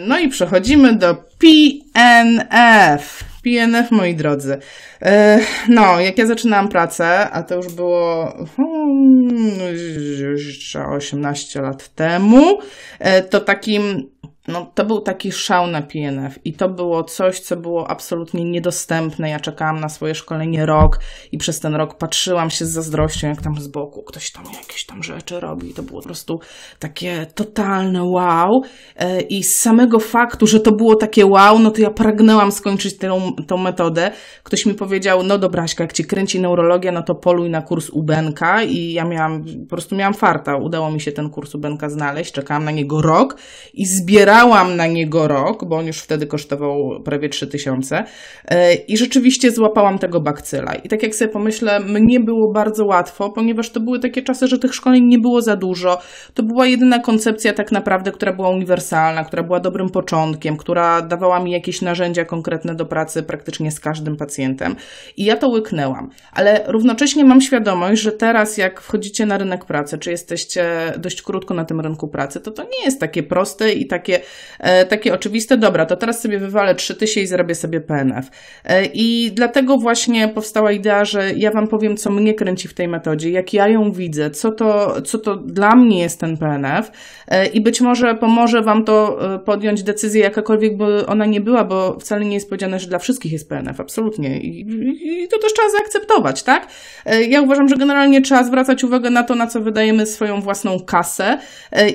No 0.00 0.18
i 0.18 0.28
przechodzimy 0.28 0.96
do 0.96 1.14
PNF. 1.14 3.24
PNF, 3.42 3.90
moi 3.90 4.14
drodzy. 4.14 4.58
E, 5.02 5.40
no, 5.68 6.00
jak 6.00 6.18
ja 6.18 6.26
zaczynałam 6.26 6.68
pracę, 6.68 7.30
a 7.30 7.42
to 7.42 7.54
już 7.54 7.72
było 7.72 8.34
hmm, 8.56 9.50
już 10.20 10.76
18 10.76 11.60
lat 11.60 11.94
temu, 11.94 12.58
e, 12.98 13.22
to 13.22 13.40
takim 13.40 14.10
no, 14.48 14.70
to 14.74 14.84
był 14.84 15.00
taki 15.00 15.32
szał 15.32 15.66
na 15.66 15.82
PNF 15.82 16.38
i 16.44 16.52
to 16.52 16.68
było 16.68 17.04
coś, 17.04 17.40
co 17.40 17.56
było 17.56 17.90
absolutnie 17.90 18.44
niedostępne. 18.44 19.30
Ja 19.30 19.40
czekałam 19.40 19.80
na 19.80 19.88
swoje 19.88 20.14
szkolenie 20.14 20.66
rok 20.66 20.98
i 21.32 21.38
przez 21.38 21.60
ten 21.60 21.74
rok 21.74 21.98
patrzyłam 21.98 22.50
się 22.50 22.66
z 22.66 22.70
zazdrością, 22.70 23.28
jak 23.28 23.42
tam 23.42 23.54
z 23.60 23.68
boku 23.68 24.02
ktoś 24.02 24.32
tam 24.32 24.44
jakieś 24.44 24.86
tam 24.86 25.02
rzeczy 25.02 25.40
robi. 25.40 25.74
To 25.74 25.82
było 25.82 26.00
po 26.00 26.06
prostu 26.06 26.40
takie 26.78 27.26
totalne 27.34 28.04
wow. 28.04 28.62
E, 28.96 29.20
I 29.20 29.42
z 29.42 29.56
samego 29.56 30.00
faktu, 30.00 30.46
że 30.46 30.60
to 30.60 30.72
było 30.72 30.96
takie 30.96 31.26
wow, 31.26 31.58
no 31.58 31.70
to 31.70 31.80
ja 31.80 31.90
pragnęłam 31.90 32.52
skończyć 32.52 32.98
tę, 32.98 33.20
tą 33.46 33.56
metodę. 33.56 34.10
Ktoś 34.42 34.66
mi 34.66 34.74
powiedział, 34.74 35.22
no 35.22 35.38
dobra, 35.38 35.62
Aśka, 35.62 35.84
jak 35.84 35.92
cię 35.92 36.04
kręci 36.04 36.40
neurologia, 36.40 36.92
no 36.92 37.02
to 37.02 37.14
poluj 37.14 37.50
na 37.50 37.62
kurs 37.62 37.90
Ubenka 37.90 38.62
i 38.62 38.92
ja 38.92 39.04
miałam, 39.04 39.44
po 39.44 39.70
prostu 39.70 39.96
miałam 39.96 40.14
farta. 40.14 40.56
Udało 40.56 40.90
mi 40.90 41.00
się 41.00 41.12
ten 41.12 41.30
kurs 41.30 41.54
Ubenka 41.54 41.88
znaleźć, 41.88 42.32
czekałam 42.32 42.64
na 42.64 42.70
niego 42.70 43.02
rok 43.02 43.36
i 43.74 43.86
zbierałam 43.86 44.37
Czekałam 44.38 44.76
na 44.76 44.86
niego 44.86 45.28
rok, 45.28 45.64
bo 45.64 45.76
on 45.76 45.86
już 45.86 45.98
wtedy 45.98 46.26
kosztował 46.26 47.02
prawie 47.04 47.28
3000 47.28 48.04
e, 48.48 48.74
i 48.74 48.96
rzeczywiście 48.96 49.50
złapałam 49.50 49.98
tego 49.98 50.20
bakcyla. 50.20 50.74
I 50.74 50.88
tak 50.88 51.02
jak 51.02 51.14
sobie 51.14 51.30
pomyślę, 51.30 51.80
mnie 51.80 52.20
było 52.20 52.52
bardzo 52.52 52.86
łatwo, 52.86 53.30
ponieważ 53.30 53.70
to 53.70 53.80
były 53.80 53.98
takie 53.98 54.22
czasy, 54.22 54.46
że 54.46 54.58
tych 54.58 54.74
szkoleń 54.74 55.04
nie 55.04 55.18
było 55.18 55.42
za 55.42 55.56
dużo. 55.56 55.98
To 56.34 56.42
była 56.42 56.66
jedyna 56.66 56.98
koncepcja 56.98 57.52
tak 57.52 57.72
naprawdę, 57.72 58.12
która 58.12 58.32
była 58.32 58.48
uniwersalna, 58.48 59.24
która 59.24 59.42
była 59.42 59.60
dobrym 59.60 59.90
początkiem, 59.90 60.56
która 60.56 61.02
dawała 61.02 61.40
mi 61.40 61.52
jakieś 61.52 61.82
narzędzia 61.82 62.24
konkretne 62.24 62.74
do 62.74 62.86
pracy 62.86 63.22
praktycznie 63.22 63.70
z 63.70 63.80
każdym 63.80 64.16
pacjentem. 64.16 64.76
I 65.16 65.24
ja 65.24 65.36
to 65.36 65.48
łyknęłam. 65.48 66.10
Ale 66.32 66.64
równocześnie 66.66 67.24
mam 67.24 67.40
świadomość, 67.40 68.02
że 68.02 68.12
teraz 68.12 68.58
jak 68.58 68.80
wchodzicie 68.80 69.26
na 69.26 69.38
rynek 69.38 69.64
pracy, 69.64 69.98
czy 69.98 70.10
jesteście 70.10 70.92
dość 70.98 71.22
krótko 71.22 71.54
na 71.54 71.64
tym 71.64 71.80
rynku 71.80 72.08
pracy, 72.08 72.40
to 72.40 72.50
to 72.50 72.62
nie 72.62 72.84
jest 72.84 73.00
takie 73.00 73.22
proste 73.22 73.72
i 73.72 73.86
takie 73.86 74.20
e, 74.58 74.84
takie 74.84 75.14
oczywiste, 75.14 75.56
dobra, 75.56 75.86
to 75.86 75.96
teraz 75.96 76.22
sobie 76.22 76.38
wywalę 76.38 76.74
3000 76.74 77.20
i 77.20 77.26
zrobię 77.26 77.54
sobie 77.54 77.80
PNF. 77.80 78.30
E, 78.64 78.84
I 78.84 79.32
dlatego 79.34 79.78
właśnie 79.78 80.28
powstała 80.28 80.72
idea, 80.72 81.04
że 81.04 81.32
ja 81.36 81.50
Wam 81.50 81.68
powiem, 81.68 81.96
co 81.96 82.10
mnie 82.10 82.34
kręci 82.34 82.68
w 82.68 82.74
tej 82.74 82.88
metodzie, 82.88 83.30
jak 83.30 83.52
ja 83.52 83.68
ją 83.68 83.92
widzę, 83.92 84.30
co 84.30 84.52
to, 84.52 85.02
co 85.02 85.18
to 85.18 85.36
dla 85.36 85.76
mnie 85.76 86.00
jest 86.00 86.20
ten 86.20 86.36
PNF 86.36 86.90
e, 87.28 87.46
i 87.46 87.60
być 87.60 87.80
może 87.80 88.14
pomoże 88.14 88.62
Wam 88.62 88.84
to 88.84 89.18
podjąć 89.44 89.82
decyzję, 89.82 90.22
jakakolwiek 90.22 90.76
by 90.76 91.06
ona 91.06 91.26
nie 91.26 91.40
była, 91.40 91.64
bo 91.64 91.98
wcale 92.00 92.24
nie 92.24 92.34
jest 92.34 92.48
powiedziane, 92.48 92.80
że 92.80 92.88
dla 92.88 92.98
wszystkich 92.98 93.32
jest 93.32 93.48
PNF, 93.48 93.80
absolutnie. 93.80 94.40
I, 94.40 94.60
i, 94.60 95.24
i 95.24 95.28
to 95.28 95.38
też 95.38 95.52
trzeba 95.52 95.70
zaakceptować, 95.70 96.42
tak? 96.42 96.68
Ja 97.28 97.42
uważam, 97.42 97.68
że 97.68 97.76
generalnie 97.76 98.22
trzeba 98.22 98.44
zwracać 98.44 98.84
uwagę 98.84 99.10
na 99.10 99.22
to, 99.22 99.34
na 99.34 99.46
co 99.46 99.60
wydajemy 99.60 100.06
swoją 100.06 100.40
własną 100.40 100.80
kasę 100.80 101.38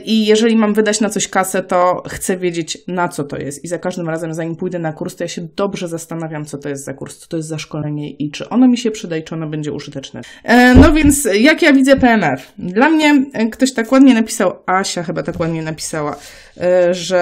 i 0.06 0.26
jeżeli 0.26 0.56
mam 0.56 0.74
wydać 0.74 1.02
na 1.02 1.10
coś 1.10 1.28
kasę, 1.28 1.64
to 1.64 2.04
chcę 2.08 2.23
chcę 2.24 2.38
wiedzieć, 2.38 2.78
na 2.88 3.08
co 3.08 3.24
to 3.24 3.38
jest. 3.38 3.64
I 3.64 3.68
za 3.68 3.80
każdym 3.80 4.10
razem, 4.10 4.34
zanim 4.34 4.56
pójdę 4.56 4.80
na 4.80 4.94
kurs, 4.94 5.16
to 5.16 5.24
ja 5.24 5.28
się 5.28 5.48
dobrze 5.56 5.88
zastanawiam, 5.88 6.46
co 6.46 6.58
to 6.58 6.70
jest 6.70 6.86
za 6.86 6.94
kurs, 6.94 7.18
co 7.18 7.28
to 7.28 7.38
jest 7.38 7.50
za 7.50 7.60
szkolenie 7.60 8.12
i 8.12 8.32
czy 8.32 8.50
ono 8.50 8.68
mi 8.68 8.78
się 8.78 8.92
przyda 8.92 9.18
i 9.18 9.24
czy 9.24 9.36
ono 9.36 9.48
będzie 9.48 9.72
użyteczne. 9.72 10.22
E, 10.44 10.76
no 10.76 10.94
więc, 10.94 11.28
jak 11.40 11.62
ja 11.62 11.74
widzę 11.74 11.96
PNF? 11.96 12.54
Dla 12.58 12.90
mnie 12.90 13.26
e, 13.34 13.48
ktoś 13.50 13.74
tak 13.74 13.92
ładnie 13.92 14.14
napisał, 14.14 14.54
Asia 14.66 15.04
chyba 15.04 15.24
tak 15.24 15.40
ładnie 15.40 15.62
napisała, 15.62 16.16
e, 16.62 16.94
że 16.94 17.20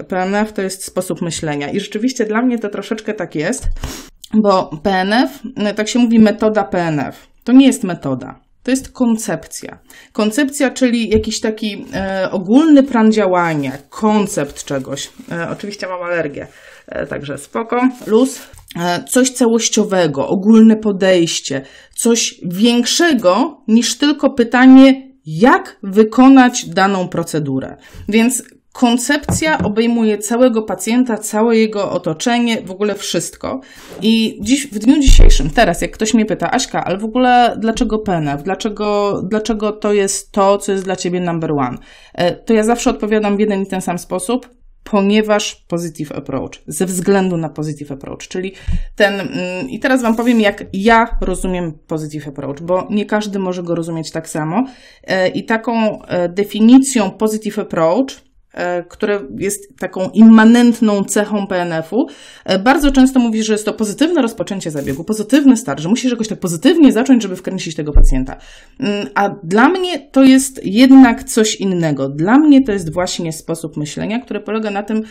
e, 0.00 0.04
PNF 0.04 0.52
to 0.52 0.62
jest 0.62 0.84
sposób 0.84 1.22
myślenia. 1.22 1.70
I 1.70 1.80
rzeczywiście 1.80 2.24
dla 2.24 2.42
mnie 2.42 2.58
to 2.58 2.68
troszeczkę 2.68 3.14
tak 3.14 3.34
jest, 3.34 3.68
bo 4.34 4.80
PNF, 4.82 5.42
tak 5.76 5.88
się 5.88 5.98
mówi 5.98 6.18
metoda 6.18 6.64
PNF. 6.64 7.28
To 7.44 7.52
nie 7.52 7.66
jest 7.66 7.84
metoda. 7.84 8.45
To 8.66 8.70
jest 8.70 8.92
koncepcja. 8.92 9.78
Koncepcja, 10.12 10.70
czyli 10.70 11.08
jakiś 11.08 11.40
taki 11.40 11.86
e, 11.94 12.30
ogólny 12.30 12.82
plan 12.82 13.12
działania, 13.12 13.72
koncept 13.88 14.64
czegoś. 14.64 15.10
E, 15.32 15.50
oczywiście 15.50 15.86
mam 15.86 16.02
alergię, 16.02 16.46
e, 16.86 17.06
także 17.06 17.38
spoko, 17.38 17.88
luz. 18.06 18.42
E, 18.78 19.04
coś 19.04 19.30
całościowego, 19.30 20.28
ogólne 20.28 20.76
podejście, 20.76 21.62
coś 21.94 22.34
większego 22.44 23.62
niż 23.68 23.98
tylko 23.98 24.30
pytanie, 24.30 25.10
jak 25.26 25.78
wykonać 25.82 26.68
daną 26.68 27.08
procedurę. 27.08 27.76
Więc 28.08 28.42
koncepcja 28.76 29.58
obejmuje 29.58 30.18
całego 30.18 30.62
pacjenta, 30.62 31.18
całe 31.18 31.56
jego 31.56 31.90
otoczenie, 31.90 32.62
w 32.62 32.70
ogóle 32.70 32.94
wszystko. 32.94 33.60
I 34.02 34.38
dziś, 34.42 34.66
w 34.66 34.78
dniu 34.78 35.00
dzisiejszym, 35.00 35.50
teraz, 35.50 35.82
jak 35.82 35.90
ktoś 35.90 36.14
mnie 36.14 36.26
pyta, 36.26 36.50
Aśka, 36.50 36.84
ale 36.84 36.98
w 36.98 37.04
ogóle 37.04 37.56
dlaczego 37.58 37.98
PNF? 37.98 38.42
Dlaczego, 38.42 39.20
dlaczego 39.30 39.72
to 39.72 39.92
jest 39.92 40.32
to, 40.32 40.58
co 40.58 40.72
jest 40.72 40.84
dla 40.84 40.96
ciebie 40.96 41.20
number 41.20 41.52
one? 41.52 41.78
E, 42.14 42.32
to 42.32 42.52
ja 42.54 42.62
zawsze 42.62 42.90
odpowiadam 42.90 43.36
w 43.36 43.40
jeden 43.40 43.62
i 43.62 43.66
ten 43.66 43.80
sam 43.80 43.98
sposób 43.98 44.48
ponieważ 44.90 45.64
positive 45.68 46.12
approach, 46.12 46.52
ze 46.66 46.86
względu 46.86 47.36
na 47.36 47.48
positive 47.48 47.92
approach, 47.92 48.28
czyli 48.28 48.52
ten, 48.96 49.20
mm, 49.20 49.70
i 49.70 49.80
teraz 49.80 50.02
Wam 50.02 50.16
powiem, 50.16 50.40
jak 50.40 50.64
ja 50.72 51.18
rozumiem 51.20 51.72
positive 51.86 52.28
approach, 52.28 52.62
bo 52.62 52.86
nie 52.90 53.06
każdy 53.06 53.38
może 53.38 53.62
go 53.62 53.74
rozumieć 53.74 54.10
tak 54.10 54.28
samo. 54.28 54.64
E, 55.04 55.28
I 55.28 55.44
taką 55.44 56.02
e, 56.02 56.28
definicją 56.28 57.10
positive 57.10 57.58
approach 57.58 58.25
które 58.88 59.20
jest 59.38 59.78
taką 59.78 60.10
immanentną 60.10 61.04
cechą 61.04 61.46
PNF-u, 61.46 62.06
e, 62.44 62.58
bardzo 62.58 62.92
często 62.92 63.20
mówi, 63.20 63.42
że 63.42 63.52
jest 63.52 63.64
to 63.64 63.72
pozytywne 63.72 64.22
rozpoczęcie 64.22 64.70
zabiegu, 64.70 65.04
pozytywny 65.04 65.56
start, 65.56 65.80
że 65.80 65.88
musisz 65.88 66.10
jakoś 66.10 66.28
tak 66.28 66.40
pozytywnie 66.40 66.92
zacząć, 66.92 67.22
żeby 67.22 67.36
wkręcić 67.36 67.74
tego 67.74 67.92
pacjenta. 67.92 68.36
Mm, 68.80 69.06
a 69.14 69.28
dla 69.28 69.68
mnie 69.68 69.98
to 69.98 70.24
jest 70.24 70.60
jednak 70.64 71.24
coś 71.24 71.56
innego. 71.56 72.08
Dla 72.08 72.38
mnie 72.38 72.64
to 72.64 72.72
jest 72.72 72.92
właśnie 72.92 73.32
sposób 73.32 73.76
myślenia, 73.76 74.20
który 74.20 74.40
polega 74.40 74.70
na 74.70 74.82
tym, 74.82 75.02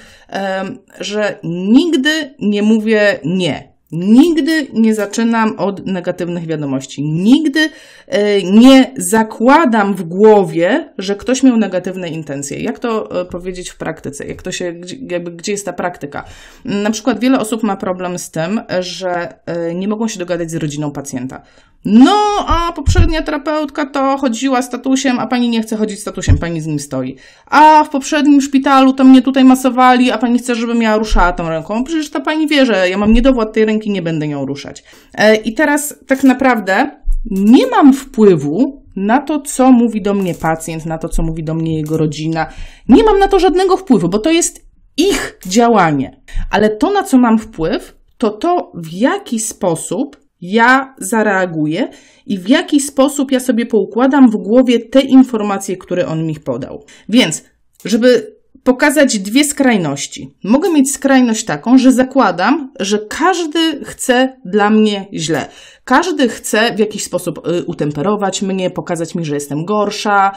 że 1.00 1.40
nigdy 1.44 2.36
nie 2.40 2.62
mówię 2.62 3.20
nie. 3.26 3.75
Nigdy 3.92 4.68
nie 4.74 4.96
zaczynam 4.96 5.60
od 5.60 5.86
negatywnych 5.86 6.46
wiadomości. 6.46 7.04
Nigdy 7.04 7.70
e, 8.08 8.44
nie 8.44 8.92
zakładam 8.98 9.96
w 9.96 10.04
głowie, 10.04 10.90
że 10.98 11.16
ktoś 11.16 11.44
miał 11.44 11.58
negatywne 11.58 12.10
intencje. 12.10 12.60
Jak 12.60 12.80
to 12.80 13.22
e, 13.22 13.26
powiedzieć 13.26 13.70
w 13.70 13.78
praktyce? 13.78 14.26
Jak 14.26 14.42
to 14.42 14.52
się, 14.52 14.76
jakby, 15.10 15.32
gdzie 15.32 15.52
jest 15.52 15.66
ta 15.66 15.74
praktyka? 15.74 16.24
Na 16.66 16.92
przykład 16.92 17.20
wiele 17.20 17.40
osób 17.40 17.64
ma 17.64 17.78
problem 17.78 18.20
z 18.20 18.32
tym, 18.32 18.62
że 18.80 19.34
e, 19.46 19.76
nie 19.76 19.88
mogą 19.88 20.08
się 20.08 20.20
dogadać 20.20 20.52
z 20.52 20.56
rodziną 20.56 20.92
pacjenta. 20.92 21.42
No, 21.86 22.46
a 22.48 22.72
poprzednia 22.72 23.22
terapeutka 23.22 23.86
to 23.86 24.18
chodziła 24.18 24.62
statusem, 24.62 25.20
a 25.20 25.28
pani 25.28 25.50
nie 25.50 25.62
chce 25.62 25.78
chodzić 25.78 26.00
statusem, 26.00 26.38
pani 26.38 26.62
z 26.62 26.68
nim 26.68 26.80
stoi. 26.80 27.16
A 27.46 27.84
w 27.84 27.90
poprzednim 27.90 28.42
szpitalu 28.42 28.94
to 28.94 29.04
mnie 29.04 29.22
tutaj 29.22 29.46
masowali, 29.46 30.12
a 30.12 30.18
pani 30.18 30.40
chce, 30.40 30.56
żebym 30.56 30.82
ja 30.82 30.98
ruszała 30.98 31.34
tą 31.34 31.50
ręką. 31.50 31.84
Przecież 31.84 32.10
ta 32.10 32.20
pani 32.20 32.48
wie, 32.48 32.66
że 32.66 32.90
ja 32.90 32.98
mam 32.98 33.14
niedowład 33.14 33.54
tej 33.54 33.66
ręki, 33.66 33.92
nie 33.92 34.02
będę 34.02 34.28
nią 34.28 34.46
ruszać. 34.46 34.84
E, 35.14 35.36
I 35.36 35.54
teraz 35.54 35.96
tak 36.08 36.24
naprawdę 36.24 36.92
nie 37.32 37.68
mam 37.68 37.94
wpływu 37.94 38.84
na 38.96 39.22
to, 39.22 39.42
co 39.42 39.72
mówi 39.72 40.02
do 40.02 40.14
mnie 40.14 40.36
pacjent, 40.36 40.86
na 40.86 40.98
to, 40.98 41.10
co 41.10 41.24
mówi 41.24 41.44
do 41.44 41.54
mnie 41.54 41.78
jego 41.78 41.98
rodzina. 41.98 42.48
Nie 42.90 43.04
mam 43.04 43.20
na 43.20 43.28
to 43.28 43.40
żadnego 43.40 43.78
wpływu, 43.78 44.10
bo 44.10 44.20
to 44.20 44.32
jest 44.32 44.66
ich 44.98 45.40
działanie. 45.48 46.22
Ale 46.52 46.70
to, 46.70 46.92
na 46.92 47.04
co 47.04 47.18
mam 47.18 47.40
wpływ, 47.40 47.96
to 48.18 48.30
to, 48.30 48.72
w 48.76 48.94
jaki 48.94 49.40
sposób 49.40 50.25
ja 50.42 50.96
zareaguję 50.98 51.88
i 52.26 52.40
w 52.40 52.50
jaki 52.50 52.80
sposób 52.80 53.32
ja 53.32 53.40
sobie 53.40 53.66
poukładam 53.66 54.30
w 54.30 54.36
głowie 54.36 54.80
te 54.80 55.02
informacje, 55.02 55.78
które 55.78 56.08
on 56.08 56.26
mi 56.26 56.40
podał. 56.40 56.84
Więc, 57.10 57.44
żeby 57.86 58.36
pokazać 58.66 59.20
dwie 59.20 59.44
skrajności. 59.44 60.36
Mogę 60.44 60.70
mieć 60.70 60.92
skrajność 60.92 61.46
taką, 61.46 61.78
że 61.78 61.92
zakładam, 61.92 62.74
że 62.80 63.00
każdy 63.10 63.86
chce 63.86 64.38
dla 64.46 64.70
mnie 64.70 65.08
źle. 65.14 65.50
Każdy 65.84 66.30
chce 66.30 66.76
w 66.76 66.80
jakiś 66.80 67.04
sposób 67.04 67.48
y, 67.48 67.64
utemperować 67.64 68.42
mnie, 68.42 68.70
pokazać 68.70 69.16
mi, 69.16 69.26
że 69.26 69.34
jestem 69.34 69.66
gorsza, 69.66 70.32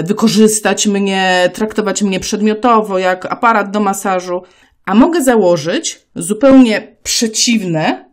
y, 0.00 0.02
wykorzystać 0.02 0.86
mnie, 0.86 1.50
traktować 1.54 2.02
mnie 2.02 2.20
przedmiotowo, 2.20 2.98
jak 2.98 3.26
aparat 3.26 3.70
do 3.70 3.80
masażu. 3.80 4.42
A 4.84 4.94
mogę 4.94 5.22
założyć 5.22 6.00
zupełnie 6.14 6.96
przeciwne 7.02 8.03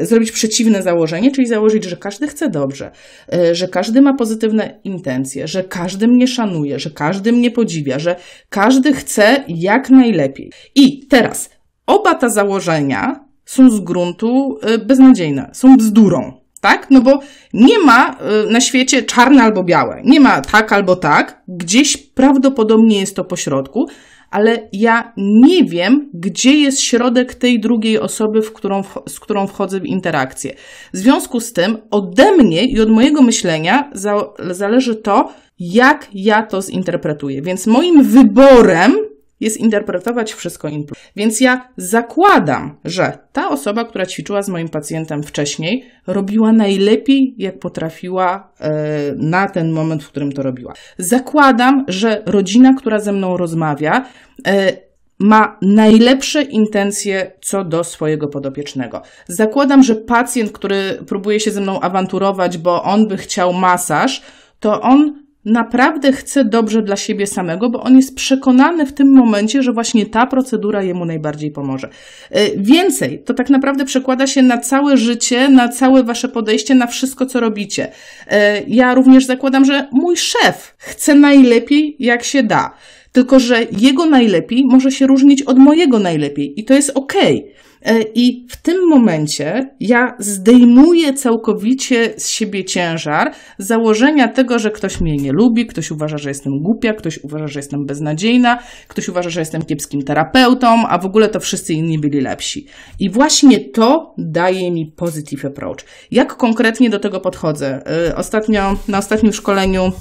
zrobić 0.00 0.32
przeciwne 0.32 0.82
założenie, 0.82 1.30
czyli 1.30 1.46
założyć, 1.46 1.84
że 1.84 1.96
każdy 1.96 2.28
chce 2.28 2.50
dobrze, 2.50 2.90
e, 3.32 3.54
że 3.54 3.68
każdy 3.68 4.02
ma 4.02 4.14
pozytywne 4.14 4.80
intencje, 4.84 5.48
że 5.48 5.64
każdy 5.64 6.08
mnie 6.08 6.26
szanuje, 6.28 6.78
że 6.78 6.90
każdy 6.90 7.32
mnie 7.32 7.50
podziwia, 7.50 7.98
że 7.98 8.16
każdy 8.48 8.92
chce 8.92 9.44
jak 9.48 9.90
najlepiej. 9.90 10.52
I 10.74 11.06
teraz 11.06 11.50
oba 11.86 12.14
te 12.14 12.30
założenia 12.30 13.24
są 13.44 13.70
z 13.70 13.80
gruntu 13.80 14.58
e, 14.62 14.78
beznadziejne, 14.78 15.50
są 15.52 15.76
bzdurą. 15.76 16.32
tak? 16.60 16.86
No 16.90 17.00
bo 17.00 17.20
nie 17.52 17.78
ma 17.78 18.18
na 18.50 18.60
świecie 18.60 19.02
czarne 19.02 19.42
albo 19.42 19.64
białe. 19.64 20.00
Nie 20.04 20.20
ma 20.20 20.40
tak 20.40 20.72
albo 20.72 20.96
tak. 20.96 21.42
Gdzieś 21.48 21.96
prawdopodobnie 21.96 23.00
jest 23.00 23.16
to 23.16 23.24
pośrodku, 23.24 23.86
ale 24.30 24.68
ja 24.72 25.12
nie 25.16 25.64
wiem, 25.64 26.10
gdzie 26.14 26.54
jest 26.54 26.80
środek 26.80 27.34
tej 27.34 27.60
drugiej 27.60 27.98
osoby, 27.98 28.42
w 28.42 28.52
którą, 28.52 28.82
z 29.08 29.20
którą 29.20 29.46
wchodzę 29.46 29.80
w 29.80 29.86
interakcję. 29.86 30.54
W 30.92 30.96
związku 30.96 31.40
z 31.40 31.52
tym 31.52 31.78
ode 31.90 32.32
mnie 32.32 32.64
i 32.64 32.80
od 32.80 32.90
mojego 32.90 33.22
myślenia 33.22 33.90
za, 33.92 34.14
zależy 34.50 34.96
to, 34.96 35.32
jak 35.58 36.08
ja 36.14 36.42
to 36.42 36.62
zinterpretuję. 36.62 37.42
Więc 37.42 37.66
moim 37.66 38.02
wyborem 38.02 38.92
jest 39.40 39.56
interpretować 39.56 40.32
wszystko 40.32 40.68
in 40.68 40.84
plus. 40.84 40.98
Więc 41.16 41.40
ja 41.40 41.68
zakładam, 41.76 42.76
że 42.84 43.18
ta 43.32 43.48
osoba, 43.48 43.84
która 43.84 44.06
ćwiczyła 44.06 44.42
z 44.42 44.48
moim 44.48 44.68
pacjentem 44.68 45.22
wcześniej, 45.22 45.84
robiła 46.06 46.52
najlepiej, 46.52 47.34
jak 47.38 47.58
potrafiła 47.58 48.52
e, 48.60 48.70
na 49.16 49.48
ten 49.48 49.72
moment, 49.72 50.04
w 50.04 50.08
którym 50.08 50.32
to 50.32 50.42
robiła. 50.42 50.74
Zakładam, 50.98 51.84
że 51.88 52.22
rodzina, 52.26 52.74
która 52.74 52.98
ze 52.98 53.12
mną 53.12 53.36
rozmawia, 53.36 54.06
e, 54.46 54.86
ma 55.18 55.58
najlepsze 55.62 56.42
intencje 56.42 57.32
co 57.40 57.64
do 57.64 57.84
swojego 57.84 58.28
podopiecznego. 58.28 59.02
Zakładam, 59.28 59.82
że 59.82 59.94
pacjent, 59.94 60.52
który 60.52 60.98
próbuje 61.06 61.40
się 61.40 61.50
ze 61.50 61.60
mną 61.60 61.80
awanturować, 61.80 62.58
bo 62.58 62.82
on 62.82 63.08
by 63.08 63.16
chciał 63.16 63.52
masaż, 63.52 64.22
to 64.60 64.80
on 64.80 65.25
naprawdę 65.46 66.12
chce 66.12 66.44
dobrze 66.44 66.82
dla 66.82 66.96
siebie 66.96 67.26
samego, 67.26 67.70
bo 67.70 67.82
on 67.82 67.96
jest 67.96 68.14
przekonany 68.14 68.86
w 68.86 68.92
tym 68.92 69.12
momencie, 69.12 69.62
że 69.62 69.72
właśnie 69.72 70.06
ta 70.06 70.26
procedura 70.26 70.82
jemu 70.82 71.04
najbardziej 71.04 71.50
pomoże. 71.50 71.88
E, 72.30 72.56
więcej, 72.56 73.22
to 73.24 73.34
tak 73.34 73.50
naprawdę 73.50 73.84
przekłada 73.84 74.26
się 74.26 74.42
na 74.42 74.58
całe 74.58 74.96
życie, 74.96 75.48
na 75.48 75.68
całe 75.68 76.04
wasze 76.04 76.28
podejście, 76.28 76.74
na 76.74 76.86
wszystko, 76.86 77.26
co 77.26 77.40
robicie. 77.40 77.92
E, 78.28 78.62
ja 78.62 78.94
również 78.94 79.26
zakładam, 79.26 79.64
że 79.64 79.88
mój 79.92 80.16
szef 80.16 80.74
chce 80.78 81.14
najlepiej, 81.14 81.96
jak 81.98 82.24
się 82.24 82.42
da. 82.42 82.74
Tylko, 83.12 83.40
że 83.40 83.66
jego 83.80 84.06
najlepiej 84.06 84.64
może 84.64 84.90
się 84.90 85.06
różnić 85.06 85.42
od 85.42 85.58
mojego 85.58 85.98
najlepiej 85.98 86.60
i 86.60 86.64
to 86.64 86.74
jest 86.74 86.90
okej. 86.94 87.38
Okay. 87.38 87.65
E, 87.86 88.02
I 88.02 88.46
w 88.50 88.56
tym 88.56 88.88
momencie 88.88 89.70
ja 89.80 90.14
zdejmuję 90.18 91.14
całkowicie 91.14 92.14
z 92.16 92.28
siebie 92.28 92.64
ciężar 92.64 93.32
założenia 93.58 94.28
tego, 94.28 94.58
że 94.58 94.70
ktoś 94.70 95.00
mnie 95.00 95.16
nie 95.16 95.32
lubi, 95.32 95.66
ktoś 95.66 95.90
uważa, 95.90 96.18
że 96.18 96.28
jestem 96.28 96.62
głupia, 96.62 96.94
ktoś 96.94 97.18
uważa, 97.18 97.48
że 97.48 97.58
jestem 97.58 97.86
beznadziejna, 97.86 98.58
ktoś 98.88 99.08
uważa, 99.08 99.30
że 99.30 99.40
jestem 99.40 99.62
kiepskim 99.62 100.02
terapeutą, 100.02 100.88
a 100.88 100.98
w 100.98 101.06
ogóle 101.06 101.28
to 101.28 101.40
wszyscy 101.40 101.74
inni 101.74 101.98
byli 101.98 102.20
lepsi. 102.20 102.66
I 103.00 103.10
właśnie 103.10 103.60
to 103.60 104.14
daje 104.18 104.70
mi 104.70 104.86
positive 104.86 105.44
approach. 105.44 105.84
Jak 106.10 106.36
konkretnie 106.36 106.90
do 106.90 106.98
tego 106.98 107.20
podchodzę? 107.20 107.82
E, 108.08 108.16
ostatnio, 108.16 108.76
na 108.88 108.98
ostatnim 108.98 109.32
szkoleniu 109.32 109.92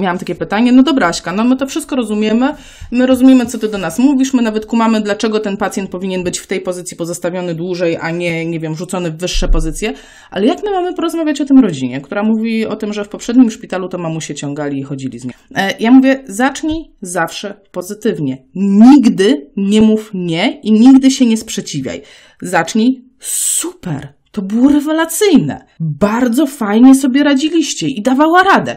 miałam 0.00 0.18
takie 0.18 0.34
pytanie, 0.34 0.72
no 0.72 0.82
dobra 0.82 1.08
Aśka, 1.08 1.32
no 1.32 1.44
my 1.44 1.56
to 1.56 1.66
wszystko 1.66 1.96
rozumiemy, 1.96 2.54
my 2.90 3.06
rozumiemy, 3.06 3.46
co 3.46 3.58
ty 3.58 3.68
do 3.68 3.78
nas 3.78 3.98
mówisz, 3.98 4.34
my 4.34 4.42
nawet 4.42 4.66
kumamy, 4.66 5.00
dlaczego 5.00 5.40
ten 5.40 5.56
pacjent 5.56 5.90
powinien 5.90 6.24
być 6.24 6.38
w 6.38 6.46
tej 6.46 6.60
pozycji 6.60 6.96
pozostawiony 6.96 7.54
dłużej, 7.54 7.96
a 8.00 8.10
nie, 8.10 8.46
nie 8.46 8.60
wiem, 8.60 8.74
rzucony 8.74 9.10
w 9.10 9.16
wyższe 9.16 9.48
pozycje, 9.48 9.92
ale 10.30 10.46
jak 10.46 10.64
my 10.64 10.70
mamy 10.70 10.94
porozmawiać 10.94 11.40
o 11.40 11.44
tym 11.44 11.58
rodzinie, 11.58 12.00
która 12.00 12.22
mówi 12.22 12.66
o 12.66 12.76
tym, 12.76 12.92
że 12.92 13.04
w 13.04 13.08
poprzednim 13.08 13.50
szpitalu 13.50 13.88
to 13.88 13.98
mamusie 13.98 14.34
ciągali 14.34 14.78
i 14.78 14.82
chodzili 14.82 15.18
z 15.18 15.24
nią. 15.24 15.32
E, 15.54 15.74
ja 15.80 15.90
mówię, 15.90 16.24
zacznij 16.26 16.92
zawsze 17.00 17.54
pozytywnie. 17.70 18.44
Nigdy 18.54 19.50
nie 19.56 19.80
mów 19.80 20.10
nie 20.14 20.60
i 20.60 20.72
nigdy 20.72 21.10
się 21.10 21.26
nie 21.26 21.36
sprzeciwiaj. 21.36 22.02
Zacznij 22.42 23.04
super, 23.20 24.12
to 24.30 24.42
było 24.42 24.68
rewelacyjne. 24.68 25.66
Bardzo 25.80 26.46
fajnie 26.46 26.94
sobie 26.94 27.24
radziliście 27.24 27.88
i 27.88 28.02
dawała 28.02 28.42
radę 28.42 28.76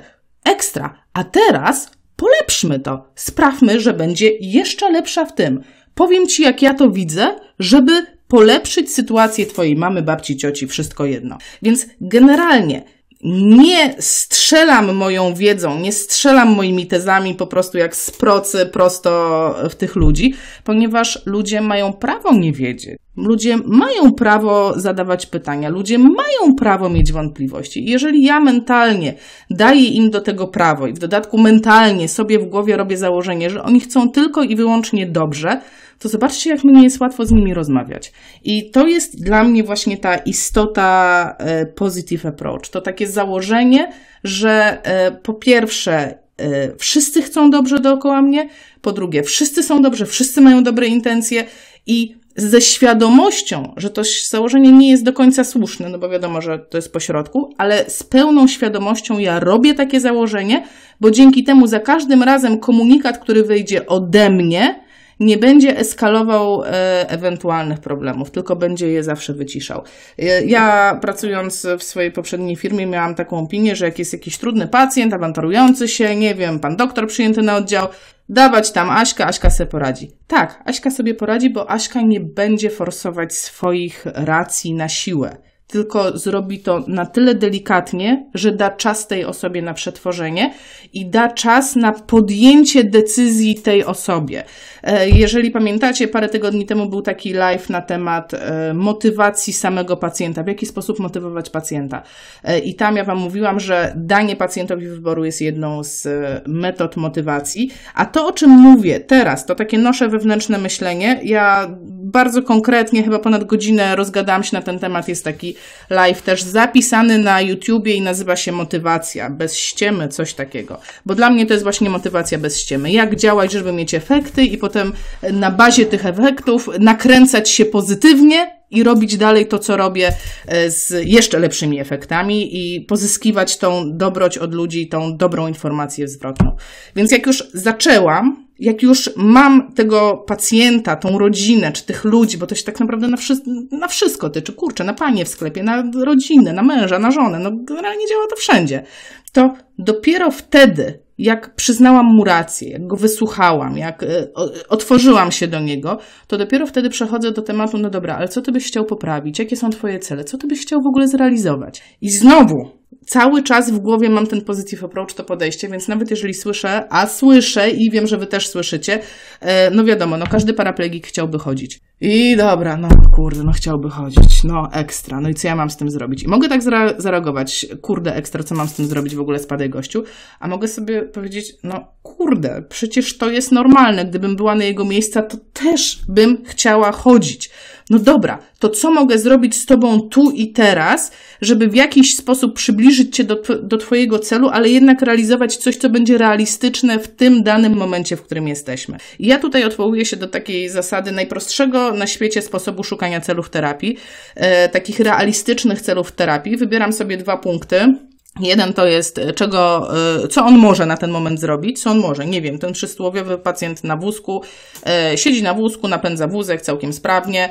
ekstra. 0.51 1.03
A 1.13 1.23
teraz 1.23 1.91
polepszmy 2.15 2.79
to. 2.79 3.07
Sprawmy, 3.15 3.79
że 3.79 3.93
będzie 3.93 4.31
jeszcze 4.41 4.91
lepsza 4.91 5.25
w 5.25 5.35
tym. 5.35 5.61
Powiem 5.95 6.27
ci, 6.27 6.43
jak 6.43 6.61
ja 6.61 6.73
to 6.73 6.89
widzę, 6.89 7.35
żeby 7.59 8.05
polepszyć 8.27 8.93
sytuację 8.93 9.45
twojej 9.45 9.75
mamy, 9.75 10.01
babci, 10.01 10.37
cioci, 10.37 10.67
wszystko 10.67 11.05
jedno. 11.05 11.37
Więc 11.61 11.87
generalnie 12.01 12.83
nie 13.23 13.95
strzelam 13.99 14.95
moją 14.95 15.33
wiedzą, 15.33 15.79
nie 15.79 15.91
strzelam 15.91 16.49
moimi 16.49 16.87
tezami 16.87 17.35
po 17.35 17.47
prostu 17.47 17.77
jak 17.77 17.95
z 17.95 18.11
procy 18.11 18.65
prosto 18.65 19.55
w 19.69 19.75
tych 19.75 19.95
ludzi, 19.95 20.33
ponieważ 20.63 21.25
ludzie 21.25 21.61
mają 21.61 21.93
prawo 21.93 22.33
nie 22.33 22.53
wiedzieć. 22.53 22.99
Ludzie 23.17 23.57
mają 23.57 24.13
prawo 24.13 24.79
zadawać 24.79 25.25
pytania, 25.25 25.69
ludzie 25.69 25.97
mają 25.97 26.55
prawo 26.57 26.89
mieć 26.89 27.11
wątpliwości. 27.11 27.85
jeżeli 27.85 28.23
ja 28.23 28.39
mentalnie 28.39 29.13
daję 29.49 29.87
im 29.87 30.09
do 30.09 30.21
tego 30.21 30.47
prawo 30.47 30.87
i 30.87 30.93
w 30.93 30.99
dodatku 30.99 31.37
mentalnie 31.37 32.07
sobie 32.07 32.39
w 32.39 32.45
głowie 32.45 32.77
robię 32.77 32.97
założenie, 32.97 33.49
że 33.49 33.63
oni 33.63 33.79
chcą 33.79 34.09
tylko 34.09 34.43
i 34.43 34.55
wyłącznie 34.55 35.05
dobrze, 35.07 35.61
to 35.99 36.09
zobaczcie, 36.09 36.49
jak 36.49 36.63
mnie 36.63 36.83
jest 36.83 36.99
łatwo 36.99 37.25
z 37.25 37.31
nimi 37.31 37.53
rozmawiać. 37.53 38.11
I 38.43 38.71
to 38.71 38.87
jest 38.87 39.23
dla 39.23 39.43
mnie 39.43 39.63
właśnie 39.63 39.97
ta 39.97 40.15
istota 40.15 41.35
e, 41.39 41.65
positive 41.65 42.25
approach. 42.25 42.69
To 42.71 42.81
takie 42.81 43.07
założenie, 43.07 43.91
że 44.23 44.81
e, 44.83 45.11
po 45.11 45.33
pierwsze, 45.33 46.17
e, 46.37 46.75
wszyscy 46.77 47.21
chcą 47.21 47.49
dobrze 47.49 47.79
dookoła 47.79 48.21
mnie, 48.21 48.49
po 48.81 48.91
drugie, 48.91 49.23
wszyscy 49.23 49.63
są 49.63 49.81
dobrze, 49.81 50.05
wszyscy 50.05 50.41
mają 50.41 50.63
dobre 50.63 50.87
intencje 50.87 51.45
i 51.87 52.15
ze 52.37 52.61
świadomością, 52.61 53.73
że 53.77 53.89
to 53.89 54.01
założenie 54.29 54.71
nie 54.71 54.91
jest 54.91 55.03
do 55.03 55.13
końca 55.13 55.43
słuszne, 55.43 55.89
no 55.89 55.99
bo 55.99 56.09
wiadomo, 56.09 56.41
że 56.41 56.59
to 56.59 56.77
jest 56.77 56.93
pośrodku, 56.93 57.53
ale 57.57 57.89
z 57.89 58.03
pełną 58.03 58.47
świadomością 58.47 59.19
ja 59.19 59.39
robię 59.39 59.73
takie 59.73 59.99
założenie, 59.99 60.63
bo 61.01 61.11
dzięki 61.11 61.43
temu 61.43 61.67
za 61.67 61.79
każdym 61.79 62.23
razem 62.23 62.59
komunikat, 62.59 63.17
który 63.17 63.43
wyjdzie 63.43 63.85
ode 63.85 64.29
mnie, 64.29 64.87
nie 65.19 65.37
będzie 65.37 65.77
eskalował 65.77 66.63
e, 66.63 67.09
ewentualnych 67.09 67.79
problemów, 67.79 68.31
tylko 68.31 68.55
będzie 68.55 68.87
je 68.87 69.03
zawsze 69.03 69.33
wyciszał. 69.33 69.83
E, 70.19 70.45
ja 70.45 70.97
pracując 71.01 71.67
w 71.79 71.83
swojej 71.83 72.11
poprzedniej 72.11 72.55
firmie 72.55 72.85
miałam 72.85 73.15
taką 73.15 73.39
opinię, 73.39 73.75
że 73.75 73.85
jak 73.85 73.99
jest 73.99 74.13
jakiś 74.13 74.37
trudny 74.37 74.67
pacjent, 74.67 75.13
awanturujący 75.13 75.87
się, 75.87 76.15
nie 76.15 76.35
wiem, 76.35 76.59
pan 76.59 76.75
doktor 76.75 77.07
przyjęty 77.07 77.41
na 77.41 77.55
oddział, 77.55 77.87
dawać 78.29 78.71
tam 78.71 78.89
Aśka, 78.89 79.25
Aśka 79.25 79.49
sobie 79.49 79.69
poradzi. 79.69 80.11
Tak, 80.27 80.63
Aśka 80.65 80.91
sobie 80.91 81.13
poradzi, 81.13 81.49
bo 81.49 81.71
Aśka 81.71 82.01
nie 82.01 82.19
będzie 82.19 82.69
forsować 82.69 83.33
swoich 83.33 84.05
racji 84.05 84.73
na 84.73 84.89
siłę 84.89 85.37
tylko 85.67 86.17
zrobi 86.17 86.59
to 86.59 86.83
na 86.87 87.05
tyle 87.05 87.35
delikatnie, 87.35 88.25
że 88.33 88.51
da 88.51 88.69
czas 88.69 89.07
tej 89.07 89.25
osobie 89.25 89.61
na 89.61 89.73
przetworzenie 89.73 90.53
i 90.93 91.05
da 91.05 91.31
czas 91.31 91.75
na 91.75 91.91
podjęcie 91.91 92.83
decyzji 92.83 93.55
tej 93.55 93.85
osobie. 93.85 94.43
E, 94.83 95.09
jeżeli 95.09 95.51
pamiętacie, 95.51 96.07
parę 96.07 96.29
tygodni 96.29 96.65
temu 96.65 96.89
był 96.89 97.01
taki 97.01 97.33
live 97.33 97.69
na 97.69 97.81
temat 97.81 98.33
e, 98.33 98.73
motywacji 98.73 99.53
samego 99.53 99.97
pacjenta, 99.97 100.43
w 100.43 100.47
jaki 100.47 100.65
sposób 100.65 100.99
motywować 100.99 101.49
pacjenta. 101.49 102.03
E, 102.43 102.59
I 102.59 102.75
tam 102.75 102.95
ja 102.95 103.03
Wam 103.03 103.17
mówiłam, 103.17 103.59
że 103.59 103.93
danie 103.95 104.35
pacjentowi 104.35 104.87
wyboru 104.87 105.25
jest 105.25 105.41
jedną 105.41 105.83
z 105.83 106.07
metod 106.47 106.97
motywacji, 106.97 107.71
a 107.95 108.05
to, 108.05 108.27
o 108.27 108.31
czym 108.31 108.49
mówię 108.49 108.99
teraz, 108.99 109.45
to 109.45 109.55
takie 109.55 109.77
nosze 109.77 110.09
wewnętrzne 110.09 110.57
myślenie. 110.57 111.19
Ja 111.23 111.67
bardzo 111.89 112.43
konkretnie, 112.43 113.03
chyba 113.03 113.19
ponad 113.19 113.43
godzinę 113.43 113.95
rozgadałam 113.95 114.43
się 114.43 114.57
na 114.57 114.61
ten 114.61 114.79
temat, 114.79 115.07
jest 115.07 115.23
taki 115.23 115.56
live 115.89 116.21
też 116.21 116.43
zapisany 116.43 117.17
na 117.17 117.41
YouTubie 117.41 117.93
i 117.93 118.01
nazywa 118.01 118.35
się 118.35 118.51
Motywacja, 118.51 119.29
bez 119.29 119.57
ściemy, 119.57 120.07
coś 120.07 120.33
takiego. 120.33 120.79
Bo 121.05 121.15
dla 121.15 121.29
mnie 121.29 121.45
to 121.45 121.53
jest 121.53 121.63
właśnie 121.63 121.89
motywacja 121.89 122.37
bez 122.37 122.59
ściemy. 122.59 122.91
Jak 122.91 123.15
działać, 123.15 123.51
żeby 123.51 123.71
mieć 123.73 123.93
efekty 123.93 124.43
i 124.43 124.57
potem 124.57 124.93
na 125.33 125.51
bazie 125.51 125.85
tych 125.85 126.05
efektów 126.05 126.69
nakręcać 126.79 127.49
się 127.49 127.65
pozytywnie 127.65 128.56
i 128.71 128.83
robić 128.83 129.17
dalej 129.17 129.47
to, 129.47 129.59
co 129.59 129.77
robię 129.77 130.13
e, 130.47 130.71
z 130.71 130.93
jeszcze 131.05 131.39
lepszymi 131.39 131.79
efektami 131.79 132.57
i 132.57 132.81
pozyskiwać 132.81 133.57
tą 133.57 133.97
dobroć 133.97 134.37
od 134.37 134.53
ludzi, 134.53 134.87
tą 134.87 135.17
dobrą 135.17 135.47
informację 135.47 136.07
zwrotną. 136.07 136.55
Więc 136.95 137.11
jak 137.11 137.27
już 137.27 137.43
zaczęłam, 137.53 138.47
jak 138.59 138.81
już 138.81 139.09
mam 139.15 139.73
tego 139.73 140.17
pacjenta, 140.27 140.95
tą 140.95 141.17
rodzinę, 141.17 141.71
czy 141.71 141.85
tych 141.85 142.03
ludzi, 142.03 142.37
bo 142.37 142.47
to 142.47 142.55
się 142.55 142.63
tak 142.63 142.79
naprawdę 142.79 143.07
na, 143.07 143.17
wszy 143.17 143.37
na 143.71 143.87
wszystko 143.87 144.29
tyczy, 144.29 144.53
kurczę, 144.53 144.83
na 144.83 144.93
panie 144.93 145.25
w 145.25 145.27
sklepie, 145.27 145.63
na 145.63 145.91
rodzinę, 146.03 146.53
na 146.53 146.63
męża, 146.63 146.99
na 146.99 147.11
żonę, 147.11 147.39
no 147.39 147.51
generalnie 147.51 148.07
działa 148.07 148.27
to 148.29 148.35
wszędzie, 148.35 148.83
to 149.31 149.53
dopiero 149.77 150.31
wtedy, 150.31 150.99
jak 151.17 151.55
przyznałam 151.55 152.05
mu 152.05 152.23
rację, 152.23 152.69
jak 152.69 152.87
go 152.87 152.95
wysłuchałam, 152.95 153.77
jak 153.77 154.03
e, 154.03 154.27
otworzyłam 154.69 155.31
się 155.31 155.47
do 155.47 155.59
niego, 155.59 155.97
to 156.27 156.37
dopiero 156.37 156.67
wtedy 156.67 156.89
przechodzę 156.89 157.31
do 157.31 157.41
tematu, 157.41 157.77
no 157.77 157.89
dobra, 157.89 158.15
ale 158.15 158.27
co 158.27 158.41
ty 158.41 158.51
byś 158.51 158.67
chciał 158.67 158.85
poprawić? 158.85 159.39
Jakie 159.39 159.55
są 159.55 159.69
twoje 159.69 159.99
cele? 159.99 160.23
Co 160.23 160.37
ty 160.37 160.47
byś 160.47 160.61
chciał 160.61 160.79
w 160.81 160.87
ogóle 160.87 161.07
zrealizować? 161.07 161.83
I 162.01 162.09
znowu 162.09 162.71
cały 163.07 163.43
czas 163.43 163.71
w 163.71 163.79
głowie 163.79 164.09
mam 164.09 164.27
ten 164.27 164.41
positive 164.41 164.83
approach, 164.83 165.13
to 165.13 165.23
podejście, 165.23 165.67
więc 165.67 165.87
nawet 165.87 166.09
jeżeli 166.09 166.33
słyszę, 166.33 166.87
a 166.89 167.07
słyszę 167.07 167.69
i 167.69 167.91
wiem, 167.91 168.07
że 168.07 168.17
wy 168.17 168.27
też 168.27 168.47
słyszycie, 168.47 168.99
e, 169.41 169.71
no 169.71 169.83
wiadomo, 169.83 170.17
no 170.17 170.27
każdy 170.27 170.53
paraplegik 170.53 171.07
chciałby 171.07 171.39
chodzić. 171.39 171.79
I 172.01 172.35
dobra, 172.35 172.77
no 172.77 172.89
kurde, 173.15 173.43
no 173.43 173.51
chciałby 173.51 173.89
chodzić, 173.89 174.43
no 174.43 174.69
ekstra, 174.73 175.21
no 175.21 175.29
i 175.29 175.33
co 175.33 175.47
ja 175.47 175.55
mam 175.55 175.69
z 175.69 175.77
tym 175.77 175.89
zrobić? 175.89 176.23
I 176.23 176.27
mogę 176.27 176.49
tak 176.49 176.61
zareagować, 176.97 177.65
kurde, 177.81 178.15
ekstra, 178.15 178.43
co 178.43 178.55
mam 178.55 178.67
z 178.67 178.73
tym 178.73 178.85
zrobić 178.85 179.15
w 179.15 179.19
ogóle, 179.19 179.39
spadaj 179.39 179.69
gościu, 179.69 180.03
a 180.39 180.47
mogę 180.47 180.67
sobie 180.67 181.01
powiedzieć, 181.01 181.53
no 181.63 181.87
kurde, 182.03 182.63
przecież 182.69 183.17
to 183.17 183.29
jest 183.29 183.51
normalne, 183.51 184.05
gdybym 184.05 184.35
była 184.35 184.55
na 184.55 184.63
jego 184.63 184.85
miejsca, 184.85 185.21
to 185.21 185.37
też 185.53 185.99
bym 186.07 186.37
chciała 186.45 186.91
chodzić. 186.91 187.49
No 187.89 187.99
dobra, 187.99 188.39
to 188.59 188.69
co 188.69 188.91
mogę 188.91 189.19
zrobić 189.19 189.55
z 189.55 189.65
tobą 189.65 190.01
tu 190.01 190.31
i 190.31 190.51
teraz, 190.51 191.11
żeby 191.41 191.67
w 191.67 191.75
jakiś 191.75 192.15
sposób 192.15 192.55
przybliżyć 192.55 193.15
cię 193.15 193.23
do, 193.23 193.41
do 193.63 193.77
twojego 193.77 194.19
celu, 194.19 194.49
ale 194.49 194.69
jednak 194.69 195.01
realizować 195.01 195.57
coś, 195.57 195.77
co 195.77 195.89
będzie 195.89 196.17
realistyczne 196.17 196.99
w 196.99 197.07
tym 197.07 197.43
danym 197.43 197.73
momencie, 197.73 198.17
w 198.17 198.23
którym 198.23 198.47
jesteśmy. 198.47 198.97
I 199.19 199.27
ja 199.27 199.39
tutaj 199.39 199.63
odwołuję 199.63 200.05
się 200.05 200.17
do 200.17 200.27
takiej 200.27 200.69
zasady 200.69 201.11
najprostszego 201.11 201.86
na 201.93 202.07
świecie 202.07 202.41
sposobu 202.41 202.83
szukania 202.83 203.21
celów 203.21 203.49
terapii, 203.49 203.97
e, 204.35 204.69
takich 204.69 204.99
realistycznych 204.99 205.81
celów 205.81 206.11
terapii. 206.11 206.57
Wybieram 206.57 206.93
sobie 206.93 207.17
dwa 207.17 207.37
punkty. 207.37 207.93
Jeden 208.39 208.73
to 208.73 208.87
jest, 208.87 209.17
e, 209.17 209.33
czego, 209.33 209.89
e, 210.23 210.27
co 210.27 210.45
on 210.45 210.57
może 210.57 210.85
na 210.85 210.97
ten 210.97 211.11
moment 211.11 211.39
zrobić, 211.39 211.81
co 211.81 211.91
on 211.91 211.99
może, 211.99 212.25
nie 212.25 212.41
wiem, 212.41 212.59
ten 212.59 212.73
przysłowiowy 212.73 213.37
pacjent 213.37 213.83
na 213.83 213.97
wózku, 213.97 214.43
e, 214.85 215.17
siedzi 215.17 215.43
na 215.43 215.53
wózku, 215.53 215.87
napędza 215.87 216.27
wózek 216.27 216.61
całkiem 216.61 216.93
sprawnie, 216.93 217.49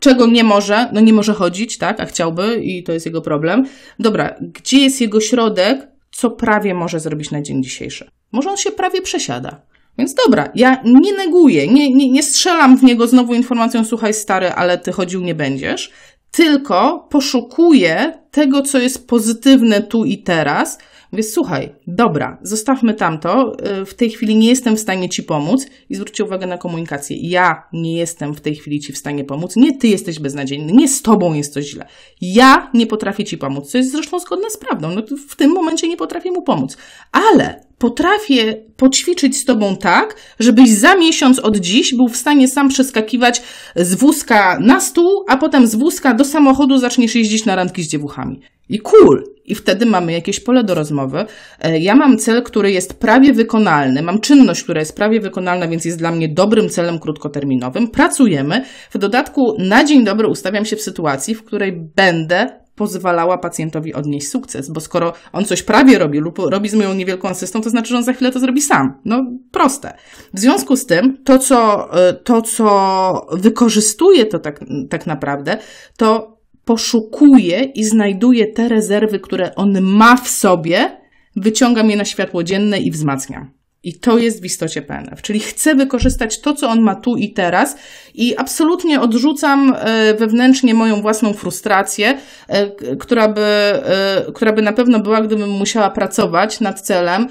czego 0.00 0.26
nie 0.26 0.44
może, 0.44 0.88
no 0.92 1.00
nie 1.00 1.12
może 1.12 1.34
chodzić, 1.34 1.78
tak, 1.78 2.00
a 2.00 2.06
chciałby 2.06 2.56
i 2.56 2.82
to 2.82 2.92
jest 2.92 3.06
jego 3.06 3.22
problem. 3.22 3.66
Dobra, 3.98 4.34
gdzie 4.40 4.78
jest 4.78 5.00
jego 5.00 5.20
środek, 5.20 5.88
co 6.10 6.30
prawie 6.30 6.74
może 6.74 7.00
zrobić 7.00 7.30
na 7.30 7.42
dzień 7.42 7.62
dzisiejszy? 7.62 8.10
Może 8.32 8.50
on 8.50 8.56
się 8.56 8.70
prawie 8.70 9.02
przesiada. 9.02 9.60
Więc 9.98 10.14
dobra, 10.14 10.50
ja 10.54 10.82
nie 10.84 11.12
neguję, 11.12 11.68
nie, 11.68 11.94
nie, 11.94 12.10
nie 12.10 12.22
strzelam 12.22 12.78
w 12.78 12.82
niego 12.82 13.06
znowu 13.06 13.34
informacją, 13.34 13.84
słuchaj 13.84 14.14
stary, 14.14 14.52
ale 14.52 14.78
ty 14.78 14.92
chodził 14.92 15.20
nie 15.20 15.34
będziesz, 15.34 15.92
tylko 16.30 17.06
poszukuję 17.10 18.18
tego, 18.30 18.62
co 18.62 18.78
jest 18.78 19.08
pozytywne 19.08 19.82
tu 19.82 20.04
i 20.04 20.18
teraz. 20.18 20.78
Więc 21.12 21.32
słuchaj, 21.32 21.74
dobra, 21.86 22.38
zostawmy 22.42 22.94
tamto. 22.94 23.56
Y, 23.82 23.86
w 23.86 23.94
tej 23.94 24.10
chwili 24.10 24.36
nie 24.36 24.48
jestem 24.48 24.76
w 24.76 24.80
stanie 24.80 25.08
ci 25.08 25.22
pomóc 25.22 25.66
i 25.90 25.94
zwróćcie 25.94 26.24
uwagę 26.24 26.46
na 26.46 26.58
komunikację. 26.58 27.16
Ja 27.20 27.62
nie 27.72 27.96
jestem 27.96 28.34
w 28.34 28.40
tej 28.40 28.56
chwili 28.56 28.80
ci 28.80 28.92
w 28.92 28.98
stanie 28.98 29.24
pomóc. 29.24 29.56
Nie 29.56 29.78
ty 29.78 29.88
jesteś 29.88 30.18
beznadziejny, 30.18 30.72
nie 30.72 30.88
z 30.88 31.02
tobą 31.02 31.34
jest 31.34 31.52
coś 31.52 31.64
źle. 31.64 31.86
Ja 32.20 32.70
nie 32.74 32.86
potrafię 32.86 33.24
ci 33.24 33.38
pomóc, 33.38 33.70
co 33.70 33.78
jest 33.78 33.92
zresztą 33.92 34.18
zgodne 34.18 34.50
z 34.50 34.56
prawdą. 34.56 34.90
No, 34.90 35.02
w 35.28 35.36
tym 35.36 35.50
momencie 35.50 35.88
nie 35.88 35.96
potrafię 35.96 36.30
mu 36.30 36.42
pomóc. 36.42 36.76
Ale 37.12 37.68
potrafię 37.78 38.64
poćwiczyć 38.76 39.36
z 39.36 39.44
tobą 39.44 39.76
tak, 39.76 40.16
żebyś 40.38 40.70
za 40.70 40.96
miesiąc 40.96 41.38
od 41.38 41.56
dziś 41.56 41.94
był 41.94 42.08
w 42.08 42.16
stanie 42.16 42.48
sam 42.48 42.68
przeskakiwać 42.68 43.42
z 43.76 43.94
wózka 43.94 44.58
na 44.60 44.80
stół, 44.80 45.24
a 45.28 45.36
potem 45.36 45.66
z 45.66 45.74
wózka 45.74 46.14
do 46.14 46.24
samochodu 46.24 46.78
zaczniesz 46.78 47.14
jeździć 47.14 47.44
na 47.44 47.56
randki 47.56 47.82
z 47.82 47.88
dziewuchami. 47.88 48.40
I 48.68 48.78
cool. 48.78 49.37
I 49.52 49.54
wtedy 49.54 49.86
mamy 49.86 50.12
jakieś 50.12 50.40
pole 50.40 50.64
do 50.64 50.74
rozmowy. 50.74 51.24
E, 51.60 51.78
ja 51.78 51.94
mam 51.94 52.18
cel, 52.18 52.42
który 52.42 52.72
jest 52.72 52.94
prawie 52.94 53.32
wykonalny, 53.32 54.02
mam 54.02 54.20
czynność, 54.20 54.62
która 54.62 54.80
jest 54.80 54.96
prawie 54.96 55.20
wykonalna, 55.20 55.68
więc 55.68 55.84
jest 55.84 55.98
dla 55.98 56.12
mnie 56.12 56.28
dobrym 56.28 56.68
celem 56.68 56.98
krótkoterminowym. 56.98 57.88
Pracujemy. 57.88 58.64
W 58.90 58.98
dodatku 58.98 59.56
na 59.58 59.84
dzień 59.84 60.04
dobry 60.04 60.28
ustawiam 60.28 60.64
się 60.64 60.76
w 60.76 60.82
sytuacji, 60.82 61.34
w 61.34 61.44
której 61.44 61.72
będę 61.72 62.68
pozwalała 62.78 63.38
pacjentowi 63.38 63.94
odnieść 63.94 64.28
sukces, 64.28 64.70
bo 64.70 64.80
skoro 64.80 65.12
on 65.32 65.44
coś 65.44 65.62
prawie 65.62 65.98
robi 65.98 66.18
lub 66.18 66.38
robi 66.38 66.68
z 66.68 66.74
moją 66.74 66.94
niewielką 66.94 67.28
asystą, 67.28 67.60
to 67.60 67.70
znaczy, 67.70 67.88
że 67.88 67.96
on 67.96 68.04
za 68.04 68.12
chwilę 68.12 68.32
to 68.32 68.40
zrobi 68.40 68.62
sam. 68.62 68.94
No 69.04 69.26
proste. 69.50 69.94
W 70.34 70.38
związku 70.38 70.76
z 70.76 70.86
tym, 70.86 71.18
to 71.24 71.38
co, 71.38 71.88
e, 72.08 72.12
to, 72.12 72.42
co 72.42 73.26
wykorzystuje 73.32 74.26
to 74.26 74.38
tak, 74.38 74.60
tak 74.90 75.06
naprawdę, 75.06 75.58
to 75.96 76.37
poszukuje 76.68 77.62
i 77.64 77.84
znajduje 77.84 78.46
te 78.46 78.68
rezerwy, 78.68 79.20
które 79.20 79.54
on 79.54 79.80
ma 79.80 80.16
w 80.16 80.28
sobie, 80.28 81.00
wyciągam 81.36 81.90
je 81.90 81.96
na 81.96 82.04
światło 82.04 82.44
dzienne 82.44 82.78
i 82.78 82.90
wzmacniam. 82.90 83.57
I 83.82 83.94
to 83.94 84.18
jest 84.18 84.42
w 84.42 84.44
istocie 84.44 84.82
PNF, 84.82 85.22
czyli 85.22 85.40
chcę 85.40 85.74
wykorzystać 85.74 86.40
to, 86.40 86.54
co 86.54 86.68
on 86.68 86.80
ma 86.80 86.94
tu 86.94 87.16
i 87.16 87.32
teraz 87.32 87.76
i 88.14 88.36
absolutnie 88.36 89.00
odrzucam 89.00 89.74
e, 89.76 90.14
wewnętrznie 90.14 90.74
moją 90.74 91.00
własną 91.02 91.32
frustrację, 91.32 92.18
e, 92.48 92.96
która 92.96 93.28
by, 93.28 93.40
e, 93.40 94.24
która 94.34 94.52
by 94.52 94.62
na 94.62 94.72
pewno 94.72 95.00
była, 95.00 95.20
gdybym 95.20 95.50
musiała 95.50 95.90
pracować 95.90 96.60
nad 96.60 96.80
celem 96.80 97.26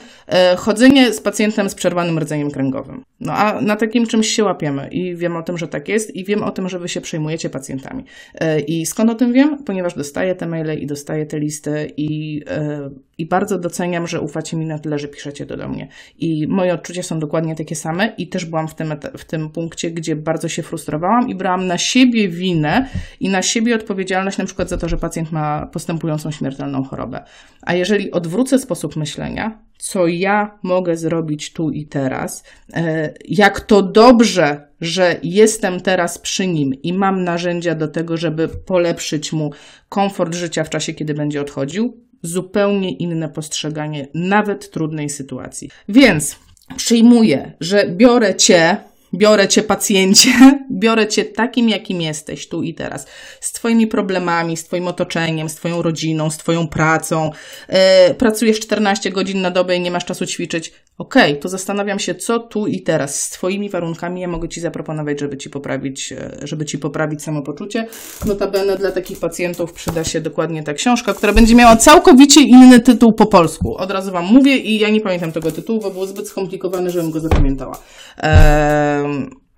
chodzenie 0.58 1.14
z 1.14 1.22
pacjentem 1.22 1.70
z 1.70 1.76
przerwanym 1.76 2.20
rdzeniem 2.20 2.52
kręgowym. 2.52 3.04
No 3.20 3.34
a 3.34 3.62
na 3.62 3.76
takim 3.76 4.08
czymś 4.08 4.28
się 4.28 4.44
łapiemy 4.44 4.88
i 4.92 5.16
wiem 5.16 5.36
o 5.36 5.44
tym, 5.44 5.58
że 5.58 5.68
tak 5.68 5.90
jest 5.90 6.16
i 6.16 6.26
wiem 6.26 6.44
o 6.44 6.52
tym, 6.52 6.70
że 6.70 6.80
wy 6.80 6.90
się 6.90 7.02
przejmujecie 7.02 7.50
pacjentami. 7.50 8.04
I 8.68 8.86
skąd 8.86 9.10
o 9.10 9.16
tym 9.16 9.34
wiem? 9.34 9.64
Ponieważ 9.64 9.94
dostaję 9.94 10.36
te 10.36 10.48
maile 10.48 10.80
i 10.80 10.86
dostaję 10.86 11.26
te 11.26 11.40
listy 11.40 11.92
i, 11.98 12.42
i 13.18 13.26
bardzo 13.26 13.60
doceniam, 13.60 14.08
że 14.08 14.22
ufacie 14.22 14.58
mi 14.58 14.66
na 14.66 14.80
tyle, 14.80 15.00
że 15.00 15.08
piszecie 15.08 15.46
do 15.46 15.68
mnie. 15.68 15.88
I 16.18 16.47
moje 16.48 16.74
odczucia 16.74 17.04
są 17.04 17.20
dokładnie 17.20 17.56
takie 17.56 17.76
same 17.76 18.14
i 18.18 18.28
też 18.28 18.46
byłam 18.46 18.68
w 18.68 18.76
tym, 18.76 18.96
w 19.18 19.26
tym 19.26 19.50
punkcie, 19.50 19.92
gdzie 19.92 20.16
bardzo 20.16 20.50
się 20.50 20.64
frustrowałam 20.64 21.30
i 21.30 21.36
brałam 21.36 21.68
na 21.68 21.78
siebie 21.78 22.30
winę 22.30 22.90
i 23.20 23.30
na 23.30 23.42
siebie 23.42 23.76
odpowiedzialność 23.76 24.38
na 24.38 24.46
przykład 24.46 24.70
za 24.70 24.78
to, 24.78 24.90
że 24.90 24.98
pacjent 24.98 25.32
ma 25.32 25.66
postępującą 25.66 26.32
śmiertelną 26.32 26.84
chorobę. 26.84 27.24
A 27.62 27.74
jeżeli 27.74 28.12
odwrócę 28.12 28.60
sposób 28.60 28.96
myślenia, 28.96 29.60
co 29.78 30.08
ja 30.08 30.60
mogę 30.64 30.98
zrobić 30.98 31.54
tu 31.54 31.70
i 31.70 31.86
teraz, 31.86 32.44
e, 32.74 33.14
jak 33.26 33.60
to 33.60 33.82
dobrze, 33.82 34.68
że 34.82 35.16
jestem 35.24 35.80
teraz 35.80 36.18
przy 36.18 36.48
nim 36.48 36.74
i 36.74 36.94
mam 36.94 37.24
narzędzia 37.24 37.76
do 37.76 37.88
tego, 37.88 38.18
żeby 38.18 38.48
polepszyć 38.48 39.34
mu 39.34 39.52
komfort 39.90 40.36
życia 40.36 40.64
w 40.64 40.70
czasie, 40.70 40.94
kiedy 40.94 41.14
będzie 41.14 41.42
odchodził, 41.42 42.07
zupełnie 42.22 42.92
inne 42.92 43.30
postrzeganie 43.30 44.08
nawet 44.14 44.72
trudnej 44.72 45.10
sytuacji. 45.10 45.70
Więc 45.90 46.36
przyjmuję, 46.78 47.52
że 47.60 47.90
biorę 47.90 48.36
cię 48.36 48.78
Biorę 49.14 49.48
cię 49.48 49.64
pacjencie, 49.64 50.30
biorę 50.72 51.08
cię 51.08 51.26
takim, 51.26 51.70
jakim 51.70 52.02
jesteś 52.02 52.48
tu 52.48 52.64
i 52.64 52.74
teraz, 52.74 53.06
z 53.42 53.52
twoimi 53.52 53.88
problemami, 53.88 54.58
z 54.58 54.64
twoim 54.64 54.88
otoczeniem, 54.88 55.50
z 55.50 55.56
twoją 55.56 55.82
rodziną, 55.82 56.30
z 56.30 56.38
twoją 56.38 56.68
pracą. 56.68 57.32
Yy, 57.70 57.76
pracujesz 58.16 58.60
14 58.60 59.12
godzin 59.12 59.42
na 59.42 59.52
dobę 59.52 59.76
i 59.76 59.82
nie 59.82 59.92
masz 59.92 60.06
czasu 60.06 60.26
ćwiczyć. 60.26 60.74
Okej, 60.98 61.32
okay, 61.32 61.42
to 61.42 61.50
zastanawiam 61.50 62.00
się, 62.00 62.16
co 62.16 62.40
tu 62.40 62.68
i 62.68 62.82
teraz 62.82 63.22
z 63.22 63.30
twoimi 63.30 63.70
warunkami 63.70 64.22
ja 64.22 64.28
mogę 64.28 64.50
ci 64.50 64.62
zaproponować, 64.62 65.20
żeby 65.20 65.38
ci 65.38 65.50
poprawić, 65.50 66.12
e, 66.12 66.38
żeby 66.44 66.66
ci 66.66 66.78
poprawić 66.78 67.24
samopoczucie. 67.24 67.88
Notabene 68.26 68.78
dla 68.78 68.92
takich 68.92 69.20
pacjentów 69.20 69.74
przyda 69.74 70.04
się 70.04 70.22
dokładnie 70.22 70.64
ta 70.64 70.74
książka, 70.74 71.14
która 71.14 71.34
będzie 71.34 71.56
miała 71.56 71.76
całkowicie 71.76 72.42
inny 72.42 72.80
tytuł 72.80 73.14
po 73.14 73.26
polsku. 73.26 73.76
Od 73.76 73.92
razu 73.92 74.12
wam 74.12 74.26
mówię 74.26 74.58
i 74.58 74.80
ja 74.80 74.90
nie 74.90 75.02
pamiętam 75.02 75.32
tego 75.32 75.52
tytułu, 75.52 75.80
bo 75.82 75.92
był 75.92 76.06
zbyt 76.06 76.28
skomplikowany, 76.28 76.90
żebym 76.90 77.12
go 77.12 77.20
zapamiętała. 77.20 77.82
Eee, 78.18 78.97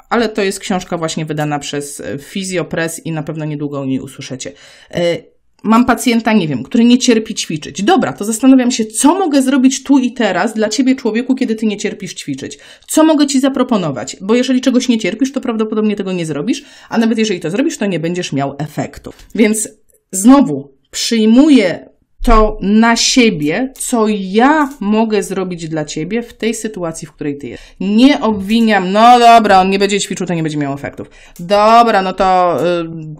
ale 0.09 0.29
to 0.29 0.43
jest 0.43 0.59
książka 0.59 0.97
właśnie 0.97 1.25
wydana 1.25 1.59
przez 1.59 2.01
Physiopress 2.19 3.05
i 3.05 3.11
na 3.11 3.23
pewno 3.23 3.45
niedługo 3.45 3.81
o 3.81 3.85
niej 3.85 3.99
usłyszycie. 3.99 4.51
E, 4.91 5.17
mam 5.63 5.85
pacjenta, 5.85 6.33
nie 6.33 6.47
wiem, 6.47 6.63
który 6.63 6.83
nie 6.83 6.97
cierpi 6.97 7.35
ćwiczyć. 7.35 7.83
Dobra, 7.83 8.13
to 8.13 8.25
zastanawiam 8.25 8.71
się, 8.71 8.85
co 8.85 9.19
mogę 9.19 9.41
zrobić 9.41 9.83
tu 9.83 9.97
i 9.99 10.13
teraz 10.13 10.53
dla 10.53 10.69
ciebie, 10.69 10.95
człowieku, 10.95 11.35
kiedy 11.35 11.55
ty 11.55 11.65
nie 11.65 11.77
cierpisz 11.77 12.13
ćwiczyć. 12.13 12.57
Co 12.87 13.03
mogę 13.03 13.27
ci 13.27 13.39
zaproponować? 13.39 14.17
Bo 14.21 14.35
jeżeli 14.35 14.61
czegoś 14.61 14.89
nie 14.89 14.97
cierpisz, 14.97 15.31
to 15.31 15.41
prawdopodobnie 15.41 15.95
tego 15.95 16.11
nie 16.11 16.25
zrobisz, 16.25 16.63
a 16.89 16.97
nawet 16.97 17.17
jeżeli 17.17 17.39
to 17.39 17.51
zrobisz, 17.51 17.77
to 17.77 17.85
nie 17.85 17.99
będziesz 17.99 18.33
miał 18.33 18.55
efektu. 18.57 19.13
Więc 19.35 19.69
znowu 20.11 20.73
przyjmuję 20.91 21.88
to 22.23 22.57
na 22.61 22.95
siebie, 22.95 23.73
co 23.75 24.05
ja 24.07 24.69
mogę 24.79 25.23
zrobić 25.23 25.69
dla 25.69 25.85
ciebie 25.85 26.21
w 26.21 26.33
tej 26.33 26.53
sytuacji, 26.53 27.07
w 27.07 27.11
której 27.11 27.37
ty 27.37 27.47
jesteś. 27.47 27.75
Nie 27.79 28.21
obwiniam, 28.21 28.91
no 28.91 29.19
dobra, 29.19 29.61
on 29.61 29.69
nie 29.69 29.79
będzie 29.79 29.99
ćwiczył, 29.99 30.27
to 30.27 30.33
nie 30.33 30.43
będzie 30.43 30.57
miał 30.57 30.73
efektów. 30.73 31.09
Dobra, 31.39 32.01
no 32.01 32.13
to, 32.13 32.57
yy, 32.83 33.15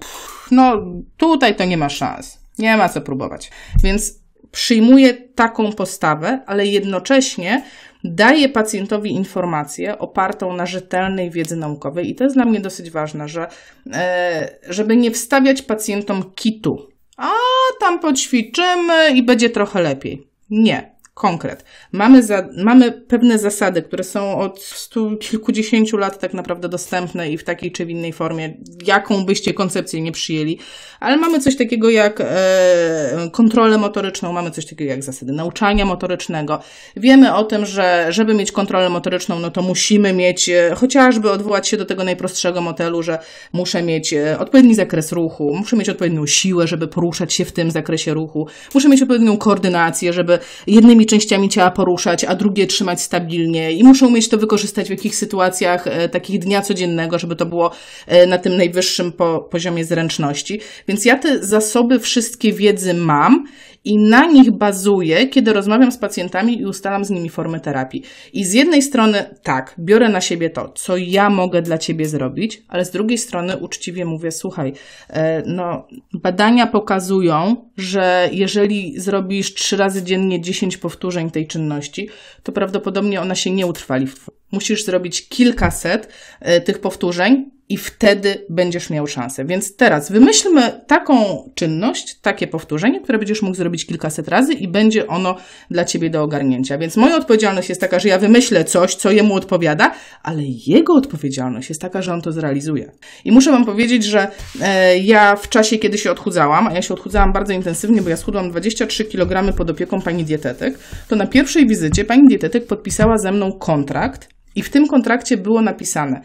no 0.51 0.86
tutaj 1.18 1.56
to 1.56 1.65
nie 1.65 1.77
ma 1.77 1.89
szans. 1.89 2.39
Nie 2.58 2.77
ma 2.77 2.89
co 2.89 3.01
próbować. 3.01 3.51
Więc 3.84 4.20
przyjmuję 4.51 5.13
taką 5.13 5.74
postawę, 5.74 6.44
ale 6.46 6.65
jednocześnie 6.65 7.63
daję 8.03 8.50
pacjentowi 8.50 9.12
informację 9.12 10.00
opartą 10.00 10.53
na 10.53 10.65
rzetelnej 10.65 11.32
wiedzy 11.32 11.56
naukowej 11.56 12.10
i 12.10 12.15
to 12.15 12.24
jest 12.24 12.36
dla 12.36 12.46
mnie 12.46 12.60
dosyć 12.60 12.91
ważne, 12.91 13.27
że 13.27 13.48
e, 13.94 14.60
żeby 14.70 14.98
nie 14.98 15.12
wstawiać 15.12 15.62
pacjentom 15.62 16.24
kitu 16.36 16.88
a 17.20 17.32
tam 17.80 18.00
poćwiczymy 18.00 19.10
i 19.16 19.24
będzie 19.24 19.50
trochę 19.50 19.82
lepiej. 19.82 20.28
Nie. 20.50 20.99
Konkret. 21.20 21.66
Mamy, 21.92 22.24
za, 22.24 22.48
mamy 22.58 22.92
pewne 22.92 23.40
zasady, 23.40 23.82
które 23.82 24.04
są 24.04 24.40
od 24.40 24.62
stu 24.62 25.18
kilkudziesięciu 25.18 25.98
lat 25.98 26.20
tak 26.20 26.34
naprawdę 26.34 26.70
dostępne 26.70 27.32
i 27.32 27.38
w 27.38 27.44
takiej 27.44 27.72
czy 27.72 27.86
w 27.86 27.90
innej 27.90 28.14
formie, 28.14 28.54
jaką 28.86 29.26
byście 29.26 29.54
koncepcję 29.54 30.02
nie 30.02 30.12
przyjęli, 30.12 30.60
ale 31.00 31.18
mamy 31.18 31.40
coś 31.40 31.56
takiego 31.58 31.90
jak 31.90 32.22
e, 32.22 33.30
kontrolę 33.32 33.78
motoryczną, 33.78 34.34
mamy 34.34 34.52
coś 34.52 34.66
takiego 34.66 34.92
jak 34.92 35.04
zasady 35.04 35.32
nauczania 35.32 35.86
motorycznego. 35.86 36.60
Wiemy 36.98 37.36
o 37.36 37.44
tym, 37.44 37.66
że 37.66 38.08
żeby 38.10 38.34
mieć 38.34 38.52
kontrolę 38.52 38.90
motoryczną, 38.90 39.40
no 39.40 39.52
to 39.52 39.62
musimy 39.62 40.14
mieć, 40.14 40.50
e, 40.50 40.76
chociażby 40.76 41.32
odwołać 41.32 41.68
się 41.68 41.78
do 41.78 41.86
tego 41.86 42.04
najprostszego 42.04 42.62
modelu, 42.62 43.04
że 43.04 43.20
muszę 43.54 43.84
mieć 43.84 44.14
e, 44.14 44.40
odpowiedni 44.40 44.76
zakres 44.76 45.12
ruchu, 45.12 45.56
muszę 45.56 45.76
mieć 45.76 45.90
odpowiednią 45.90 46.28
siłę, 46.28 46.68
żeby 46.68 46.88
poruszać 46.88 47.34
się 47.34 47.46
w 47.46 47.52
tym 47.52 47.72
zakresie 47.72 48.14
ruchu, 48.14 48.48
muszę 48.74 48.90
mieć 48.90 49.02
odpowiednią 49.02 49.38
koordynację, 49.38 50.14
żeby 50.14 50.40
jednymi 50.68 51.09
częściami 51.10 51.50
ciała 51.50 51.72
poruszać, 51.72 52.24
a 52.24 52.36
drugie 52.36 52.68
trzymać 52.68 53.01
stabilnie 53.01 53.72
i 53.72 53.84
muszę 53.84 54.08
umieć 54.08 54.30
to 54.30 54.38
wykorzystać 54.38 54.88
w 54.88 54.89
jakichś 54.89 55.16
sytuacjach 55.16 55.88
e, 55.88 56.10
takich 56.10 56.39
dnia 56.39 56.62
codziennego, 56.62 57.20
żeby 57.20 57.36
to 57.36 57.46
było 57.46 57.72
e, 58.08 58.28
na 58.28 58.38
tym 58.38 58.58
najwyższym 58.58 59.12
po, 59.12 59.39
poziomie 59.39 59.86
zręczności. 59.86 60.60
Więc 60.88 61.06
ja 61.06 61.18
te 61.18 61.44
zasoby 61.44 62.00
wszystkie 62.00 62.54
wiedzy 62.54 62.94
mam 62.94 63.46
i 63.84 63.98
na 63.98 64.26
nich 64.26 64.52
bazuję, 64.52 65.28
kiedy 65.28 65.54
rozmawiam 65.54 65.92
z 65.92 65.98
pacjentami 65.98 66.60
i 66.60 66.66
ustalam 66.66 67.06
z 67.06 67.10
nimi 67.10 67.30
formę 67.30 67.60
terapii. 67.60 68.04
I 68.34 68.46
z 68.46 68.54
jednej 68.54 68.82
strony, 68.82 69.36
tak, 69.44 69.76
biorę 69.80 70.10
na 70.10 70.22
siebie 70.22 70.50
to, 70.50 70.70
co 70.70 70.98
ja 70.98 71.30
mogę 71.30 71.62
dla 71.62 71.78
ciebie 71.78 72.06
zrobić, 72.06 72.64
ale 72.68 72.86
z 72.86 72.92
drugiej 72.92 73.18
strony 73.18 73.58
uczciwie 73.58 74.06
mówię, 74.06 74.32
słuchaj, 74.32 74.74
e, 75.10 75.44
no, 75.46 75.88
badania 76.14 76.68
pokazują, 76.68 77.56
że 77.78 78.30
jeżeli 78.32 79.00
zrobisz 79.00 79.54
trzy 79.54 79.78
razy 79.78 80.04
dziennie 80.04 80.42
10 80.42 80.78
powtórzeń 80.78 81.32
tej 81.32 81.48
czynności, 81.48 82.10
to 82.44 82.52
prawdopodobnie 82.52 83.22
ona 83.22 83.36
się 83.36 83.52
nie 83.52 83.68
utrwali. 83.68 84.08
Musisz 84.52 84.86
zrobić 84.86 85.30
kilkaset 85.30 86.10
e, 86.40 86.62
tych 86.62 86.80
powtórzeń, 86.82 87.59
i 87.70 87.78
wtedy 87.78 88.46
będziesz 88.50 88.90
miał 88.90 89.08
szansę. 89.08 89.46
Więc 89.46 89.76
teraz 89.76 90.12
wymyślmy 90.12 90.82
taką 90.88 91.50
czynność, 91.56 92.20
takie 92.22 92.48
powtórzenie, 92.48 93.02
które 93.02 93.18
będziesz 93.18 93.42
mógł 93.42 93.56
zrobić 93.56 93.86
kilkaset 93.86 94.28
razy 94.28 94.54
i 94.54 94.68
będzie 94.68 95.08
ono 95.08 95.36
dla 95.72 95.86
ciebie 95.86 96.10
do 96.10 96.24
ogarnięcia. 96.24 96.78
Więc 96.78 96.98
moja 96.98 97.16
odpowiedzialność 97.16 97.70
jest 97.70 97.82
taka, 97.82 98.00
że 98.00 98.10
ja 98.10 98.20
wymyślę 98.20 98.66
coś, 98.66 98.96
co 98.96 99.12
jemu 99.12 99.36
odpowiada, 99.36 99.92
ale 100.24 100.42
jego 100.68 100.94
odpowiedzialność 100.94 101.70
jest 101.70 101.82
taka, 101.82 102.02
że 102.02 102.14
on 102.14 102.22
to 102.22 102.32
zrealizuje. 102.32 102.92
I 103.26 103.32
muszę 103.32 103.52
wam 103.52 103.66
powiedzieć, 103.66 104.04
że 104.04 104.28
e, 104.62 104.98
ja 104.98 105.36
w 105.36 105.50
czasie, 105.50 105.78
kiedy 105.78 105.98
się 105.98 106.12
odchudzałam, 106.12 106.68
a 106.68 106.74
ja 106.74 106.82
się 106.82 106.94
odchudzałam 106.94 107.34
bardzo 107.34 107.54
intensywnie, 107.54 108.02
bo 108.02 108.10
ja 108.10 108.18
schudłam 108.18 108.50
23 108.50 109.06
kg 109.06 109.56
pod 109.58 109.70
opieką 109.70 110.02
pani 110.02 110.24
dietetyk, 110.24 110.80
to 111.08 111.16
na 111.16 111.28
pierwszej 111.28 111.68
wizycie 111.68 112.06
pani 112.06 112.28
dietetyk 112.28 112.68
podpisała 112.68 113.18
ze 113.18 113.32
mną 113.32 113.52
kontrakt, 113.52 114.30
i 114.56 114.64
w 114.64 114.70
tym 114.70 114.88
kontrakcie 114.88 115.38
było 115.38 115.62
napisane, 115.62 116.22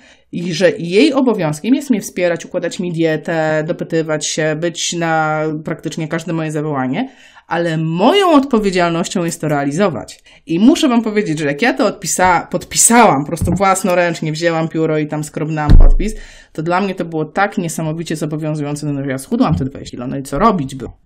że 0.53 0.71
jej 0.71 1.13
obowiązkiem 1.13 1.75
jest 1.75 1.91
mnie 1.91 2.01
wspierać, 2.01 2.45
układać 2.45 2.81
mi 2.81 2.93
dietę, 2.93 3.65
dopytywać 3.67 4.27
się, 4.27 4.57
być 4.61 4.93
na 4.93 5.43
praktycznie 5.65 6.09
każde 6.09 6.33
moje 6.33 6.53
zawołanie, 6.53 7.09
ale 7.47 7.77
moją 7.77 8.33
odpowiedzialnością 8.33 9.25
jest 9.25 9.41
to 9.41 9.49
realizować. 9.49 10.23
I 10.47 10.59
muszę 10.59 10.89
Wam 10.89 11.03
powiedzieć, 11.03 11.39
że 11.39 11.47
jak 11.47 11.63
ja 11.63 11.75
to 11.75 11.91
odpisa- 11.91 12.47
podpisałam, 12.49 13.21
po 13.21 13.27
prostu 13.27 13.55
własnoręcznie 13.55 14.33
wzięłam 14.33 14.69
pióro 14.69 14.99
i 14.99 15.07
tam 15.07 15.25
skrobnęłam 15.25 15.79
podpis, 15.79 16.15
to 16.53 16.63
dla 16.63 16.81
mnie 16.81 16.95
to 16.95 17.05
było 17.05 17.25
tak 17.25 17.59
niesamowicie 17.59 18.17
zobowiązujące, 18.17 18.87
no 18.87 19.05
ja 19.05 19.19
schudłam 19.19 19.55
te 19.55 19.65
20 19.65 19.91
kilo, 19.91 20.07
no 20.07 20.17
i 20.17 20.23
co 20.23 20.39
robić 20.39 20.75
było? 20.75 20.97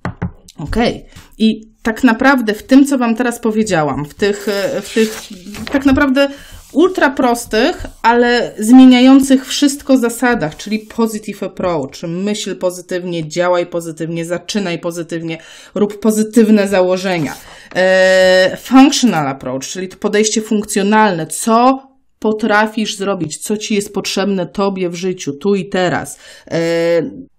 Okej. 0.58 0.97
Okay. 0.97 1.11
I 1.38 1.68
tak 1.82 2.04
naprawdę 2.04 2.54
w 2.54 2.62
tym, 2.62 2.87
co 2.87 2.99
Wam 2.99 3.14
teraz 3.14 3.40
powiedziałam, 3.40 4.04
w 4.04 4.14
tych, 4.14 4.47
w 4.82 4.94
tych 4.94 5.28
tak 5.73 5.87
naprawdę 5.87 6.28
ultra 6.72 7.10
prostych, 7.10 7.87
ale 8.02 8.52
zmieniających 8.58 9.46
wszystko 9.46 9.98
zasadach, 9.98 10.56
czyli 10.56 10.78
positive 10.78 11.42
approach, 11.42 12.02
myśl 12.08 12.56
pozytywnie, 12.56 13.28
działaj 13.28 13.66
pozytywnie, 13.66 14.25
zaczynaj 14.25 14.78
pozytywnie, 14.78 15.38
rób 15.75 16.00
pozytywne 16.00 16.68
założenia. 16.68 17.34
E, 17.75 18.56
functional 18.62 19.28
approach, 19.28 19.62
czyli 19.62 19.88
to 19.88 19.96
podejście 19.96 20.42
funkcjonalne, 20.42 21.26
co 21.26 21.88
potrafisz 22.18 22.96
zrobić, 22.96 23.38
co 23.38 23.56
ci 23.56 23.75
jest 23.75 23.94
potrzebne 23.94 24.46
tobie 24.46 24.90
w 24.90 24.94
życiu, 24.94 25.32
tu 25.32 25.54
i 25.54 25.68
teraz. 25.68 26.18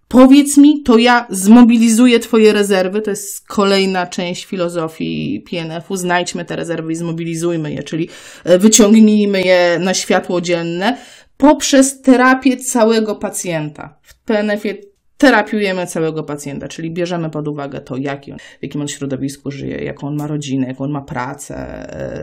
Powiedz 0.10 0.58
mi, 0.58 0.84
to 0.84 0.98
ja 0.98 1.28
zmobilizuję 1.30 2.20
Twoje 2.20 2.54
rezerwy. 2.54 3.02
To 3.02 3.10
jest 3.10 3.48
kolejna 3.48 4.08
część 4.08 4.46
filozofii 4.46 5.46
PNF-u. 5.52 5.96
Znajdźmy 5.96 6.46
te 6.46 6.56
rezerwy 6.56 6.92
i 6.92 6.96
zmobilizujmy 6.96 7.74
je, 7.74 7.84
czyli 7.84 8.10
e, 8.44 8.60
wyciągnijmy 8.60 9.42
je 9.42 9.80
na 9.80 9.94
światło 9.94 10.42
dzienne 10.42 10.98
poprzez 11.38 12.02
terapię 12.02 12.58
całego 12.58 13.16
pacjenta. 13.16 14.00
W 14.02 14.16
PNF-ie 14.24 14.89
terapiujemy 15.20 15.88
całego 15.88 16.24
pacjenta, 16.24 16.68
czyli 16.68 16.92
bierzemy 16.92 17.30
pod 17.30 17.48
uwagę 17.48 17.82
to, 17.82 17.98
jaki 17.98 18.32
on, 18.32 18.38
w 18.38 18.64
jakim 18.64 18.82
on 18.82 18.88
środowisku 18.88 19.52
żyje, 19.52 19.78
jaką 19.78 20.08
on 20.08 20.16
ma 20.16 20.28
rodzinę, 20.28 20.68
jaką 20.68 20.84
on 20.84 20.92
ma 20.92 21.02
pracę, 21.02 21.56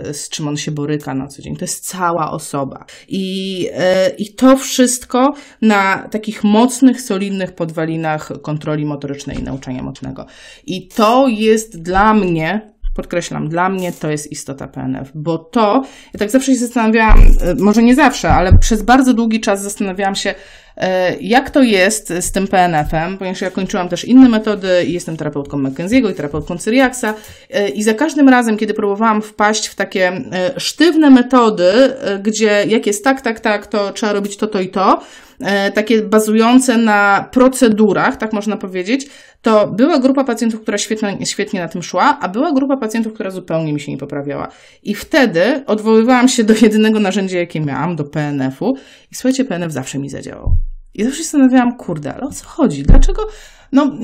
e, 0.08 0.14
z 0.14 0.28
czym 0.28 0.48
on 0.48 0.56
się 0.56 0.70
boryka 0.70 1.14
na 1.14 1.26
co 1.26 1.42
dzień. 1.42 1.56
To 1.56 1.64
jest 1.64 1.86
cała 1.86 2.30
osoba. 2.30 2.84
I, 3.08 3.68
e, 3.72 4.10
i 4.10 4.34
to 4.34 4.56
wszystko 4.56 5.34
na 5.62 6.08
takich 6.10 6.44
mocnych, 6.44 7.00
solidnych 7.00 7.52
podwalinach 7.52 8.32
kontroli 8.42 8.86
motorycznej 8.86 9.38
i 9.38 9.42
nauczania 9.42 9.82
mocnego. 9.82 10.26
I 10.66 10.88
to 10.88 11.28
jest 11.28 11.82
dla 11.82 12.14
mnie 12.14 12.76
podkreślam, 12.94 13.48
dla 13.48 13.68
mnie 13.68 13.92
to 13.92 14.10
jest 14.10 14.32
istota 14.32 14.68
PNF, 14.68 15.10
bo 15.14 15.38
to, 15.38 15.82
ja 16.14 16.18
tak 16.18 16.30
zawsze 16.30 16.52
się 16.52 16.58
zastanawiałam, 16.58 17.18
e, 17.18 17.54
może 17.54 17.82
nie 17.82 17.94
zawsze, 17.94 18.30
ale 18.30 18.58
przez 18.58 18.82
bardzo 18.82 19.14
długi 19.14 19.40
czas 19.40 19.62
zastanawiałam 19.62 20.14
się, 20.14 20.34
jak 21.20 21.50
to 21.50 21.62
jest 21.62 22.12
z 22.20 22.32
tym 22.32 22.48
PNF-em? 22.48 23.18
Ponieważ 23.18 23.40
ja 23.40 23.50
kończyłam 23.50 23.88
też 23.88 24.04
inne 24.04 24.28
metody 24.28 24.84
i 24.86 24.92
jestem 24.92 25.16
terapeutką 25.16 25.58
McKenzie'ego 25.58 26.10
i 26.10 26.14
terapeutką 26.14 26.58
Cyriaksa 26.58 27.14
e, 27.50 27.68
i 27.68 27.82
za 27.82 27.94
każdym 27.94 28.28
razem, 28.28 28.56
kiedy 28.56 28.74
próbowałam 28.74 29.22
wpaść 29.22 29.66
w 29.66 29.74
takie 29.74 30.08
e, 30.08 30.22
sztywne 30.56 31.10
metody, 31.10 31.72
gdzie 32.22 32.64
jak 32.68 32.86
jest 32.86 33.04
tak, 33.04 33.20
tak, 33.20 33.40
tak, 33.40 33.66
to 33.66 33.92
trzeba 33.92 34.12
robić 34.12 34.36
to, 34.36 34.46
to 34.46 34.60
i 34.60 34.68
to, 34.68 35.00
takie 35.74 36.02
bazujące 36.02 36.78
na 36.78 37.28
procedurach, 37.32 38.16
tak 38.16 38.32
można 38.32 38.56
powiedzieć, 38.56 39.06
to 39.42 39.66
była 39.66 39.98
grupa 39.98 40.24
pacjentów, 40.24 40.60
która 40.60 40.78
świetnie, 40.78 41.26
świetnie 41.26 41.60
na 41.60 41.68
tym 41.68 41.82
szła, 41.82 42.18
a 42.20 42.28
była 42.28 42.52
grupa 42.52 42.76
pacjentów, 42.76 43.12
która 43.14 43.30
zupełnie 43.30 43.72
mi 43.72 43.80
się 43.80 43.92
nie 43.92 43.98
poprawiała. 43.98 44.48
I 44.82 44.94
wtedy 44.94 45.64
odwoływałam 45.66 46.28
się 46.28 46.44
do 46.44 46.54
jedynego 46.62 47.00
narzędzia, 47.00 47.38
jakie 47.38 47.60
miałam, 47.60 47.96
do 47.96 48.04
PNF-u 48.04 48.74
i 49.12 49.14
słuchajcie, 49.14 49.44
PNF 49.44 49.72
zawsze 49.72 49.98
mi 49.98 50.08
zadziałał. 50.08 50.56
I 50.96 51.04
zawsze 51.04 51.18
się 51.18 51.22
zastanawiałam, 51.22 51.76
kurde, 51.76 52.14
ale 52.14 52.22
o 52.22 52.32
co 52.32 52.46
chodzi? 52.46 52.82
Dlaczego? 52.82 53.28
No 53.72 53.96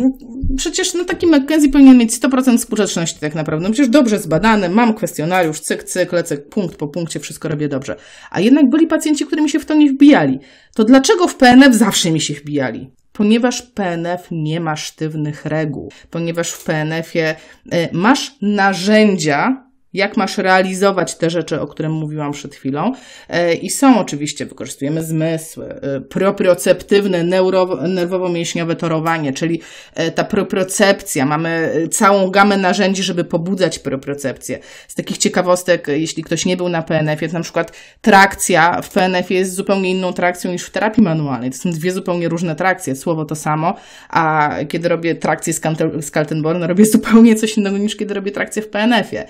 przecież 0.57 0.95
no, 0.95 1.05
taki 1.05 1.27
McKenzie 1.27 1.69
powinien 1.69 1.99
mieć 1.99 2.13
100% 2.13 2.59
skuteczności 2.59 3.21
tak 3.21 3.35
naprawdę. 3.35 3.69
No 3.69 3.73
przecież 3.73 3.91
dobrze 3.91 4.19
zbadane, 4.19 4.69
mam 4.69 4.95
kwestionariusz, 4.95 5.61
cyk, 5.61 5.85
cyk, 5.85 6.13
lecę 6.13 6.37
punkt 6.37 6.77
po 6.77 6.89
punkcie, 6.89 7.21
wszystko 7.21 7.49
robię 7.49 7.69
dobrze. 7.69 7.97
A 8.31 8.41
jednak 8.41 8.71
byli 8.71 8.87
pacjenci, 8.87 9.27
którymi 9.27 9.51
się 9.51 9.61
w 9.61 9.67
to 9.67 9.75
nie 9.75 9.91
wbijali. 9.91 10.39
To 10.75 10.85
dlaczego 10.85 11.29
w 11.29 11.37
PNF 11.37 11.75
zawsze 11.75 12.11
mi 12.11 12.21
się 12.21 12.35
wbijali? 12.35 12.91
Ponieważ 13.13 13.63
PNF 13.63 14.29
nie 14.31 14.61
ma 14.61 14.77
sztywnych 14.77 15.47
reguł, 15.47 15.93
ponieważ 16.11 16.51
w 16.51 16.65
PNF-ie 16.65 17.37
y, 17.75 17.89
masz 17.93 18.37
narzędzia, 18.43 19.67
jak 19.95 20.17
masz 20.17 20.39
realizować 20.39 21.15
te 21.15 21.31
rzeczy, 21.31 21.61
o 21.61 21.67
których 21.67 21.93
mówiłam 21.93 22.33
przed 22.33 22.55
chwilą. 22.55 22.93
E, 23.29 23.55
I 23.55 23.71
są 23.71 23.99
oczywiście, 23.99 24.47
wykorzystujemy 24.47 25.03
zmysły, 25.03 25.69
e, 25.69 26.01
proprioceptywne, 26.01 27.25
nerwowo-mięśniowe 27.25 28.77
torowanie, 28.77 29.33
czyli 29.33 29.61
e, 29.95 30.11
ta 30.11 30.25
propriocepcja. 30.25 31.27
Mamy 31.27 31.73
całą 31.91 32.31
gamę 32.31 32.57
narzędzi, 32.57 33.03
żeby 33.03 33.25
pobudzać 33.25 33.79
propriocepcję. 33.79 34.59
Z 34.89 34.95
takich 34.95 35.19
ciekawostek, 35.19 35.89
jeśli 35.89 36.23
ktoś 36.23 36.47
nie 36.47 36.57
był 36.57 36.69
na 36.69 36.83
PNF-ie, 36.83 37.29
to 37.29 37.39
na 37.39 37.43
przykład 37.43 37.73
trakcja 38.01 38.83
w 38.83 38.91
PNF-ie 38.91 39.41
jest 39.41 39.55
zupełnie 39.55 39.91
inną 39.91 40.13
trakcją 40.13 40.53
niż 40.53 40.63
w 40.63 40.71
terapii 40.71 41.03
manualnej. 41.03 41.51
To 41.51 41.57
są 41.57 41.71
dwie 41.71 41.93
zupełnie 41.93 42.29
różne 42.29 42.57
trakcje. 42.57 42.97
Słowo 42.97 43.25
to 43.25 43.35
samo, 43.35 43.75
a 44.09 44.51
kiedy 44.69 44.89
robię 44.89 45.15
trakcję 45.15 45.53
z 46.01 46.11
Kaltenborn, 46.11 46.63
robię 46.63 46.87
zupełnie 46.95 47.35
coś 47.35 47.57
innego 47.57 47.79
niż 47.79 47.97
kiedy 47.97 48.15
robię 48.15 48.31
trakcję 48.31 48.63
w 48.63 48.69
PNF-ie 48.69 49.27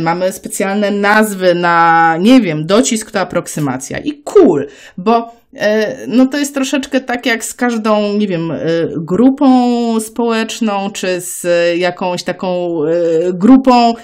mamy 0.00 0.32
specjalne 0.32 0.90
nazwy 0.90 1.54
na, 1.54 2.16
nie 2.20 2.40
wiem, 2.40 2.66
docisk 2.66 3.10
to 3.10 3.20
aproksymacja. 3.20 3.98
I 3.98 4.22
cool, 4.24 4.66
bo 4.98 5.34
no 6.08 6.26
to 6.26 6.38
jest 6.38 6.54
troszeczkę 6.54 7.00
tak 7.00 7.26
jak 7.26 7.44
z 7.44 7.54
każdą, 7.54 8.18
nie 8.18 8.26
wiem, 8.26 8.52
grupą 8.96 10.00
społeczną, 10.00 10.90
czy 10.90 11.20
z 11.20 11.46
jakąś 11.78 12.22
taką 12.22 12.80
grupą 13.32 13.94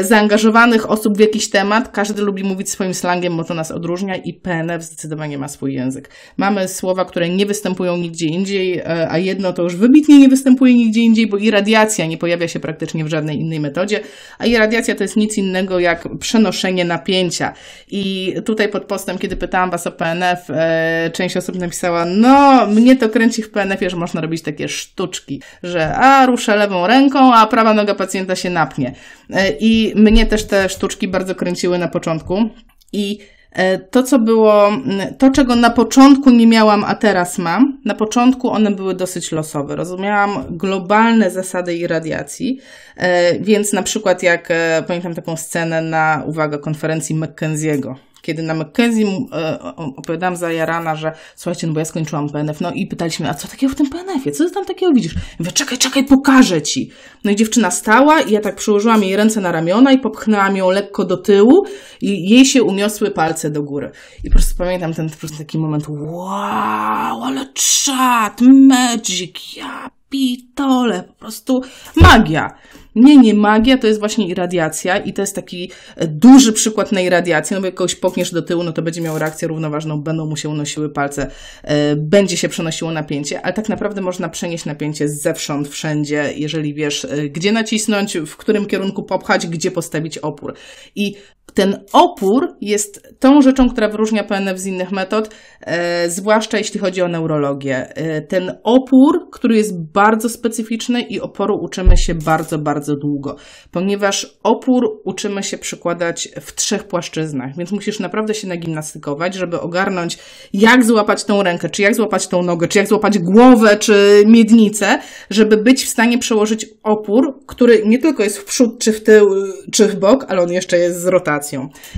zaangażowanych 0.00 0.90
osób 0.90 1.16
w 1.16 1.20
jakiś 1.20 1.50
temat. 1.50 1.88
Każdy 1.88 2.22
lubi 2.22 2.44
mówić 2.44 2.70
swoim 2.70 2.94
slangiem, 2.94 3.36
bo 3.36 3.44
to 3.44 3.54
nas 3.54 3.70
odróżnia 3.70 4.16
i 4.16 4.32
PNF 4.34 4.82
zdecydowanie 4.82 5.38
ma 5.38 5.48
swój 5.48 5.74
język. 5.74 6.10
Mamy 6.36 6.68
słowa, 6.68 7.04
które 7.04 7.28
nie 7.28 7.46
występują 7.46 7.96
nigdzie 7.96 8.26
indziej, 8.26 8.82
a 9.08 9.18
jedno 9.18 9.52
to 9.52 9.62
już 9.62 9.76
wybitnie 9.76 10.18
nie 10.18 10.28
występuje 10.28 10.74
nigdzie 10.74 11.00
indziej, 11.00 11.26
bo 11.26 11.36
irradiacja 11.36 12.06
nie 12.06 12.18
pojawia 12.18 12.48
się 12.48 12.60
praktycznie 12.60 13.04
w 13.04 13.08
żadnej 13.08 13.40
innej 13.40 13.60
metodzie, 13.60 14.00
a 14.38 14.46
irradiacja 14.46 14.94
to 14.94 15.04
jest 15.04 15.16
nic 15.16 15.38
innego 15.38 15.78
jak 15.78 16.08
przenoszenie 16.18 16.84
napięcia. 16.84 17.52
I 17.90 18.34
tutaj 18.44 18.68
pod 18.68 18.84
postem, 18.84 19.18
kiedy 19.18 19.36
pytałam 19.36 19.70
Was 19.70 19.86
o 19.86 19.92
PNF, 19.92 20.43
e, 20.50 21.10
część 21.12 21.36
osób 21.36 21.56
napisała, 21.56 22.04
no 22.04 22.66
mnie 22.66 22.96
to 22.96 23.08
kręci 23.08 23.42
w 23.42 23.50
PNF-ie, 23.50 23.90
że 23.90 23.96
można 23.96 24.20
robić 24.20 24.42
takie 24.42 24.68
sztuczki, 24.68 25.42
że 25.62 25.94
a 25.94 26.26
ruszę 26.26 26.56
lewą 26.56 26.86
ręką, 26.86 27.34
a 27.34 27.46
prawa 27.46 27.74
noga 27.74 27.94
pacjenta 27.94 28.36
się 28.36 28.50
napnie. 28.50 28.94
E, 29.30 29.50
I 29.50 29.92
mnie 29.96 30.26
też 30.26 30.44
te 30.44 30.68
sztuczki 30.68 31.08
bardzo 31.08 31.34
kręciły 31.34 31.78
na 31.78 31.88
początku. 31.88 32.50
I 32.92 33.18
E, 33.54 33.78
to, 33.78 34.02
co 34.02 34.18
było, 34.18 34.70
to 35.18 35.30
czego 35.30 35.56
na 35.56 35.70
początku 35.70 36.30
nie 36.30 36.46
miałam, 36.46 36.84
a 36.84 36.94
teraz 36.94 37.38
mam, 37.38 37.78
na 37.84 37.94
początku 37.94 38.50
one 38.50 38.70
były 38.70 38.94
dosyć 38.94 39.32
losowe. 39.32 39.76
Rozumiałam 39.76 40.44
globalne 40.50 41.30
zasady 41.30 41.74
irradiacji, 41.74 42.60
e, 42.96 43.38
więc 43.40 43.72
na 43.72 43.82
przykład 43.82 44.22
jak 44.22 44.50
e, 44.50 44.84
pamiętam 44.86 45.14
taką 45.14 45.36
scenę 45.36 45.82
na, 45.82 46.22
uwaga, 46.26 46.58
konferencji 46.58 47.16
McKenzie'ego, 47.16 47.94
kiedy 48.24 48.42
na 48.42 48.54
McKenzie 48.54 49.06
e, 49.32 49.58
opowiadałam 49.76 50.36
za 50.36 50.52
Jarana, 50.52 50.96
że 50.96 51.12
słuchajcie, 51.36 51.66
no 51.66 51.72
bo 51.72 51.78
ja 51.78 51.84
skończyłam 51.84 52.28
PNF, 52.28 52.60
no 52.60 52.72
i 52.72 52.86
pytaliśmy, 52.86 53.30
a 53.30 53.34
co 53.34 53.48
takiego 53.48 53.72
w 53.72 53.76
tym 53.76 53.90
PNF-ie? 53.90 54.32
Co 54.32 54.44
ty 54.44 54.50
tam 54.50 54.64
takiego 54.64 54.92
widzisz? 54.92 55.14
Mówię, 55.38 55.52
czekaj, 55.52 55.78
czekaj, 55.78 56.04
pokażę 56.04 56.62
ci. 56.62 56.90
No 57.24 57.30
i 57.30 57.36
dziewczyna 57.36 57.70
stała 57.70 58.20
i 58.20 58.32
ja 58.32 58.40
tak 58.40 58.56
przyłożyłam 58.56 59.02
jej 59.02 59.16
ręce 59.16 59.40
na 59.40 59.52
ramiona 59.52 59.92
i 59.92 59.98
popchnęłam 59.98 60.56
ją 60.56 60.70
lekko 60.70 61.04
do 61.04 61.16
tyłu 61.16 61.66
i 62.00 62.30
jej 62.30 62.46
się 62.46 62.62
uniosły 62.62 63.10
palce 63.10 63.50
do 63.50 63.62
góry. 63.62 63.90
I 64.24 64.28
po 64.28 64.32
prostu 64.32 64.54
pamiętam 64.58 64.94
ten 64.94 65.10
po 65.10 65.16
prostu 65.16 65.38
taki 65.38 65.58
moment, 65.58 65.88
wow, 65.88 67.24
ale 67.24 67.46
czad, 67.54 68.40
magic, 68.40 69.56
ja 69.56 69.90
pitole, 70.10 71.02
po 71.02 71.14
prostu 71.14 71.62
magia. 71.96 72.50
Nie, 72.94 73.16
nie 73.16 73.34
magia, 73.34 73.78
to 73.78 73.86
jest 73.86 74.00
właśnie 74.00 74.28
irradiacja 74.28 74.98
i 74.98 75.12
to 75.12 75.22
jest 75.22 75.34
taki 75.34 75.70
e, 75.96 76.06
duży 76.06 76.52
przykład 76.52 76.92
na 76.92 77.00
irradiację, 77.00 77.54
no 77.54 77.60
bo 77.60 77.66
jak 77.66 77.74
kogoś 77.74 77.94
pokniesz 77.94 78.32
do 78.32 78.42
tyłu, 78.42 78.64
no 78.64 78.72
to 78.72 78.82
będzie 78.82 79.00
miał 79.00 79.18
reakcję 79.18 79.48
równoważną, 79.48 80.02
będą 80.02 80.26
mu 80.26 80.36
się 80.36 80.48
unosiły 80.48 80.90
palce, 80.90 81.30
e, 81.62 81.96
będzie 81.96 82.36
się 82.36 82.48
przenosiło 82.48 82.90
napięcie, 82.90 83.42
ale 83.42 83.52
tak 83.52 83.68
naprawdę 83.68 84.00
można 84.00 84.28
przenieść 84.28 84.64
napięcie 84.64 85.08
zewsząd, 85.08 85.68
wszędzie, 85.68 86.32
jeżeli 86.36 86.74
wiesz, 86.74 87.04
e, 87.04 87.28
gdzie 87.28 87.52
nacisnąć, 87.52 88.16
w 88.26 88.36
którym 88.36 88.66
kierunku 88.66 89.02
popchać, 89.02 89.46
gdzie 89.46 89.70
postawić 89.70 90.18
opór. 90.18 90.54
I 90.94 91.14
ten 91.54 91.84
opór 91.92 92.48
jest 92.60 93.14
tą 93.18 93.42
rzeczą, 93.42 93.68
która 93.68 93.88
wyróżnia 93.88 94.24
PNF 94.24 94.58
z 94.58 94.66
innych 94.66 94.92
metod, 94.92 95.34
e, 95.60 96.10
zwłaszcza 96.10 96.58
jeśli 96.58 96.80
chodzi 96.80 97.02
o 97.02 97.08
neurologię. 97.08 97.96
E, 97.96 98.22
ten 98.22 98.58
opór, 98.64 99.30
który 99.32 99.56
jest 99.56 99.92
bardzo 99.92 100.28
specyficzny 100.28 101.02
i 101.02 101.20
oporu 101.20 101.54
uczymy 101.62 101.96
się 101.96 102.14
bardzo, 102.14 102.58
bardzo 102.58 102.96
długo, 102.96 103.36
ponieważ 103.70 104.38
opór 104.42 104.82
uczymy 105.04 105.42
się 105.42 105.58
przykładać 105.58 106.28
w 106.40 106.54
trzech 106.54 106.84
płaszczyznach, 106.84 107.56
więc 107.56 107.72
musisz 107.72 108.00
naprawdę 108.00 108.34
się 108.34 108.48
nagimnastykować, 108.48 109.34
żeby 109.34 109.60
ogarnąć, 109.60 110.18
jak 110.52 110.84
złapać 110.84 111.24
tą 111.24 111.42
rękę, 111.42 111.70
czy 111.70 111.82
jak 111.82 111.94
złapać 111.94 112.28
tą 112.28 112.42
nogę, 112.42 112.68
czy 112.68 112.78
jak 112.78 112.88
złapać 112.88 113.18
głowę, 113.18 113.76
czy 113.76 114.24
miednicę, 114.26 114.98
żeby 115.30 115.56
być 115.56 115.84
w 115.84 115.88
stanie 115.88 116.18
przełożyć 116.18 116.66
opór, 116.82 117.40
który 117.46 117.82
nie 117.86 117.98
tylko 117.98 118.22
jest 118.22 118.38
w 118.38 118.44
przód, 118.44 118.78
czy 118.78 118.92
w 118.92 119.02
tył, 119.02 119.26
czy 119.72 119.86
w 119.86 119.96
bok, 119.96 120.24
ale 120.28 120.42
on 120.42 120.52
jeszcze 120.52 120.78
jest 120.78 121.00
z 121.00 121.06
rotacji 121.06 121.43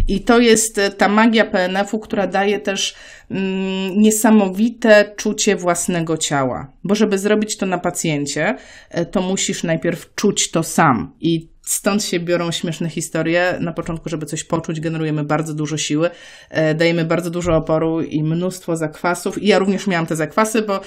i 0.09 0.21
to 0.21 0.39
jest 0.39 0.79
e, 0.79 0.91
ta 0.91 1.09
magia 1.09 1.45
PNF-u, 1.45 1.99
która 1.99 2.27
daje 2.27 2.61
też 2.61 2.95
mm, 3.31 4.01
niesamowite 4.01 5.13
czucie 5.17 5.57
własnego 5.57 6.17
ciała. 6.17 6.73
Bo 6.85 6.95
żeby 6.95 7.19
zrobić 7.19 7.57
to 7.57 7.67
na 7.67 7.79
pacjencie, 7.79 8.57
e, 8.91 9.07
to 9.07 9.23
musisz 9.23 9.63
najpierw 9.63 10.15
czuć 10.15 10.51
to 10.51 10.63
sam. 10.63 11.13
I 11.21 11.57
Stąd 11.69 12.05
się 12.05 12.21
biorą 12.21 12.53
śmieszne 12.53 12.89
historie. 12.89 13.59
Na 13.61 13.73
początku, 13.73 14.09
żeby 14.09 14.27
coś 14.27 14.45
poczuć, 14.45 14.81
generujemy 14.81 15.25
bardzo 15.25 15.55
dużo 15.55 15.77
siły, 15.77 16.11
e, 16.51 16.75
dajemy 16.75 17.05
bardzo 17.05 17.31
dużo 17.31 17.57
oporu 17.57 18.03
i 18.03 18.23
mnóstwo 18.23 18.77
zakwasów. 18.77 19.43
I 19.43 19.47
ja 19.47 19.59
również 19.59 19.87
miałam 19.87 20.07
te 20.07 20.17
zakwasy, 20.17 20.63
bo 20.63 20.81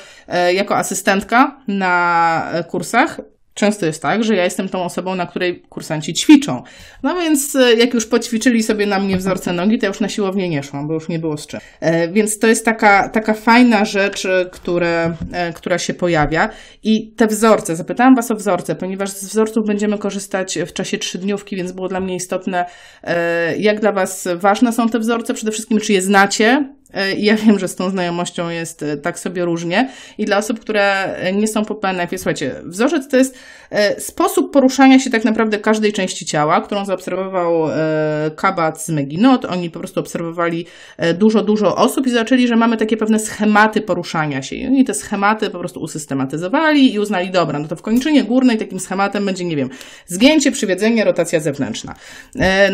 jako 0.54 0.78
asystentka 0.78 1.62
na 1.68 2.52
kursach 2.70 3.20
Często 3.54 3.86
jest 3.86 4.02
tak, 4.02 4.24
że 4.24 4.36
ja 4.36 4.44
jestem 4.44 4.70
tą 4.70 4.84
osobą, 4.84 5.16
na 5.16 5.26
której 5.26 5.62
kursanci 5.62 6.14
ćwiczą. 6.14 6.64
No 7.04 7.16
więc 7.16 7.56
e, 7.56 7.74
jak 7.74 7.94
już 7.94 8.06
poćwiczyli 8.06 8.64
sobie 8.64 8.86
na 8.86 9.00
mnie 9.00 9.18
wzorce 9.18 9.54
nogi, 9.54 9.78
to 9.78 9.86
ja 9.86 9.88
już 9.88 10.00
na 10.00 10.10
siłownię 10.10 10.50
nie 10.50 10.64
szłam, 10.64 10.88
bo 10.88 10.94
już 10.94 11.10
nie 11.10 11.20
było 11.20 11.38
z 11.38 11.48
czym. 11.48 11.60
E, 11.80 12.12
więc 12.12 12.40
to 12.40 12.48
jest 12.48 12.66
taka, 12.66 13.10
taka 13.10 13.34
fajna 13.34 13.86
rzecz, 13.86 14.28
które, 14.52 15.14
e, 15.32 15.54
która 15.54 15.78
się 15.78 15.94
pojawia. 15.94 16.50
I 16.84 17.12
te 17.12 17.28
wzorce, 17.28 17.76
zapytałam 17.76 18.16
Was 18.16 18.32
o 18.32 18.36
wzorce, 18.36 18.76
ponieważ 18.76 19.10
z 19.10 19.26
wzorców 19.26 19.64
będziemy 19.68 19.98
korzystać 19.98 20.60
w 20.68 20.74
czasie 20.74 20.98
trzydniówki, 20.98 21.56
więc 21.56 21.72
było 21.72 21.88
dla 21.88 22.00
mnie 22.00 22.16
istotne, 22.16 22.66
jak 23.58 23.80
dla 23.80 23.92
Was 23.92 24.28
ważne 24.36 24.74
są 24.74 24.90
te 24.90 25.00
wzorce, 25.00 25.34
przede 25.34 25.52
wszystkim 25.52 25.80
czy 25.80 25.94
je 25.94 26.02
znacie, 26.02 26.74
E, 26.94 27.14
ja 27.14 27.36
wiem, 27.46 27.60
że 27.60 27.68
z 27.68 27.76
tą 27.76 27.90
znajomością 27.90 28.50
jest 28.50 28.84
e, 28.84 28.98
tak 28.98 29.20
sobie 29.20 29.46
różnie. 29.46 29.90
I 30.18 30.26
dla 30.26 30.38
osób, 30.38 30.60
które 30.60 31.16
nie 31.34 31.48
są 31.48 31.66
po 31.66 31.76
PNF-ie, 31.76 32.20
słuchajcie, 32.20 32.56
wzorzec 32.66 33.08
to 33.08 33.18
jest 33.18 33.38
e, 33.70 34.02
sposób 34.02 34.54
poruszania 34.54 35.00
się 35.00 35.10
tak 35.10 35.26
naprawdę 35.26 35.60
każdej 35.60 35.94
części 35.94 36.26
ciała, 36.26 36.62
którą 36.62 36.86
zaobserwował 36.86 37.70
Kabat 38.36 38.82
z 38.82 38.90
Meginot. 38.90 39.46
Oni 39.46 39.70
po 39.70 39.80
prostu 39.80 40.00
obserwowali 40.00 40.66
dużo, 41.14 41.44
dużo 41.44 41.76
osób 41.76 42.08
i 42.08 42.10
zaczęli, 42.10 42.48
że 42.48 42.56
mamy 42.56 42.78
takie 42.78 42.98
pewne 42.98 43.20
schematy 43.20 43.82
poruszania 43.82 44.42
się. 44.42 44.56
I 44.56 44.68
oni 44.68 44.86
te 44.86 44.94
schematy 44.94 45.50
po 45.50 45.60
prostu 45.60 45.80
usystematyzowali 45.80 46.94
i 46.94 47.00
uznali, 47.00 47.32
dobra, 47.32 47.60
no 47.60 47.68
to 47.68 47.76
w 47.76 47.82
kończynie 47.82 48.24
górnej 48.24 48.58
takim 48.58 48.80
schematem 48.80 49.26
będzie, 49.26 49.46
nie 49.46 49.56
wiem, 49.56 49.70
zgięcie, 50.06 50.52
przywiedzenie, 50.52 51.06
rotacja 51.06 51.40
zewnętrzna. 51.40 51.96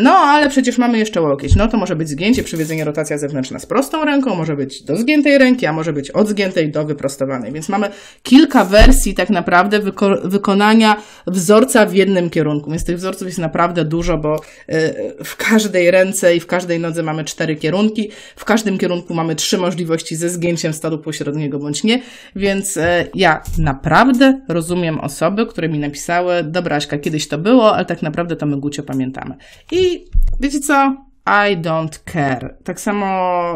No, 0.00 0.10
ale 0.10 0.48
przecież 0.48 0.78
mamy 0.78 0.98
jeszcze 0.98 1.20
łokieć. 1.20 1.56
No 1.56 1.68
to 1.68 1.76
może 1.76 1.96
być 1.96 2.08
zgięcie, 2.08 2.42
przywiedzenie, 2.42 2.84
rotacja 2.84 3.18
zewnętrzna 3.18 3.58
z 3.58 3.66
prostą 3.66 4.05
ręką, 4.06 4.34
może 4.34 4.56
być 4.56 4.82
do 4.82 4.96
zgiętej 4.96 5.38
ręki, 5.38 5.66
a 5.66 5.72
może 5.72 5.92
być 5.92 6.10
od 6.10 6.28
zgiętej 6.28 6.70
do 6.70 6.84
wyprostowanej. 6.84 7.52
Więc 7.52 7.68
mamy 7.68 7.88
kilka 8.22 8.64
wersji 8.64 9.14
tak 9.14 9.30
naprawdę 9.30 9.80
wyko 9.80 10.16
wykonania 10.24 10.96
wzorca 11.26 11.86
w 11.86 11.94
jednym 11.94 12.30
kierunku. 12.30 12.70
Więc 12.70 12.84
tych 12.84 12.96
wzorców 12.96 13.26
jest 13.26 13.38
naprawdę 13.38 13.84
dużo, 13.84 14.18
bo 14.18 14.36
y, 14.36 15.24
w 15.24 15.36
każdej 15.36 15.90
ręce 15.90 16.36
i 16.36 16.40
w 16.40 16.46
każdej 16.46 16.80
nodze 16.80 17.02
mamy 17.02 17.24
cztery 17.24 17.56
kierunki. 17.56 18.10
W 18.36 18.44
każdym 18.44 18.78
kierunku 18.78 19.14
mamy 19.14 19.34
trzy 19.34 19.58
możliwości 19.58 20.16
ze 20.16 20.28
zgięciem 20.28 20.72
stadu 20.72 20.98
pośredniego 20.98 21.58
bądź 21.58 21.84
nie. 21.84 22.02
Więc 22.36 22.76
y, 22.76 22.80
ja 23.14 23.42
naprawdę 23.58 24.40
rozumiem 24.48 25.00
osoby, 25.00 25.46
które 25.46 25.68
mi 25.68 25.78
napisały, 25.78 26.42
dobra 26.42 26.76
Aśka, 26.76 26.98
kiedyś 26.98 27.28
to 27.28 27.38
było, 27.38 27.74
ale 27.74 27.84
tak 27.84 28.02
naprawdę 28.02 28.36
to 28.36 28.46
my 28.46 28.56
Gucio 28.56 28.82
pamiętamy. 28.82 29.34
I 29.72 30.04
wiecie 30.40 30.60
co? 30.60 31.05
I 31.26 31.56
don't 31.56 31.98
care. 32.04 32.56
Tak 32.64 32.80
samo 32.80 33.06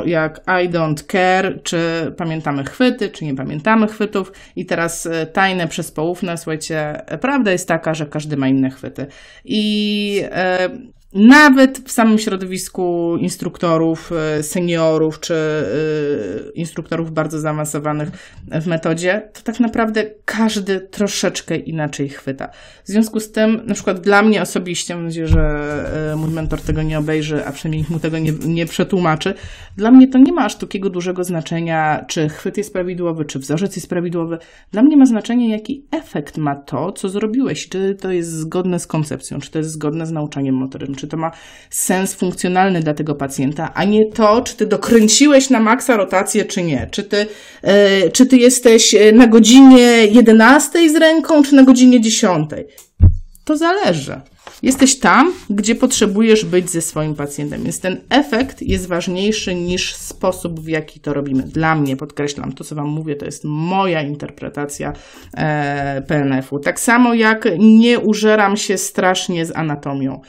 jak 0.07 0.41
I 0.47 0.69
don't 0.69 1.07
care, 1.07 1.63
czy 1.63 2.13
pamiętamy 2.17 2.65
chwyty, 2.65 3.11
czy 3.11 3.25
nie 3.25 3.35
pamiętamy 3.35 3.87
chwytów. 3.89 4.33
I 4.57 4.67
teraz 4.67 5.07
e, 5.07 5.27
tajne 5.27 5.69
przez 5.69 5.93
poufne, 5.93 6.37
słuchajcie, 6.37 7.03
prawda 7.21 7.53
jest 7.53 7.69
taka, 7.69 7.95
że 7.95 8.07
każdy 8.07 8.37
ma 8.37 8.49
inne 8.49 8.71
chwyty. 8.71 9.07
I 9.45 10.23
e, 10.31 10.71
nawet 11.13 11.79
w 11.79 11.93
samym 11.93 12.19
środowisku 12.19 13.17
instruktorów, 13.17 14.13
e, 14.13 14.43
seniorów 14.43 15.21
czy 15.21 15.35
e, 15.35 16.51
instruktorów 16.51 17.13
bardzo 17.13 17.41
zaawansowanych 17.41 18.11
w 18.61 18.67
metodzie, 18.67 19.29
to 19.33 19.43
tak 19.43 19.61
naprawdę 19.61 20.05
każdy 20.25 20.81
troszeczkę 20.81 21.57
inaczej 21.57 22.09
chwyta. 22.09 22.49
W 22.85 22.89
związku 22.89 23.21
z 23.21 23.33
tym, 23.33 23.61
na 23.67 23.75
przykład 23.75 24.01
dla 24.01 24.23
mnie 24.23 24.43
osobiście, 24.43 24.95
mam 24.95 25.05
nadzieję, 25.05 25.27
że 25.27 26.13
e, 26.13 26.17
mój 26.17 26.31
mentor 26.31 26.61
tego 26.61 26.83
nie 26.83 26.99
obejrzy, 26.99 27.47
a 27.47 27.53
przynajmniej 27.53 27.87
mu 27.91 28.01
tego 28.01 28.19
nie, 28.19 28.33
nie 28.33 28.67
przetłumaczy, 28.67 29.35
dla 29.77 29.91
mnie 29.91 30.09
to 30.09 30.19
nie 30.19 30.33
ma 30.33 30.45
aż 30.45 30.57
takiego 30.57 30.91
dużego 30.91 31.25
znaczenia, 31.25 32.05
czy 32.09 32.29
chwyt 32.29 32.57
jest 32.57 32.73
prawidłowy, 32.73 33.25
czy 33.25 33.39
wzorzec 33.39 33.77
jest 33.77 33.89
prawidłowy. 33.89 34.39
Dla 34.73 34.83
mnie 34.83 34.97
ma 34.97 35.07
znaczenie, 35.07 35.51
jaki 35.51 35.85
efekt 35.91 36.39
ma 36.39 36.55
to, 36.55 36.93
co 36.93 37.09
zrobiłeś, 37.09 37.69
czy 37.69 37.95
to 37.95 38.11
jest 38.11 38.33
zgodne 38.33 38.79
z 38.79 38.87
koncepcją, 38.87 39.41
czy 39.41 39.51
to 39.51 39.59
jest 39.59 39.71
zgodne 39.71 40.07
z 40.07 40.13
nauczaniem 40.13 40.55
motorycznym 40.55 41.00
czy 41.01 41.09
to 41.09 41.17
ma 41.17 41.31
sens 41.71 42.15
funkcjonalny 42.15 42.81
dla 42.81 42.95
tego 42.95 43.15
pacjenta, 43.15 43.75
a 43.75 43.85
nie 43.85 44.07
to, 44.13 44.43
czy 44.43 44.57
ty 44.57 44.67
dokręciłeś 44.67 45.51
na 45.51 45.61
maksa 45.61 45.97
rotację, 45.97 46.45
czy 46.45 46.63
nie. 46.63 46.89
Czy 46.91 47.05
ty, 47.05 47.27
yy, 47.63 48.11
czy 48.13 48.27
ty 48.27 48.37
jesteś 48.37 48.97
na 49.13 49.27
godzinie 49.27 50.07
11 50.07 50.91
z 50.91 50.97
ręką, 50.97 51.43
czy 51.43 51.55
na 51.55 51.63
godzinie 51.63 52.01
10 52.01 52.51
To 53.51 53.57
zależy. 53.57 54.21
Jesteś 54.63 54.99
tam, 54.99 55.33
gdzie 55.51 55.75
potrzebujesz 55.75 56.45
być 56.45 56.71
ze 56.71 56.81
swoim 56.81 57.15
pacjentem, 57.15 57.63
więc 57.63 57.81
ten 57.81 58.01
efekt 58.11 58.63
jest 58.63 58.89
ważniejszy 58.89 59.55
niż 59.55 59.95
sposób, 59.95 60.61
w 60.61 60.69
jaki 60.69 61.01
to 61.01 61.15
robimy. 61.15 61.43
Dla 61.43 61.75
mnie, 61.75 61.97
podkreślam, 61.97 62.53
to 62.53 62.65
co 62.65 62.75
Wam 62.75 62.89
mówię, 62.89 63.17
to 63.17 63.25
jest 63.25 63.45
moja 63.45 64.03
interpretacja 64.03 64.93
e, 65.37 66.03
PNF-u. 66.03 66.59
Tak 66.59 66.81
samo 66.81 67.15
jak 67.15 67.49
nie 67.59 67.99
użeram 67.99 68.57
się 68.57 68.79
strasznie 68.79 69.47
z 69.47 69.57
anatomią. 69.57 70.21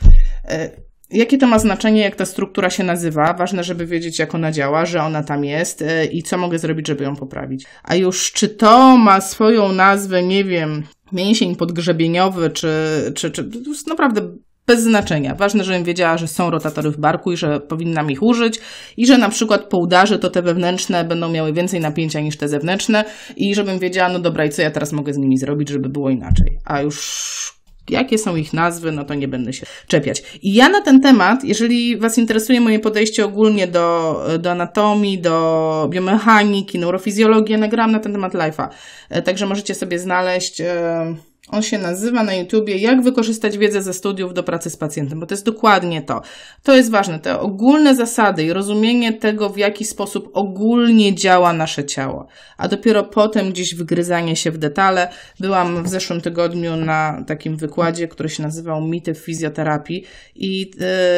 E, 0.46 0.70
Jakie 1.12 1.38
to 1.38 1.48
ma 1.48 1.60
znaczenie, 1.60 2.02
jak 2.02 2.16
ta 2.16 2.26
struktura 2.26 2.70
się 2.70 2.84
nazywa? 2.84 3.34
Ważne, 3.34 3.64
żeby 3.64 3.86
wiedzieć, 3.86 4.20
jak 4.20 4.36
ona 4.36 4.52
działa, 4.52 4.86
że 4.86 5.04
ona 5.04 5.24
tam 5.24 5.46
jest 5.46 5.82
e, 5.82 6.06
i 6.06 6.24
co 6.24 6.38
mogę 6.38 6.60
zrobić, 6.60 6.88
żeby 6.88 7.04
ją 7.04 7.16
poprawić. 7.16 7.66
A 7.84 7.96
już 7.96 8.32
czy 8.32 8.50
to 8.50 8.98
ma 8.98 9.22
swoją 9.22 9.72
nazwę, 9.72 10.24
nie 10.24 10.44
wiem, 10.44 10.84
mięsień 11.14 11.56
podgrzebieniowy, 11.56 12.50
czy, 12.50 12.70
czy, 13.16 13.32
czy 13.32 13.50
naprawdę 13.88 14.22
bez 14.68 14.84
znaczenia. 14.84 15.36
Ważne, 15.36 15.64
żebym 15.64 15.84
wiedziała, 15.84 16.18
że 16.18 16.28
są 16.28 16.50
rotatory 16.50 16.92
w 16.92 16.98
barku 16.98 17.32
i 17.32 17.38
że 17.38 17.60
powinnam 17.60 18.12
ich 18.12 18.24
użyć 18.24 18.60
i 18.98 19.08
że 19.08 19.18
na 19.18 19.30
przykład 19.30 19.64
po 19.64 19.78
udarze 19.78 20.20
to 20.20 20.30
te 20.30 20.42
wewnętrzne 20.42 21.04
będą 21.04 21.30
miały 21.30 21.54
więcej 21.54 21.80
napięcia 21.80 22.20
niż 22.20 22.38
te 22.38 22.48
zewnętrzne 22.48 23.06
i 23.36 23.56
żebym 23.56 23.80
wiedziała, 23.80 24.10
no 24.10 24.20
dobra, 24.20 24.46
i 24.46 24.50
co 24.50 24.62
ja 24.62 24.72
teraz 24.72 24.92
mogę 24.92 25.14
z 25.14 25.18
nimi 25.18 25.38
zrobić, 25.38 25.70
żeby 25.70 25.90
było 25.90 26.10
inaczej. 26.10 26.58
A 26.66 26.82
już 26.82 27.61
jakie 27.90 28.18
są 28.18 28.36
ich 28.36 28.54
nazwy, 28.54 28.92
no 28.92 29.04
to 29.04 29.14
nie 29.14 29.28
będę 29.28 29.54
się 29.54 29.66
czepiać. 29.88 30.24
I 30.42 30.54
ja 30.54 30.70
na 30.70 30.82
ten 30.82 31.02
temat, 31.02 31.44
jeżeli 31.44 31.98
Was 31.98 32.18
interesuje 32.18 32.62
moje 32.62 32.80
podejście 32.80 33.26
ogólnie 33.26 33.68
do, 33.68 34.26
do 34.40 34.52
anatomii, 34.52 35.22
do 35.22 35.88
biomechaniki, 35.92 36.80
neurofizjologii, 36.80 37.58
nagrałam 37.58 37.92
na 37.92 38.00
ten 38.00 38.12
temat 38.12 38.34
live'a. 38.34 38.68
E, 39.10 39.22
także 39.22 39.46
możecie 39.46 39.76
sobie 39.76 40.00
znaleźć. 40.00 40.62
E, 40.62 41.31
on 41.52 41.62
się 41.62 41.78
nazywa 41.78 42.24
na 42.24 42.34
YouTubie 42.34 42.78
Jak 42.78 43.02
wykorzystać 43.02 43.58
wiedzę 43.58 43.82
ze 43.82 43.94
studiów 43.94 44.34
do 44.34 44.44
pracy 44.44 44.70
z 44.70 44.78
pacjentem, 44.78 45.20
bo 45.20 45.26
to 45.26 45.34
jest 45.34 45.46
dokładnie 45.46 46.02
to. 46.02 46.22
To 46.64 46.76
jest 46.76 46.92
ważne, 46.92 47.20
te 47.20 47.40
ogólne 47.40 47.96
zasady 47.96 48.44
i 48.44 48.54
rozumienie 48.54 49.14
tego, 49.14 49.50
w 49.50 49.58
jaki 49.58 49.86
sposób 49.86 50.30
ogólnie 50.34 51.16
działa 51.16 51.54
nasze 51.54 51.86
ciało, 51.86 52.28
a 52.58 52.68
dopiero 52.68 53.04
potem 53.04 53.50
gdzieś 53.50 53.76
wgryzanie 53.76 54.36
się 54.36 54.52
w 54.52 54.58
detale. 54.58 55.08
Byłam 55.40 55.84
w 55.84 55.88
zeszłym 55.88 56.22
tygodniu 56.22 56.76
na 56.76 57.24
takim 57.28 57.58
wykładzie, 57.58 58.08
który 58.08 58.30
się 58.30 58.44
nazywał 58.44 58.82
Mity 58.82 59.14
w 59.14 59.18
fizjoterapii 59.18 60.04
i 60.36 60.72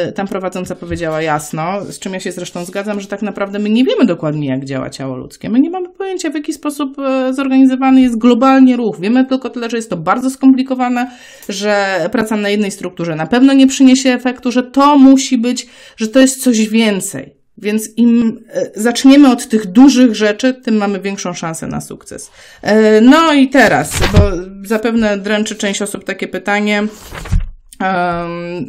yy, 0.05 0.11
tam 0.11 0.27
prowadząca 0.27 0.75
powiedziała 0.75 1.21
jasno, 1.21 1.85
z 1.85 1.99
czym 1.99 2.13
ja 2.13 2.19
się 2.19 2.31
zresztą 2.31 2.65
zgadzam, 2.65 3.01
że 3.01 3.07
tak 3.07 3.21
naprawdę 3.21 3.59
my 3.59 3.69
nie 3.69 3.83
wiemy 3.83 4.05
dokładnie, 4.05 4.47
jak 4.47 4.65
działa 4.65 4.89
ciało 4.89 5.15
ludzkie. 5.15 5.49
My 5.49 5.59
nie 5.59 5.69
mamy 5.69 5.89
pojęcia, 5.89 6.29
w 6.29 6.35
jaki 6.35 6.53
sposób 6.53 6.97
yy, 6.97 7.33
zorganizowany 7.33 8.01
jest 8.01 8.17
globalnie 8.17 8.77
ruch. 8.77 8.99
Wiemy 8.99 9.25
tylko 9.25 9.49
tyle, 9.49 9.69
że 9.69 9.77
jest 9.77 9.89
to 9.89 9.97
bardzo 9.97 10.22
bardzo 10.23 10.37
skomplikowane, 10.37 11.11
że 11.49 11.99
praca 12.11 12.37
na 12.37 12.49
jednej 12.49 12.71
strukturze 12.71 13.15
na 13.15 13.27
pewno 13.27 13.53
nie 13.53 13.67
przyniesie 13.67 14.09
efektu, 14.09 14.51
że 14.51 14.63
to 14.63 14.97
musi 14.97 15.37
być, 15.37 15.67
że 15.97 16.07
to 16.07 16.19
jest 16.19 16.43
coś 16.43 16.69
więcej. 16.69 17.35
Więc 17.57 17.89
im 17.97 18.39
e, 18.53 18.71
zaczniemy 18.75 19.31
od 19.31 19.47
tych 19.47 19.65
dużych 19.65 20.15
rzeczy, 20.15 20.53
tym 20.53 20.75
mamy 20.75 20.99
większą 20.99 21.33
szansę 21.33 21.67
na 21.67 21.81
sukces. 21.81 22.31
E, 22.61 23.01
no 23.01 23.33
i 23.33 23.49
teraz, 23.49 23.99
bo 24.13 24.19
zapewne 24.67 25.17
dręczy 25.17 25.55
część 25.55 25.81
osób 25.81 26.03
takie 26.03 26.27
pytanie, 26.27 26.83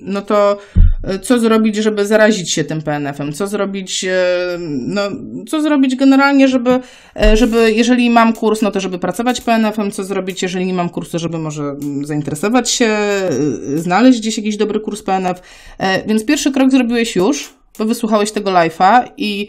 no 0.02 0.22
to 0.22 0.58
e, 1.04 1.18
co 1.18 1.38
zrobić, 1.38 1.76
żeby 1.76 2.06
zarazić 2.06 2.50
się 2.50 2.64
tym 2.64 2.82
PNF-em? 2.82 3.32
Co 3.32 3.46
zrobić, 3.46 4.04
e, 4.04 4.16
no, 4.68 5.02
co 5.48 5.62
zrobić 5.62 5.96
generalnie, 5.96 6.48
żeby, 6.48 6.80
e, 7.16 7.36
żeby, 7.36 7.72
jeżeli 7.72 8.10
mam 8.10 8.32
kurs, 8.32 8.62
no 8.62 8.70
to 8.70 8.80
żeby 8.80 8.98
pracować 8.98 9.40
PNF-em, 9.40 9.90
co 9.90 10.04
zrobić, 10.04 10.42
jeżeli 10.42 10.66
nie 10.66 10.74
mam 10.74 10.88
kursu, 10.88 11.18
żeby 11.18 11.38
może 11.38 11.76
zainteresować 12.02 12.70
się, 12.70 12.96
znaleźć 13.76 14.20
gdzieś 14.20 14.36
jakiś 14.36 14.56
dobry 14.56 14.80
kurs 14.80 15.02
PNF. 15.02 15.42
Więc 16.06 16.24
pierwszy 16.24 16.52
krok 16.52 16.70
zrobiłeś 16.70 17.16
już, 17.16 17.54
bo 17.78 17.84
wysłuchałeś 17.84 18.32
tego 18.32 18.50
live'a 18.50 19.04
i 19.16 19.48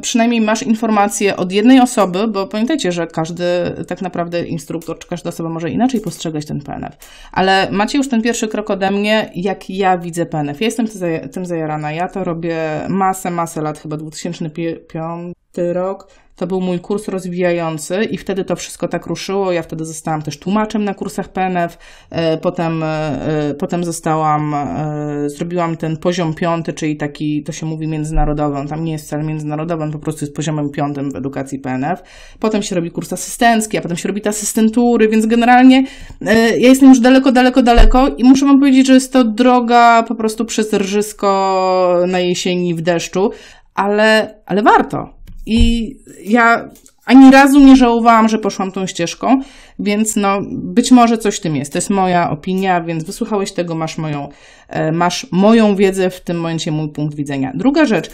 przynajmniej 0.00 0.40
masz 0.40 0.62
informację 0.62 1.36
od 1.36 1.52
jednej 1.52 1.80
osoby, 1.80 2.28
bo 2.28 2.46
pamiętajcie, 2.46 2.92
że 2.92 3.06
każdy 3.06 3.44
tak 3.88 4.02
naprawdę 4.02 4.46
instruktor 4.46 4.98
czy 4.98 5.08
każda 5.08 5.28
osoba 5.28 5.48
może 5.48 5.70
inaczej 5.70 6.00
postrzegać 6.00 6.46
ten 6.46 6.60
PNF. 6.60 6.96
Ale 7.32 7.68
macie 7.70 7.98
już 7.98 8.08
ten 8.08 8.22
pierwszy 8.22 8.48
krok 8.48 8.70
ode 8.70 8.90
mnie, 8.90 9.30
jak 9.34 9.70
ja 9.70 9.98
widzę 9.98 10.26
PNF. 10.26 10.60
Ja 10.60 10.64
jestem 10.64 10.86
tym 11.32 11.46
zajarana. 11.46 11.92
Ja 11.92 12.08
to 12.08 12.24
robię 12.24 12.56
masę, 12.88 13.30
masę 13.30 13.62
lat, 13.62 13.78
chyba 13.78 13.96
2005 13.96 15.34
rok 15.56 16.08
to 16.40 16.46
był 16.46 16.60
mój 16.60 16.80
kurs 16.80 17.08
rozwijający 17.08 18.04
i 18.04 18.18
wtedy 18.18 18.44
to 18.44 18.56
wszystko 18.56 18.88
tak 18.88 19.06
ruszyło. 19.06 19.52
Ja 19.52 19.62
wtedy 19.62 19.84
zostałam 19.84 20.22
też 20.22 20.38
tłumaczem 20.38 20.84
na 20.84 20.94
kursach 20.94 21.28
PNF, 21.28 21.78
e, 22.10 22.38
potem, 22.38 22.82
e, 22.82 23.54
potem 23.58 23.84
zostałam, 23.84 24.54
e, 24.54 25.30
zrobiłam 25.30 25.76
ten 25.76 25.96
poziom 25.96 26.34
piąty, 26.34 26.72
czyli 26.72 26.96
taki, 26.96 27.42
to 27.42 27.52
się 27.52 27.66
mówi 27.66 27.88
międzynarodowy, 27.88 28.58
on 28.58 28.68
tam 28.68 28.84
nie 28.84 28.92
jest 28.92 29.06
wcale 29.06 29.22
międzynarodowy, 29.22 29.82
on 29.82 29.92
po 29.92 29.98
prostu 29.98 30.24
jest 30.24 30.36
poziomem 30.36 30.70
piątym 30.70 31.10
w 31.10 31.16
edukacji 31.16 31.58
PNF. 31.58 32.02
Potem 32.38 32.62
się 32.62 32.76
robi 32.76 32.90
kurs 32.90 33.12
asystencki, 33.12 33.78
a 33.78 33.80
potem 33.80 33.96
się 33.96 34.08
robi 34.08 34.20
te 34.20 34.30
asystentury, 34.30 35.08
więc 35.08 35.26
generalnie 35.26 35.84
ja 36.20 36.68
jestem 36.68 36.88
już 36.88 37.00
daleko, 37.00 37.32
daleko, 37.32 37.62
daleko 37.62 38.08
i 38.08 38.24
muszę 38.24 38.46
wam 38.46 38.60
powiedzieć, 38.60 38.86
że 38.86 38.94
jest 38.94 39.12
to 39.12 39.24
droga 39.24 40.02
po 40.08 40.14
prostu 40.14 40.44
przez 40.44 40.72
rżysko 40.72 42.04
na 42.06 42.20
jesieni 42.20 42.74
w 42.74 42.80
deszczu, 42.80 43.30
ale, 43.74 44.34
ale 44.46 44.62
warto. 44.62 45.19
I 45.52 45.96
ja 46.24 46.68
ani 47.04 47.30
razu 47.30 47.60
nie 47.60 47.76
żałowałam, 47.76 48.28
że 48.28 48.38
poszłam 48.38 48.72
tą 48.72 48.86
ścieżką, 48.86 49.40
więc 49.80 50.16
no, 50.16 50.40
być 50.50 50.90
może 50.90 51.18
coś 51.18 51.36
w 51.36 51.40
tym 51.40 51.56
jest. 51.56 51.72
To 51.72 51.78
jest 51.78 51.90
moja 51.90 52.30
opinia, 52.30 52.80
więc 52.80 53.04
wysłuchałeś 53.04 53.52
tego, 53.52 53.74
masz 53.74 53.98
moją, 53.98 54.28
e, 54.68 54.92
masz 54.92 55.26
moją 55.30 55.76
wiedzę, 55.76 56.10
w 56.10 56.20
tym 56.20 56.36
momencie 56.36 56.72
mój 56.72 56.88
punkt 56.88 57.16
widzenia. 57.16 57.52
Druga 57.54 57.86
rzecz, 57.86 58.10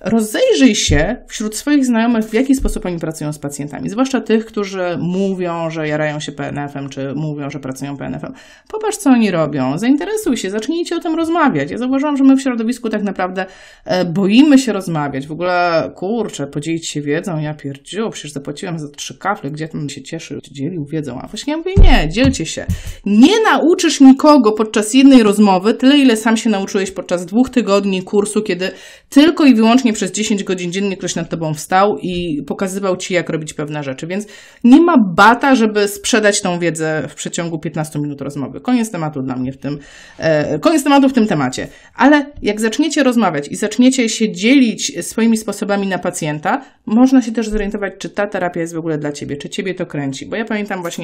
rozejrzyj 0.00 0.74
się 0.74 1.16
wśród 1.28 1.56
swoich 1.56 1.86
znajomych, 1.86 2.24
w 2.24 2.34
jaki 2.34 2.54
sposób 2.54 2.86
oni 2.86 2.98
pracują 2.98 3.32
z 3.32 3.38
pacjentami, 3.38 3.90
zwłaszcza 3.90 4.20
tych, 4.20 4.46
którzy 4.46 4.98
mówią, 5.00 5.70
że 5.70 5.88
jarają 5.88 6.20
się 6.20 6.32
PNF-em, 6.32 6.88
czy 6.88 7.14
mówią, 7.14 7.50
że 7.50 7.60
pracują 7.60 7.96
PNF-em. 7.96 8.32
Popatrz, 8.68 8.96
co 8.96 9.10
oni 9.10 9.30
robią, 9.30 9.78
zainteresuj 9.78 10.36
się, 10.36 10.50
zacznijcie 10.50 10.96
o 10.96 11.00
tym 11.00 11.14
rozmawiać. 11.14 11.70
Ja 11.70 11.78
zauważyłam, 11.78 12.16
że 12.16 12.24
my 12.24 12.36
w 12.36 12.42
środowisku 12.42 12.88
tak 12.88 13.02
naprawdę 13.02 13.46
e, 13.84 14.04
boimy 14.04 14.58
się 14.58 14.72
rozmawiać. 14.72 15.26
W 15.26 15.32
ogóle, 15.32 15.90
kurczę, 15.94 16.46
podzielić 16.46 16.88
się 16.88 17.00
wiedzą, 17.02 17.38
ja 17.38 17.54
pierdziu, 17.54 18.10
przecież 18.10 18.32
zapłaciłem 18.32 18.78
za 18.78 18.88
trzy 18.88 19.18
kafle, 19.18 19.50
gdzie 19.50 19.68
tam 19.68 19.88
się 19.88 20.02
cieszy, 20.02 20.40
dzielił 20.50 20.84
wiedzą. 20.84 21.05
A 21.14 21.26
właśnie 21.26 21.50
ja 21.50 21.56
mówię, 21.56 21.72
nie, 21.82 22.08
dzielcie 22.08 22.46
się. 22.46 22.66
Nie 23.06 23.40
nauczysz 23.40 24.00
nikogo 24.00 24.52
podczas 24.52 24.94
jednej 24.94 25.22
rozmowy 25.22 25.74
tyle, 25.74 25.98
ile 25.98 26.16
sam 26.16 26.36
się 26.36 26.50
nauczyłeś 26.50 26.90
podczas 26.90 27.26
dwóch 27.26 27.50
tygodni 27.50 28.02
kursu, 28.02 28.42
kiedy 28.42 28.70
tylko 29.08 29.44
i 29.44 29.54
wyłącznie 29.54 29.92
przez 29.92 30.12
10 30.12 30.44
godzin 30.44 30.72
dziennie 30.72 30.96
ktoś 30.96 31.14
nad 31.14 31.28
tobą 31.28 31.54
wstał 31.54 31.98
i 32.02 32.42
pokazywał 32.46 32.96
ci, 32.96 33.14
jak 33.14 33.30
robić 33.30 33.54
pewne 33.54 33.82
rzeczy. 33.82 34.06
Więc 34.06 34.26
nie 34.64 34.80
ma 34.80 34.94
bata, 35.14 35.54
żeby 35.54 35.88
sprzedać 35.88 36.40
tą 36.42 36.58
wiedzę 36.58 37.02
w 37.08 37.14
przeciągu 37.14 37.58
15 37.58 37.98
minut 37.98 38.20
rozmowy. 38.20 38.60
Koniec 38.60 38.90
tematu 38.90 39.22
dla 39.22 39.36
mnie 39.36 39.52
w 39.52 39.56
tym, 39.56 39.78
e, 40.18 40.58
koniec 40.58 40.84
tematu 40.84 41.08
w 41.08 41.12
tym 41.12 41.26
temacie. 41.26 41.68
Ale 41.94 42.26
jak 42.42 42.60
zaczniecie 42.60 43.02
rozmawiać 43.02 43.48
i 43.48 43.56
zaczniecie 43.56 44.08
się 44.08 44.32
dzielić 44.32 45.06
swoimi 45.06 45.36
sposobami 45.36 45.86
na 45.86 45.98
pacjenta, 45.98 46.64
można 46.86 47.22
się 47.22 47.32
też 47.32 47.48
zorientować, 47.48 47.92
czy 47.98 48.10
ta 48.10 48.26
terapia 48.26 48.60
jest 48.60 48.74
w 48.74 48.78
ogóle 48.78 48.98
dla 48.98 49.12
ciebie, 49.12 49.36
czy 49.36 49.48
ciebie 49.48 49.74
to 49.74 49.86
kręci. 49.86 50.26
Bo 50.26 50.36
ja 50.36 50.44
pamiętam 50.44 50.80
właśnie 50.80 50.95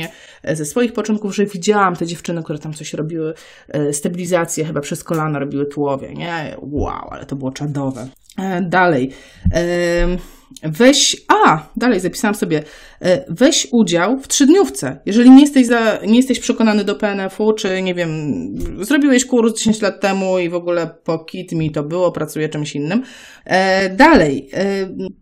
e, 0.43 0.57
ze 0.57 0.65
swoich 0.65 0.93
początków, 0.93 1.35
że 1.35 1.47
widziałam 1.47 1.97
te 1.97 2.07
dziewczyny, 2.07 2.43
które 2.43 2.59
tam 2.59 2.73
coś 2.73 2.95
robiły, 2.95 3.35
e, 3.69 3.93
stabilizację 3.93 4.65
chyba 4.65 4.81
przez 4.81 5.05
kolana 5.05 5.39
robiły 5.39 5.67
tułowie, 5.67 6.15
nie? 6.15 6.57
Wow, 6.61 7.09
ale 7.11 7.27
to 7.27 7.37
było 7.37 7.51
czadowe. 7.51 8.09
E, 8.39 8.63
dalej. 8.63 9.13
Weź, 10.63 11.17
a, 11.29 11.67
dalej 11.77 12.01
zapisałam 12.01 12.35
sobie, 12.35 12.63
e, 13.03 13.25
weź 13.29 13.69
udział 13.73 14.19
w 14.19 14.29
trzydniówce. 14.29 15.01
Jeżeli 15.07 15.31
nie 15.31 15.41
jesteś, 15.41 15.67
za, 15.67 15.99
nie 16.07 16.17
jesteś 16.17 16.41
przekonany 16.41 16.85
do 16.85 16.95
PNF-u, 16.95 17.53
czy 17.53 17.83
nie 17.83 17.95
wiem, 17.95 18.33
zrobiłeś 18.85 19.25
kurs 19.25 19.59
10 19.59 19.83
lat 19.83 20.01
temu 20.01 20.39
i 20.39 20.49
w 20.49 20.55
ogóle 20.55 20.87
po 21.05 21.19
KIT 21.19 21.53
mi 21.53 21.71
to 21.71 21.83
było, 21.83 22.13
pracuję 22.13 22.49
czymś 22.49 22.75
innym. 22.75 23.03
E, 23.45 23.91
dalej, 23.91 24.49
e, 24.55 24.65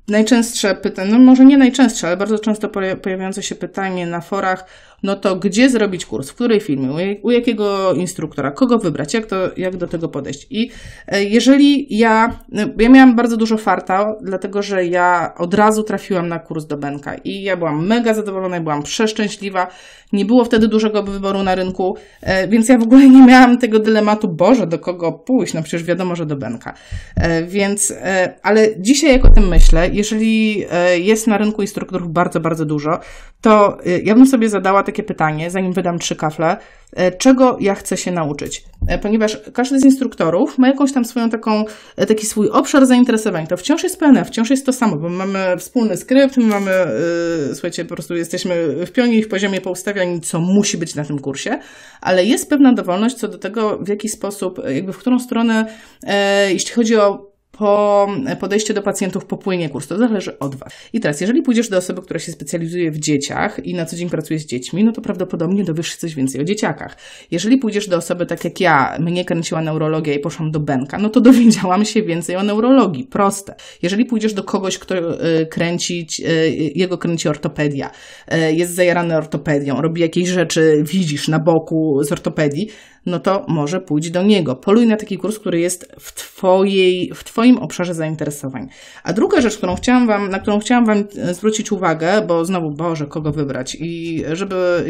najczęstsze 0.08 0.74
pytanie, 0.74 1.10
no 1.12 1.18
może 1.18 1.44
nie 1.44 1.58
najczęstsze, 1.58 2.06
ale 2.06 2.16
bardzo 2.16 2.38
często 2.38 2.68
pojawiające 3.02 3.42
się 3.42 3.54
pytanie 3.54 4.06
na 4.06 4.20
forach, 4.20 4.64
no 5.02 5.16
to 5.16 5.36
gdzie 5.36 5.70
zrobić 5.70 6.06
kurs, 6.06 6.30
w 6.30 6.34
której 6.34 6.60
firmie, 6.60 7.16
u 7.22 7.30
jakiego 7.30 7.92
instruktora, 7.92 8.50
kogo 8.50 8.78
wybrać, 8.78 9.14
jak, 9.14 9.26
to, 9.26 9.36
jak 9.56 9.76
do 9.76 9.88
tego 9.88 10.08
podejść. 10.08 10.46
I 10.50 10.70
e, 11.06 11.24
jeżeli 11.24 11.98
ja, 11.98 12.38
no, 12.48 12.62
ja 12.78 12.88
miałam 12.88 13.16
bardzo 13.16 13.36
dużo 13.36 13.56
farta, 13.56 14.14
dlatego 14.22 14.62
że 14.62 14.86
ja 14.86 15.34
od 15.38 15.54
razu 15.54 15.82
trafiłam 15.82 16.28
na 16.28 16.38
kurs 16.38 16.66
do 16.66 16.76
Benka 16.76 17.14
i 17.14 17.42
ja 17.42 17.56
byłam 17.56 17.86
mega 17.86 18.14
zadowolona, 18.14 18.60
byłam 18.60 18.82
przeszczęśliwa, 18.82 19.66
nie 20.12 20.24
było 20.24 20.44
wtedy 20.44 20.68
dużego 20.68 21.02
wyboru 21.02 21.42
na 21.42 21.54
rynku, 21.54 21.96
e, 22.20 22.48
więc 22.48 22.68
ja 22.68 22.78
w 22.78 22.82
ogóle 22.82 23.08
nie 23.08 23.26
miałam 23.26 23.58
tego 23.58 23.78
dylematu, 23.78 24.28
Boże, 24.28 24.66
do 24.66 24.78
kogo 24.78 25.12
pójść, 25.12 25.54
no 25.54 25.62
przecież 25.62 25.84
wiadomo, 25.84 26.16
że 26.16 26.26
do 26.26 26.36
Benka. 26.36 26.74
E, 27.16 27.42
więc, 27.42 27.94
ale 28.42 28.68
dzisiaj 28.78 29.12
jak 29.12 29.24
o 29.24 29.30
tym 29.30 29.48
myślę, 29.48 29.88
jeżeli 29.92 30.64
jest 30.98 31.26
na 31.26 31.38
rynku 31.38 31.62
instruktorów 31.62 32.12
bardzo, 32.12 32.40
bardzo 32.40 32.64
dużo, 32.64 32.98
to 33.40 33.78
ja 34.04 34.14
bym 34.14 34.26
sobie 34.26 34.48
zadała 34.48 34.82
takie 34.90 35.02
pytanie, 35.02 35.50
zanim 35.50 35.72
wydam 35.72 35.98
trzy 35.98 36.16
kafle, 36.16 36.56
e, 36.92 37.12
czego 37.12 37.56
ja 37.60 37.74
chcę 37.74 37.96
się 37.96 38.10
nauczyć. 38.10 38.64
E, 38.88 38.98
ponieważ 38.98 39.38
każdy 39.54 39.78
z 39.78 39.84
instruktorów 39.84 40.58
ma 40.58 40.68
jakąś 40.68 40.92
tam 40.92 41.04
swoją 41.04 41.30
taką, 41.30 41.64
e, 41.96 42.06
taki 42.06 42.26
swój 42.26 42.48
obszar 42.48 42.86
zainteresowań. 42.86 43.46
To 43.46 43.56
wciąż 43.56 43.82
jest 43.82 44.00
PNF, 44.00 44.28
wciąż 44.28 44.50
jest 44.50 44.66
to 44.66 44.72
samo, 44.72 44.96
bo 44.96 45.08
mamy 45.08 45.56
wspólny 45.58 45.96
skrypt, 45.96 46.36
my 46.36 46.44
mamy, 46.44 46.70
yy, 47.48 47.54
słuchajcie, 47.54 47.84
po 47.84 47.94
prostu 47.94 48.14
jesteśmy 48.14 48.86
w 48.86 48.92
pionie 48.92 49.18
i 49.18 49.22
w 49.22 49.28
poziomie 49.28 49.60
poustawiani, 49.60 50.20
co 50.20 50.40
musi 50.40 50.78
być 50.78 50.94
na 50.94 51.04
tym 51.04 51.18
kursie, 51.18 51.58
ale 52.00 52.24
jest 52.24 52.50
pewna 52.50 52.72
dowolność 52.72 53.16
co 53.16 53.28
do 53.28 53.38
tego, 53.38 53.78
w 53.78 53.88
jaki 53.88 54.08
sposób, 54.08 54.60
jakby 54.68 54.92
w 54.92 54.98
którą 54.98 55.18
stronę, 55.18 55.66
jeśli 56.48 56.74
chodzi 56.74 56.96
o 56.96 57.29
po 57.60 58.08
podejście 58.40 58.74
do 58.74 58.82
pacjentów 58.82 59.24
popłynie 59.24 59.68
kurs. 59.68 59.86
To 59.86 59.98
zależy 59.98 60.38
od 60.38 60.54
Was. 60.54 60.72
I 60.92 61.00
teraz, 61.00 61.20
jeżeli 61.20 61.42
pójdziesz 61.42 61.68
do 61.68 61.76
osoby, 61.76 62.02
która 62.02 62.20
się 62.20 62.32
specjalizuje 62.32 62.90
w 62.90 62.98
dzieciach 62.98 63.66
i 63.66 63.74
na 63.74 63.86
co 63.86 63.96
dzień 63.96 64.10
pracuje 64.10 64.40
z 64.40 64.46
dziećmi, 64.46 64.84
no 64.84 64.92
to 64.92 65.00
prawdopodobnie 65.00 65.64
dowiesz 65.64 65.88
się 65.88 65.96
coś 65.96 66.14
więcej 66.14 66.40
o 66.40 66.44
dzieciakach. 66.44 66.96
Jeżeli 67.30 67.56
pójdziesz 67.56 67.88
do 67.88 67.96
osoby 67.96 68.26
tak 68.26 68.44
jak 68.44 68.60
ja, 68.60 68.96
mnie 69.00 69.24
kręciła 69.24 69.62
neurologia 69.62 70.14
i 70.14 70.18
poszłam 70.18 70.50
do 70.50 70.60
Benka, 70.60 70.98
no 70.98 71.08
to 71.08 71.20
dowiedziałam 71.30 71.84
się 71.84 72.02
więcej 72.02 72.36
o 72.36 72.42
neurologii. 72.42 73.04
Proste. 73.04 73.54
Jeżeli 73.82 74.04
pójdziesz 74.04 74.34
do 74.34 74.42
kogoś, 74.42 74.78
kto 74.78 74.94
y, 74.96 75.46
kręcić, 75.46 76.20
y, 76.20 76.72
jego 76.74 76.98
kręci 76.98 77.28
ortopedia, 77.28 77.90
y, 78.34 78.52
jest 78.52 78.74
zajarany 78.74 79.16
ortopedią, 79.16 79.80
robi 79.80 80.00
jakieś 80.00 80.28
rzeczy, 80.28 80.82
widzisz 80.86 81.28
na 81.28 81.38
boku 81.38 82.04
z 82.04 82.12
ortopedii, 82.12 82.70
no 83.06 83.20
to 83.20 83.44
może 83.48 83.80
pójdź 83.80 84.10
do 84.10 84.22
niego. 84.22 84.56
Poluj 84.56 84.86
na 84.86 84.96
taki 84.96 85.18
kurs, 85.18 85.38
który 85.38 85.60
jest 85.60 85.92
w, 86.00 86.12
twojej, 86.12 87.12
w 87.14 87.24
Twoim 87.24 87.58
obszarze 87.58 87.94
zainteresowań. 87.94 88.68
A 89.04 89.12
druga 89.12 89.40
rzecz, 89.40 89.56
którą 89.56 89.76
chciałam 89.76 90.06
wam, 90.06 90.30
na 90.30 90.38
którą 90.38 90.58
chciałam 90.58 90.86
Wam 90.86 91.04
e, 91.18 91.34
zwrócić 91.34 91.72
uwagę, 91.72 92.22
bo 92.26 92.44
znowu, 92.44 92.70
Boże, 92.70 93.06
kogo 93.06 93.32
wybrać 93.32 93.76
i 93.80 94.22
żeby 94.32 94.84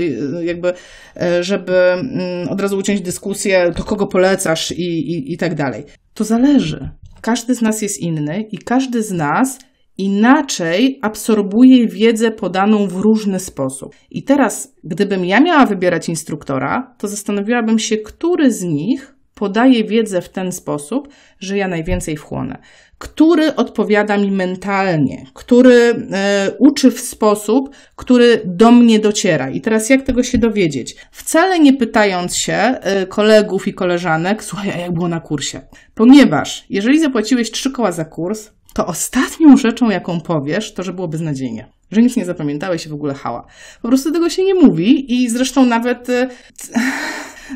jakby, 0.44 0.72
e, 1.16 1.44
żeby 1.44 1.76
mm, 1.76 2.48
od 2.48 2.60
razu 2.60 2.78
uciąć 2.78 3.00
dyskusję, 3.00 3.72
to 3.76 3.84
kogo 3.84 4.06
polecasz 4.06 4.72
i, 4.72 5.12
i, 5.12 5.32
i 5.32 5.36
tak 5.36 5.54
dalej. 5.54 5.84
To 6.14 6.24
zależy. 6.24 6.90
Każdy 7.20 7.54
z 7.54 7.62
nas 7.62 7.82
jest 7.82 7.98
inny 7.98 8.42
i 8.52 8.58
każdy 8.58 9.02
z 9.02 9.12
nas 9.12 9.58
inaczej 10.00 10.98
absorbuje 11.02 11.86
wiedzę 11.86 12.30
podaną 12.30 12.86
w 12.86 12.96
różny 12.96 13.40
sposób. 13.40 13.94
I 14.10 14.22
teraz, 14.22 14.74
gdybym 14.84 15.24
ja 15.24 15.40
miała 15.40 15.66
wybierać 15.66 16.08
instruktora, 16.08 16.94
to 16.98 17.08
zastanowiłabym 17.08 17.78
się, 17.78 17.96
który 17.96 18.52
z 18.52 18.62
nich 18.62 19.14
podaje 19.34 19.84
wiedzę 19.84 20.22
w 20.22 20.28
ten 20.28 20.52
sposób, 20.52 21.08
że 21.38 21.56
ja 21.56 21.68
najwięcej 21.68 22.16
wchłonę. 22.16 22.58
Który 22.98 23.54
odpowiada 23.56 24.16
mi 24.16 24.30
mentalnie, 24.30 25.26
który 25.34 26.06
e, 26.12 26.50
uczy 26.58 26.90
w 26.90 27.00
sposób, 27.00 27.70
który 27.96 28.42
do 28.44 28.72
mnie 28.72 28.98
dociera. 28.98 29.50
I 29.50 29.60
teraz 29.60 29.90
jak 29.90 30.02
tego 30.02 30.22
się 30.22 30.38
dowiedzieć? 30.38 30.96
Wcale 31.10 31.58
nie 31.58 31.72
pytając 31.72 32.36
się 32.36 32.52
e, 32.52 33.06
kolegów 33.06 33.68
i 33.68 33.74
koleżanek, 33.74 34.44
słuchaj, 34.44 34.70
a 34.70 34.78
jak 34.78 34.92
było 34.92 35.08
na 35.08 35.20
kursie? 35.20 35.60
Ponieważ 35.94 36.64
jeżeli 36.70 37.00
zapłaciłeś 37.00 37.50
trzy 37.50 37.70
koła 37.70 37.92
za 37.92 38.04
kurs, 38.04 38.50
to 38.74 38.86
ostatnią 38.86 39.56
rzeczą, 39.56 39.90
jaką 39.90 40.20
powiesz, 40.20 40.74
to 40.74 40.82
że 40.82 40.92
było 40.92 41.08
beznadziejnie. 41.08 41.66
Że 41.90 42.02
nic 42.02 42.16
nie 42.16 42.24
zapamiętałeś 42.24 42.86
i 42.86 42.88
w 42.88 42.94
ogóle 42.94 43.14
hała. 43.14 43.46
Po 43.82 43.88
prostu 43.88 44.12
tego 44.12 44.30
się 44.30 44.44
nie 44.44 44.54
mówi 44.54 45.14
i 45.14 45.30
zresztą 45.30 45.66
nawet. 45.66 46.08
Y, 46.08 46.28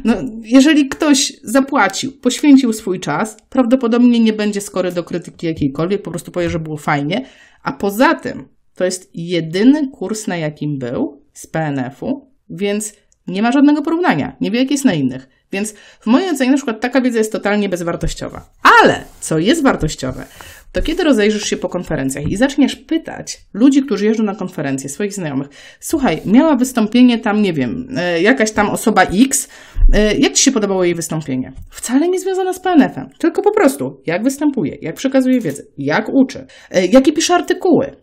no, 0.04 0.14
jeżeli 0.42 0.88
ktoś 0.88 1.32
zapłacił, 1.42 2.12
poświęcił 2.12 2.72
swój 2.72 3.00
czas, 3.00 3.36
prawdopodobnie 3.48 4.20
nie 4.20 4.32
będzie 4.32 4.60
skory 4.60 4.92
do 4.92 5.04
krytyki 5.04 5.46
jakiejkolwiek, 5.46 6.02
po 6.02 6.10
prostu 6.10 6.30
powie, 6.30 6.50
że 6.50 6.58
było 6.58 6.76
fajnie. 6.76 7.26
A 7.62 7.72
poza 7.72 8.14
tym, 8.14 8.48
to 8.74 8.84
jest 8.84 9.10
jedyny 9.14 9.88
kurs, 9.88 10.26
na 10.26 10.36
jakim 10.36 10.78
był 10.78 11.22
z 11.32 11.46
PNF-u, 11.46 12.30
więc 12.50 12.92
nie 13.26 13.42
ma 13.42 13.52
żadnego 13.52 13.82
porównania. 13.82 14.36
Nie 14.40 14.50
wie, 14.50 14.58
jak 14.58 14.70
jest 14.70 14.84
na 14.84 14.94
innych. 14.94 15.28
Więc 15.52 15.74
w 16.00 16.06
mojej 16.06 16.30
ocenie 16.30 16.50
na 16.50 16.56
przykład 16.56 16.80
taka 16.80 17.00
wiedza 17.00 17.18
jest 17.18 17.32
totalnie 17.32 17.68
bezwartościowa. 17.68 18.50
Ale 18.82 19.04
co 19.20 19.38
jest 19.38 19.62
wartościowe, 19.62 20.26
to 20.74 20.82
kiedy 20.82 21.04
rozejrzysz 21.04 21.44
się 21.44 21.56
po 21.56 21.68
konferencjach 21.68 22.28
i 22.30 22.36
zaczniesz 22.36 22.76
pytać 22.76 23.40
ludzi, 23.52 23.82
którzy 23.82 24.06
jeżdżą 24.06 24.22
na 24.22 24.34
konferencje, 24.34 24.88
swoich 24.88 25.12
znajomych, 25.12 25.48
słuchaj, 25.80 26.20
miała 26.26 26.56
wystąpienie 26.56 27.18
tam, 27.18 27.42
nie 27.42 27.52
wiem, 27.52 27.88
e, 27.96 28.22
jakaś 28.22 28.52
tam 28.52 28.70
osoba 28.70 29.02
X, 29.02 29.48
e, 29.92 30.14
jak 30.14 30.32
Ci 30.32 30.42
się 30.42 30.52
podobało 30.52 30.84
jej 30.84 30.94
wystąpienie? 30.94 31.52
Wcale 31.70 32.08
nie 32.08 32.20
związane 32.20 32.54
z 32.54 32.60
PNF-em, 32.60 33.08
tylko 33.18 33.42
po 33.42 33.52
prostu, 33.52 34.02
jak 34.06 34.24
występuje, 34.24 34.76
jak 34.82 34.94
przekazuje 34.94 35.40
wiedzę, 35.40 35.62
jak 35.78 36.08
uczy, 36.12 36.46
e, 36.70 36.86
jakie 36.86 37.12
pisze 37.12 37.34
artykuły, 37.34 37.96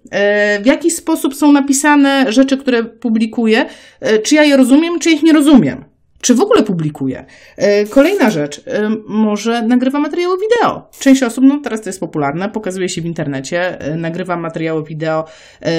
w 0.62 0.66
jaki 0.66 0.92
sposób 0.92 1.36
są 1.36 1.52
napisane 1.52 2.32
rzeczy, 2.32 2.58
które 2.58 2.84
publikuje, 2.84 3.66
czy 4.24 4.36
ja 4.36 4.44
je 4.44 4.58
rozumiem, 4.58 5.00
czy 5.00 5.12
ich 5.12 5.24
nie 5.24 5.34
rozumiem. 5.34 5.91
Czy 6.22 6.36
w 6.36 6.42
ogóle 6.42 6.64
publikuje? 6.64 7.26
E, 7.58 7.86
kolejna 7.86 8.30
rzecz, 8.30 8.62
e, 8.68 8.90
może 9.08 9.62
nagrywa 9.62 10.00
materiały 10.00 10.38
wideo. 10.38 10.90
Część 11.00 11.24
osób, 11.24 11.44
no 11.48 11.60
teraz 11.64 11.82
to 11.82 11.90
jest 11.90 12.00
popularne, 12.00 12.50
pokazuje 12.50 12.90
się 12.90 13.02
w 13.02 13.06
internecie, 13.06 13.80
e, 13.80 13.96
nagrywa 13.96 14.38
materiały 14.38 14.84
wideo, 14.84 15.26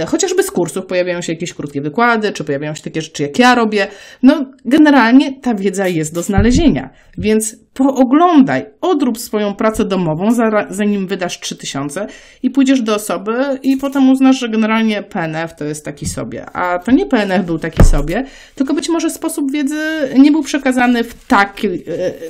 chociażby 0.07 0.43
z 0.43 0.51
kursów, 0.51 0.87
pojawiają 0.87 1.21
się 1.21 1.33
jakieś 1.33 1.55
krótkie 1.55 1.81
wykłady, 1.81 2.33
czy 2.33 2.45
pojawiają 2.45 2.75
się 2.75 2.83
takie 2.83 3.03
rzeczy, 3.03 3.23
jak 3.23 3.39
ja 3.39 3.55
robię. 3.55 3.87
No, 4.23 4.47
generalnie 4.65 5.41
ta 5.41 5.55
wiedza 5.55 5.89
jest 5.89 6.15
do 6.15 6.23
znalezienia, 6.23 6.91
więc 7.19 7.57
pooglądaj, 7.75 8.67
odrób 8.81 9.19
swoją 9.19 9.55
pracę 9.55 9.85
domową, 9.85 10.29
zanim 10.71 11.07
wydasz 11.07 11.41
3000 11.41 12.07
i 12.43 12.51
pójdziesz 12.51 12.83
do 12.83 12.95
osoby 12.95 13.59
i 13.63 13.77
potem 13.77 14.11
uznasz, 14.11 14.39
że 14.39 14.49
generalnie 14.49 15.03
PNF 15.03 15.57
to 15.57 15.65
jest 15.65 15.85
taki 15.85 16.07
sobie. 16.07 16.47
A 16.51 16.79
to 16.79 16.93
nie 16.93 17.07
PNF 17.07 17.47
był 17.47 17.59
taki 17.59 17.85
sobie, 17.85 18.25
tylko 18.55 18.75
być 18.75 18.89
może 18.89 19.11
sposób 19.11 19.53
wiedzy 19.53 20.09
nie 20.19 20.33
był 20.33 20.43
przekazany 20.43 21.05
w 21.05 21.25
taki, 21.27 21.67
e, 21.67 21.81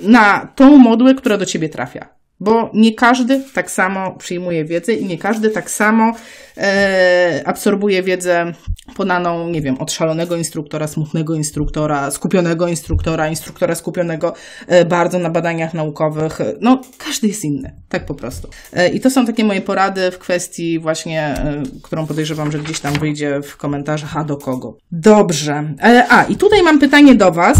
na 0.02 0.48
tą 0.54 0.76
modłę, 0.76 1.14
która 1.14 1.38
do 1.38 1.46
ciebie 1.46 1.68
trafia 1.68 2.21
bo 2.42 2.70
nie 2.74 2.94
każdy 2.94 3.42
tak 3.54 3.70
samo 3.70 4.12
przyjmuje 4.12 4.64
wiedzę 4.64 4.92
i 4.92 5.06
nie 5.06 5.18
każdy 5.18 5.50
tak 5.50 5.70
samo 5.70 6.12
e, 6.56 7.42
absorbuje 7.44 8.02
wiedzę 8.02 8.52
podaną, 8.96 9.48
nie 9.48 9.62
wiem, 9.62 9.78
od 9.78 9.92
szalonego 9.92 10.36
instruktora, 10.36 10.86
smutnego 10.86 11.34
instruktora, 11.34 12.10
skupionego 12.10 12.68
instruktora, 12.68 13.28
instruktora 13.28 13.74
skupionego 13.74 14.34
e, 14.66 14.84
bardzo 14.84 15.18
na 15.18 15.30
badaniach 15.30 15.74
naukowych. 15.74 16.38
No, 16.60 16.80
każdy 16.98 17.28
jest 17.28 17.44
inny, 17.44 17.76
tak 17.88 18.06
po 18.06 18.14
prostu. 18.14 18.48
E, 18.72 18.88
I 18.88 19.00
to 19.00 19.10
są 19.10 19.26
takie 19.26 19.44
moje 19.44 19.60
porady 19.60 20.10
w 20.10 20.18
kwestii 20.18 20.78
właśnie, 20.78 21.22
e, 21.22 21.62
którą 21.82 22.06
podejrzewam, 22.06 22.52
że 22.52 22.58
gdzieś 22.58 22.80
tam 22.80 22.94
wyjdzie 22.94 23.40
w 23.42 23.56
komentarzach, 23.56 24.16
a 24.16 24.24
do 24.24 24.36
kogo. 24.36 24.76
Dobrze. 24.92 25.74
E, 25.82 26.06
a, 26.08 26.24
i 26.24 26.36
tutaj 26.36 26.62
mam 26.62 26.78
pytanie 26.78 27.14
do 27.14 27.32
Was. 27.32 27.58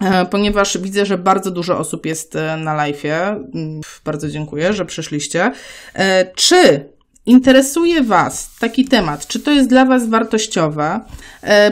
E, 0.00 0.26
ponieważ 0.26 0.78
widzę, 0.78 1.06
że 1.06 1.18
bardzo 1.18 1.50
dużo 1.50 1.78
osób 1.78 2.06
jest 2.06 2.36
e, 2.36 2.56
na 2.56 2.74
live. 2.74 3.04
Mm, 3.04 3.80
bardzo 4.04 4.28
dziękuję, 4.28 4.72
że 4.72 4.84
przyszliście. 4.84 5.52
E, 5.94 6.32
czy 6.34 6.88
interesuje 7.26 8.02
Was 8.02 8.56
taki 8.60 8.84
temat, 8.84 9.26
czy 9.26 9.40
to 9.40 9.50
jest 9.50 9.68
dla 9.68 9.84
Was 9.84 10.08
wartościowe, 10.08 11.00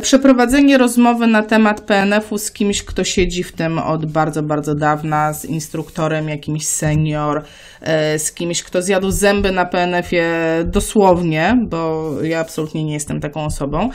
przeprowadzenie 0.03 0.79
rozmowy 0.79 1.27
na 1.27 1.43
temat 1.43 1.81
PNF-u 1.81 2.39
z 2.39 2.53
kimś, 2.53 2.83
kto 2.83 3.05
siedzi 3.05 3.43
w 3.43 3.53
tym 3.53 3.79
od 3.79 4.07
bardzo, 4.07 4.43
bardzo 4.43 4.75
dawna, 4.75 5.33
z 5.33 5.45
instruktorem 5.45 6.29
jakimś 6.29 6.67
senior, 6.67 7.43
z 8.19 8.33
kimś, 8.33 8.63
kto 8.63 8.83
zjadł 8.83 9.11
zęby 9.11 9.53
na 9.53 9.65
PNF-ie 9.65 10.25
dosłownie, 10.65 11.57
bo 11.69 12.11
ja 12.23 12.41
absolutnie 12.41 12.85
nie 12.85 12.95
jestem 12.95 13.21
taką 13.21 13.45
osobą. 13.45 13.91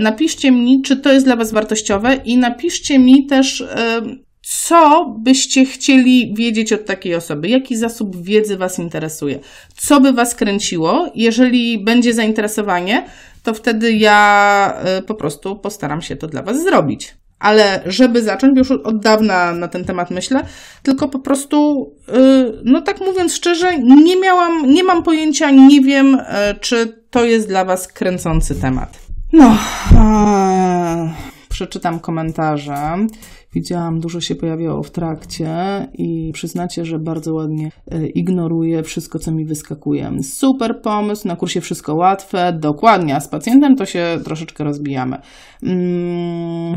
Napiszcie 0.00 0.50
mi, 0.50 0.82
czy 0.82 0.96
to 0.96 1.12
jest 1.12 1.26
dla 1.26 1.36
Was 1.36 1.52
wartościowe 1.52 2.14
i 2.24 2.36
napiszcie 2.36 2.98
mi 2.98 3.26
też, 3.26 3.64
co 4.42 5.14
byście 5.18 5.64
chcieli 5.64 6.34
wiedzieć 6.34 6.72
od 6.72 6.86
takiej 6.86 7.14
osoby? 7.14 7.48
Jaki 7.48 7.76
zasób 7.76 8.22
wiedzy 8.22 8.56
Was 8.56 8.78
interesuje? 8.78 9.38
Co 9.76 10.00
by 10.00 10.12
Was 10.12 10.34
kręciło? 10.34 11.12
Jeżeli 11.14 11.84
będzie 11.84 12.14
zainteresowanie, 12.14 13.06
to 13.42 13.54
wtedy 13.54 13.92
ja 13.92 14.74
e, 14.84 15.02
po 15.02 15.14
prostu 15.14 15.56
postaram 15.56 16.02
się 16.02 16.16
to 16.16 16.26
dla 16.26 16.42
Was 16.42 16.62
zrobić. 16.62 17.14
Ale 17.38 17.82
żeby 17.86 18.22
zacząć, 18.22 18.58
już 18.58 18.70
od 18.70 19.00
dawna 19.00 19.52
na 19.52 19.68
ten 19.68 19.84
temat 19.84 20.10
myślę, 20.10 20.44
tylko 20.82 21.08
po 21.08 21.18
prostu, 21.18 21.90
e, 22.08 22.12
no 22.64 22.80
tak 22.80 23.00
mówiąc 23.00 23.34
szczerze, 23.34 23.78
nie 23.78 24.20
miałam, 24.20 24.70
nie 24.70 24.84
mam 24.84 25.02
pojęcia, 25.02 25.50
nie 25.50 25.80
wiem, 25.80 26.18
e, 26.26 26.54
czy 26.54 27.04
to 27.10 27.24
jest 27.24 27.48
dla 27.48 27.64
Was 27.64 27.88
kręcący 27.88 28.54
temat. 28.54 28.98
No, 29.32 29.56
przeczytam 31.52 32.00
komentarze. 32.00 33.06
Widziałam, 33.54 34.00
dużo 34.00 34.20
się 34.20 34.34
pojawiało 34.34 34.82
w 34.82 34.90
trakcie 34.90 35.48
i 35.94 36.30
przyznacie, 36.32 36.84
że 36.84 36.98
bardzo 36.98 37.34
ładnie 37.34 37.70
e, 37.90 38.06
ignoruję 38.06 38.82
wszystko, 38.82 39.18
co 39.18 39.32
mi 39.32 39.44
wyskakuje. 39.44 40.10
Super 40.22 40.80
pomysł, 40.82 41.28
na 41.28 41.36
kursie 41.36 41.60
wszystko 41.60 41.94
łatwe, 41.94 42.58
dokładnie, 42.60 43.16
a 43.16 43.20
z 43.20 43.28
pacjentem 43.28 43.76
to 43.76 43.86
się 43.86 44.18
troszeczkę 44.24 44.64
rozbijamy. 44.64 45.16
Mm, 45.62 46.72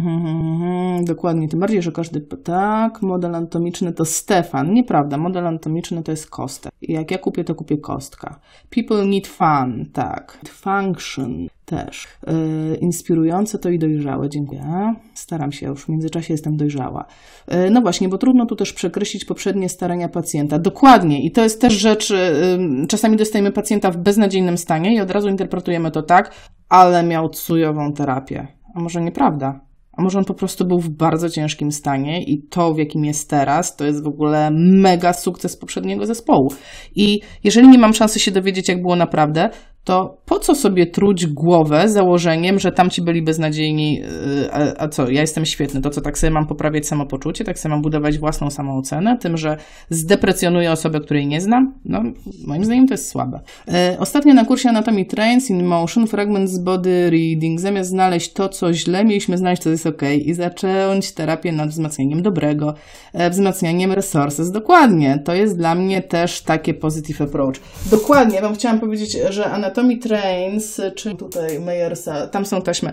dokładnie, 1.06 1.48
tym 1.48 1.60
bardziej, 1.60 1.82
że 1.82 1.92
każdy. 1.92 2.22
Tak, 2.44 3.02
model 3.02 3.36
anatomiczny 3.36 3.94
to 3.94 4.06
Stefan. 4.06 4.74
Nieprawda, 4.74 5.18
model 5.18 5.48
anatomiczny 5.48 6.04
to 6.04 6.12
jest 6.12 6.30
kostek. 6.30 6.72
Jak 6.82 7.12
ja 7.12 7.18
kupię, 7.18 7.44
to 7.44 7.56
kupię 7.56 7.78
kostka. 7.78 8.40
People 8.70 9.06
need 9.06 9.28
fun, 9.28 9.86
tak. 9.94 10.40
Function 10.48 11.48
też. 11.66 12.08
Yy, 12.28 12.76
inspirujące 12.76 13.60
to 13.60 13.70
i 13.70 13.80
dojrzałe, 13.80 14.30
dziękuję. 14.30 14.94
Staram 15.14 15.52
się, 15.52 15.68
już 15.68 15.86
w 15.86 15.90
międzyczasie 15.90 16.34
jestem 16.34 16.58
dojrzała. 16.58 17.06
Yy, 17.48 17.70
no 17.70 17.82
właśnie, 17.82 18.10
bo 18.10 18.18
trudno 18.18 18.46
tu 18.46 18.56
też 18.56 18.74
przekreślić 18.74 19.26
poprzednie 19.26 19.70
starania 19.70 20.10
pacjenta. 20.10 20.60
Dokładnie, 20.60 21.26
i 21.26 21.32
to 21.32 21.44
jest 21.44 21.62
też 21.62 21.74
rzecz, 21.74 22.10
yy, 22.10 22.88
czasami 22.88 23.18
dostajemy 23.18 23.52
pacjenta 23.52 23.92
w 23.92 23.98
beznadziejnym 23.98 24.58
stanie 24.58 24.96
i 24.96 25.00
od 25.00 25.12
razu 25.12 25.30
interpretujemy 25.30 25.92
to 25.92 26.04
tak, 26.04 26.32
ale 26.70 27.04
miał 27.04 27.30
cujową 27.30 27.94
terapię. 27.94 28.48
A 28.76 28.80
może 28.80 29.02
nieprawda? 29.02 29.66
A 29.98 30.02
może 30.02 30.20
on 30.20 30.26
po 30.26 30.34
prostu 30.34 30.66
był 30.66 30.80
w 30.80 30.90
bardzo 30.90 31.30
ciężkim 31.30 31.72
stanie 31.72 32.24
i 32.24 32.44
to, 32.48 32.74
w 32.74 32.78
jakim 32.78 33.06
jest 33.06 33.30
teraz, 33.30 33.76
to 33.76 33.86
jest 33.86 34.04
w 34.04 34.08
ogóle 34.08 34.50
mega 34.54 35.14
sukces 35.14 35.58
poprzedniego 35.58 36.06
zespołu. 36.06 36.52
I 36.96 37.22
jeżeli 37.44 37.68
nie 37.68 37.78
mam 37.78 37.94
szansy 37.94 38.20
się 38.20 38.32
dowiedzieć, 38.32 38.70
jak 38.70 38.82
było 38.82 38.96
naprawdę, 38.96 39.50
to 39.86 40.18
po 40.26 40.40
co 40.40 40.56
sobie 40.56 40.88
truć 40.88 41.28
głowę 41.28 41.90
założeniem, 41.90 42.60
że 42.60 42.72
tamci 42.72 43.02
byli 43.02 43.22
beznadziejni, 43.22 44.02
y, 44.04 44.54
a, 44.54 44.84
a, 44.84 44.88
co, 44.88 45.10
ja 45.10 45.22
jestem 45.22 45.46
świetny, 45.46 45.82
to 45.82 45.90
co, 45.90 46.02
tak 46.02 46.18
sobie 46.18 46.32
mam 46.32 46.48
poprawiać 46.48 46.88
samopoczucie, 46.88 47.44
tak 47.44 47.60
sobie 47.60 47.74
mam 47.74 47.82
budować 47.82 48.18
własną 48.18 48.50
samoocenę, 48.50 49.18
tym, 49.18 49.38
że 49.38 49.58
zdeprecjonuję 49.90 50.72
osobę, 50.72 51.00
której 51.00 51.28
nie 51.28 51.42
znam? 51.42 51.74
No, 51.86 52.04
moim 52.48 52.66
zdaniem 52.66 52.88
to 52.88 52.94
jest 52.94 53.10
słabe. 53.10 53.40
E, 53.68 53.98
ostatnio 54.00 54.34
na 54.34 54.46
kursie 54.46 54.70
Anatomy 54.70 55.06
Trains 55.06 55.50
in 55.50 55.66
Motion 55.66 56.08
Fragments 56.08 56.60
Body 56.60 57.10
Reading, 57.10 57.60
zamiast 57.60 57.90
znaleźć 57.90 58.34
to, 58.34 58.50
co 58.50 58.74
źle, 58.74 59.06
mieliśmy 59.06 59.38
znaleźć, 59.38 59.62
co 59.62 59.70
jest 59.70 59.86
ok 59.86 60.02
i 60.26 60.34
zacząć 60.34 61.12
terapię 61.12 61.52
nad 61.52 61.70
wzmacnianiem 61.70 62.22
dobrego, 62.22 62.74
e, 63.14 63.30
wzmacnianiem 63.30 63.92
resources. 63.92 64.52
Dokładnie, 64.52 65.22
to 65.26 65.34
jest 65.34 65.58
dla 65.58 65.76
mnie 65.76 66.02
też 66.02 66.42
takie 66.42 66.74
positive 66.74 67.22
approach. 67.22 67.56
Dokładnie, 67.92 68.42
wam 68.42 68.56
chciałam 68.56 68.80
powiedzieć, 68.80 69.18
że 69.30 69.46
Anatomy 69.46 69.75
Anatomy 69.76 69.98
Trains, 69.98 70.82
czy 70.96 71.16
tutaj 71.16 71.60
Meyersa, 71.60 72.28
tam 72.28 72.46
są 72.46 72.62
taśmy. 72.62 72.92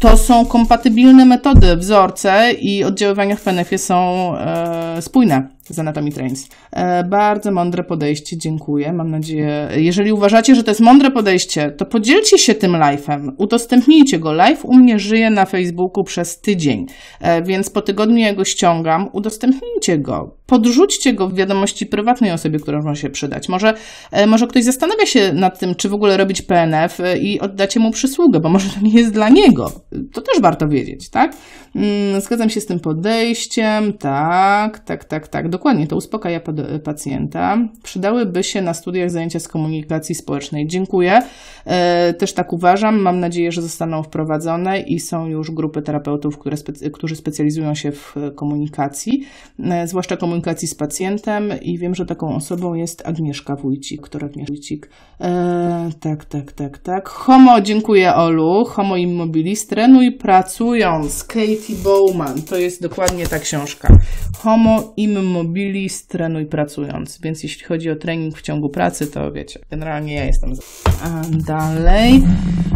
To 0.00 0.16
są 0.16 0.46
kompatybilne 0.46 1.24
metody, 1.24 1.76
wzorce 1.76 2.52
i 2.52 2.84
oddziaływania 2.84 3.36
w 3.36 3.42
PNF-ie 3.42 3.78
są 3.78 4.32
e, 4.38 5.02
spójne 5.02 5.48
z 5.68 5.78
Anatomy 5.78 6.10
Trains. 6.10 6.48
E, 6.72 7.04
bardzo 7.04 7.52
mądre 7.52 7.84
podejście, 7.84 8.36
dziękuję. 8.36 8.92
Mam 8.92 9.10
nadzieję, 9.10 9.68
jeżeli 9.76 10.12
uważacie, 10.12 10.54
że 10.54 10.64
to 10.64 10.70
jest 10.70 10.80
mądre 10.80 11.10
podejście, 11.10 11.70
to 11.70 11.86
podzielcie 11.86 12.38
się 12.38 12.54
tym 12.54 12.72
live'em, 12.72 13.32
udostępnijcie 13.38 14.18
go. 14.18 14.32
Live 14.32 14.64
u 14.64 14.74
mnie 14.74 14.98
żyje 14.98 15.30
na 15.30 15.44
Facebooku 15.44 16.04
przez 16.04 16.40
tydzień, 16.40 16.86
e, 17.20 17.42
więc 17.42 17.70
po 17.70 17.82
tygodniu 17.82 18.16
ja 18.16 18.34
go 18.34 18.44
ściągam, 18.44 19.08
udostępnijcie 19.12 19.98
go. 19.98 20.36
Podrzućcie 20.46 21.12
go 21.12 21.28
w 21.28 21.34
wiadomości 21.34 21.86
prywatnej 21.86 22.32
osobie, 22.32 22.58
która 22.58 22.82
może 22.82 23.00
się 23.00 23.10
przydać. 23.10 23.48
Może, 23.48 23.74
e, 24.12 24.26
może 24.26 24.46
ktoś 24.46 24.64
zastanawia 24.64 25.06
się 25.06 25.32
nad 25.32 25.58
tym, 25.58 25.74
czy 25.74 25.88
w 25.88 25.94
ogóle 25.94 26.16
robić 26.16 26.42
PNF 26.42 26.98
i 27.20 27.40
oddacie 27.40 27.80
mu 27.80 27.90
przysługę, 27.90 28.40
bo 28.40 28.48
może 28.48 28.68
to 28.68 28.80
nie 28.80 28.92
jest 28.92 29.12
dla 29.12 29.28
niego. 29.28 29.72
To 30.12 30.20
też 30.20 30.40
warto 30.40 30.68
wiedzieć, 30.68 31.08
tak? 31.08 31.36
Mm, 31.74 32.20
zgadzam 32.20 32.50
się 32.50 32.60
z 32.60 32.66
tym 32.66 32.80
podejściem, 32.80 33.92
tak, 33.92 34.78
tak, 34.78 35.04
tak, 35.04 35.28
tak. 35.28 35.48
Dokładnie, 35.48 35.86
to 35.86 35.96
uspokaja 35.96 36.40
pacjenta. 36.84 37.58
Przydałyby 37.82 38.42
się 38.42 38.62
na 38.62 38.74
studiach 38.74 39.10
zajęcia 39.10 39.40
z 39.40 39.48
komunikacji 39.48 40.14
społecznej. 40.14 40.66
Dziękuję. 40.66 41.22
E, 41.64 42.14
też 42.14 42.32
tak 42.32 42.52
uważam. 42.52 43.00
Mam 43.00 43.20
nadzieję, 43.20 43.52
że 43.52 43.62
zostaną 43.62 44.02
wprowadzone 44.02 44.80
i 44.80 45.00
są 45.00 45.26
już 45.26 45.50
grupy 45.50 45.82
terapeutów, 45.82 46.38
które 46.38 46.56
specy 46.56 46.90
którzy 46.90 47.16
specjalizują 47.16 47.74
się 47.74 47.92
w 47.92 48.14
komunikacji, 48.34 49.26
e, 49.58 49.88
zwłaszcza 49.88 50.16
komunikacji 50.16 50.68
z 50.68 50.74
pacjentem 50.74 51.52
i 51.62 51.78
wiem, 51.78 51.94
że 51.94 52.06
taką 52.06 52.34
osobą 52.34 52.74
jest 52.74 53.06
Agnieszka 53.06 53.56
Wójcik, 53.56 54.02
która 54.02 54.28
Wójcik. 54.48 54.90
E, 55.20 55.90
tak, 56.00 56.24
tak, 56.24 56.52
tak, 56.52 56.78
tak. 56.78 57.08
Homo, 57.08 57.60
dziękuję 57.60 58.14
Olu. 58.14 58.64
Homo 58.64 58.96
immobilis, 58.96 59.66
trenuj 59.66 60.12
pracując. 60.12 61.24
Katie 61.64 61.82
Bowman, 61.82 62.42
to 62.42 62.56
jest 62.56 62.82
dokładnie 62.82 63.26
ta 63.26 63.38
książka. 63.38 63.98
Homo 64.38 64.92
immobilis, 64.96 66.06
trenuj 66.06 66.46
pracując. 66.46 67.20
Więc 67.22 67.42
jeśli 67.42 67.64
chodzi 67.64 67.90
o 67.90 67.96
trening 67.96 68.38
w 68.38 68.42
ciągu 68.42 68.68
pracy, 68.68 69.06
to 69.06 69.32
wiecie, 69.32 69.60
generalnie 69.70 70.14
ja 70.14 70.24
jestem 70.24 70.54
za. 70.54 70.62
A 71.02 71.22
dalej. 71.46 72.22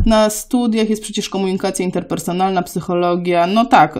Na 0.08 0.30
studiach 0.30 0.90
jest 0.90 1.02
przecież 1.02 1.28
komunikacja 1.28 1.84
interpersonalna, 1.84 2.62
psychologia. 2.62 3.46
No 3.46 3.64
tak, 3.64 3.96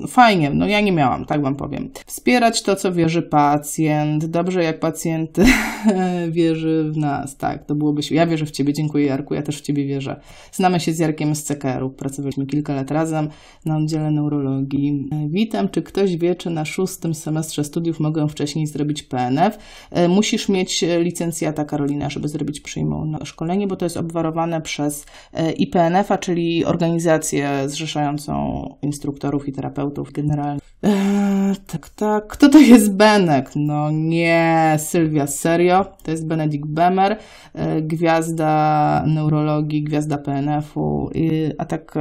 yy, 0.00 0.08
fajnie, 0.08 0.50
no 0.50 0.66
ja 0.66 0.80
nie 0.80 0.92
miałam, 0.92 1.24
tak 1.24 1.42
wam 1.42 1.56
powiem. 1.56 1.90
Wspierać 2.06 2.62
to, 2.62 2.76
co 2.76 2.92
wierzy 2.92 3.22
pacjent. 3.22 4.26
Dobrze, 4.26 4.64
jak 4.64 4.80
pacjent 4.80 5.36
wierzy 6.28 6.90
w 6.92 6.96
nas. 6.96 7.36
Tak, 7.36 7.64
to 7.64 7.74
byłoby 7.74 8.02
się. 8.02 8.14
Ja 8.14 8.26
wierzę 8.26 8.46
w 8.46 8.50
ciebie, 8.50 8.72
dziękuję 8.72 9.06
Jarku, 9.06 9.34
ja 9.34 9.42
też 9.42 9.58
w 9.58 9.60
ciebie 9.60 9.86
wierzę. 9.86 10.20
Znamy 10.52 10.80
się 10.80 10.92
z 10.92 10.98
Jarkiem 10.98 11.34
z 11.34 11.44
CKR-u, 11.44 11.90
pracowaliśmy 11.90 12.46
kilka 12.46 12.74
lat 12.74 12.90
razem 12.90 13.28
na 13.64 13.76
oddziale 13.76 14.10
neurologii. 14.10 15.08
Witam, 15.28 15.68
czy 15.68 15.82
ktoś 15.82 16.16
wie, 16.16 16.34
czy 16.34 16.50
na 16.50 16.64
szóstym 16.64 17.14
semestrze 17.14 17.64
studiów 17.64 18.00
mogę 18.00 18.28
wcześniej 18.28 18.66
zrobić 18.66 19.02
PNF? 19.02 19.58
E, 19.90 20.08
musisz 20.08 20.48
mieć 20.48 20.84
licencjata, 21.00 21.64
Karolina, 21.64 22.10
żeby 22.10 22.28
zrobić 22.28 22.60
przyjmą 22.60 23.12
szkolenie, 23.24 23.66
bo 23.66 23.76
to 23.76 23.86
jest 23.86 23.96
obwarowane 23.96 24.60
przez 24.60 25.06
IPNF-a, 25.56 26.18
czyli 26.18 26.64
organizację 26.64 27.50
zrzeszającą 27.66 28.64
instruktorów 28.82 29.48
i 29.48 29.52
terapeutów 29.52 30.12
generalnie. 30.12 30.60
Eee, 30.82 31.56
tak, 31.66 31.88
tak. 31.88 32.26
Kto 32.26 32.48
to 32.48 32.58
jest 32.58 32.94
Benek? 32.94 33.50
No 33.56 33.90
nie, 33.90 34.76
Sylwia, 34.78 35.26
serio? 35.26 35.86
To 36.02 36.10
jest 36.10 36.26
Benedikt 36.26 36.68
Bemer, 36.68 37.18
e, 37.54 37.82
gwiazda 37.82 39.04
neurologii, 39.06 39.82
gwiazda 39.82 40.18
PNF-u, 40.18 41.10
a 41.58 41.64
tak 41.64 41.94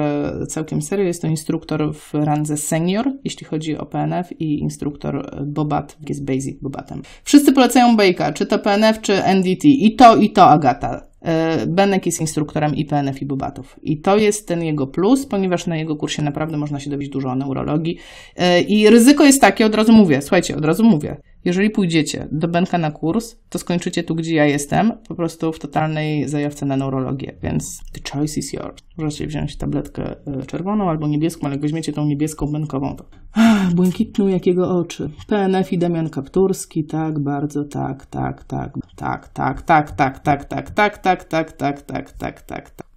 całkiem 0.48 0.82
serio 0.82 1.06
jest 1.06 1.22
to 1.22 1.28
instruktor 1.28 1.94
w 1.94 2.14
randze 2.14 2.58
senior, 2.58 3.12
jeśli 3.24 3.46
chodzi 3.46 3.78
o 3.78 3.86
PNF 3.86 4.42
i 4.42 4.60
instruktor 4.60 5.46
Bobat, 5.46 5.98
jest 6.10 6.26
Basic 6.26 6.62
Bobatem. 6.62 7.02
Wszyscy 7.24 7.54
polecają 7.54 7.98
Bejka, 7.98 8.34
czy 8.34 8.46
to 8.46 8.60
PNF, 8.60 9.02
czy 9.02 9.24
NDT. 9.24 9.66
I 9.66 9.96
to, 9.96 10.16
i 10.16 10.30
to 10.30 10.50
Agata. 10.50 11.02
E, 11.26 11.68
Benek 11.68 12.06
jest 12.06 12.22
instruktorem 12.22 12.76
IPNF 12.76 13.22
i 13.22 13.26
Bobatów. 13.26 13.80
I 13.84 14.02
to 14.02 14.18
jest 14.18 14.48
ten 14.48 14.64
jego 14.64 14.88
plus, 14.88 15.26
ponieważ 15.26 15.68
na 15.68 15.78
jego 15.78 15.96
kursie 15.96 16.22
naprawdę 16.22 16.58
można 16.58 16.80
się 16.80 16.90
dowiedzieć 16.90 17.14
dużo 17.14 17.30
o 17.30 17.36
neurologii. 17.36 17.98
E, 18.36 18.62
I 18.62 18.90
ryzyko 18.90 19.24
jest 19.24 19.42
takie, 19.42 19.66
od 19.66 19.76
razu 19.76 19.94
mówię, 19.94 20.22
słuchajcie, 20.22 20.56
od 20.56 20.66
razu 20.66 20.84
mówię, 20.84 21.18
jeżeli 21.46 21.70
pójdziecie 21.70 22.28
do 22.32 22.48
Benka 22.48 22.78
na 22.78 22.92
kurs, 22.92 23.36
to 23.50 23.60
skończycie 23.60 24.04
tu, 24.04 24.16
gdzie 24.16 24.36
ja 24.36 24.46
jestem, 24.46 24.94
po 25.08 25.16
prostu 25.16 25.54
w 25.54 25.60
totalnej 25.60 26.30
zajawce 26.30 26.66
na 26.66 26.78
neurologię, 26.78 27.36
więc 27.44 27.82
the 27.94 28.12
choice 28.12 28.40
is 28.40 28.54
yours. 28.54 28.76
Możecie 28.98 29.28
wziąć 29.28 29.56
tabletkę 29.56 30.16
e, 30.28 30.46
czerwoną 30.46 30.90
albo 30.90 31.08
niebieską, 31.08 31.46
ale 31.46 31.56
jak 31.56 31.62
weźmiecie 31.62 31.94
tą 31.94 32.06
niebieską 32.06 32.48
benkową, 32.48 32.96
to 32.96 33.06
Ach, 33.34 33.74
błękitną 33.74 34.28
jakiego 34.28 34.78
oczy. 34.80 35.10
PNF 35.28 35.74
i 35.74 35.78
Damian 35.78 36.10
Kapturski, 36.10 36.84
tak, 36.84 37.20
bardzo, 37.20 37.64
tak, 37.64 38.06
tak, 38.06 38.44
tak, 38.44 38.74
tak, 38.96 39.28
tak, 39.32 39.62
tak, 39.62 39.92
tak, 39.92 40.20
tak, 40.20 40.46
tak, 40.46 40.70
tak, 40.70 40.98
tak, 40.98 41.24
tak, 41.24 41.52
tak, 41.52 41.82
tak, 41.82 42.12
tak, 42.12 42.42
tak, 42.42 42.70
tak. 42.70 42.95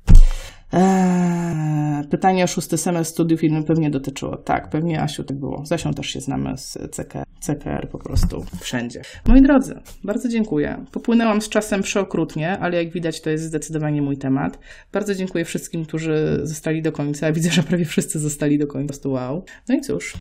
Eee, 0.72 2.04
pytanie 2.10 2.44
o 2.44 2.46
szósty 2.46 2.78
semestr 2.78 3.12
studiów 3.12 3.44
innym 3.44 3.64
pewnie 3.64 3.90
dotyczyło. 3.90 4.36
Tak, 4.36 4.70
pewnie 4.70 5.02
Asiu 5.02 5.24
tak 5.24 5.36
było. 5.36 5.66
Z 5.66 5.72
Asią 5.72 5.94
też 5.94 6.06
się 6.06 6.20
znamy 6.20 6.58
z 6.58 6.78
CKR, 6.90 7.24
CKR 7.40 7.88
po 7.88 7.98
prostu 7.98 8.44
wszędzie. 8.60 9.02
Moi 9.26 9.42
drodzy, 9.42 9.80
bardzo 10.04 10.28
dziękuję. 10.28 10.84
Popłynęłam 10.92 11.42
z 11.42 11.48
czasem 11.48 11.82
przeokrutnie, 11.82 12.58
ale 12.58 12.84
jak 12.84 12.92
widać 12.92 13.20
to 13.20 13.30
jest 13.30 13.44
zdecydowanie 13.44 14.02
mój 14.02 14.18
temat. 14.18 14.58
Bardzo 14.92 15.14
dziękuję 15.14 15.44
wszystkim, 15.44 15.84
którzy 15.84 16.40
zostali 16.42 16.82
do 16.82 16.92
końca. 16.92 17.32
Widzę, 17.32 17.50
że 17.50 17.62
prawie 17.62 17.84
wszyscy 17.84 18.18
zostali 18.18 18.58
do 18.58 18.66
końca. 18.66 19.08
Wow. 19.08 19.44
No 19.68 19.74
i 19.74 19.80
cóż, 19.80 20.16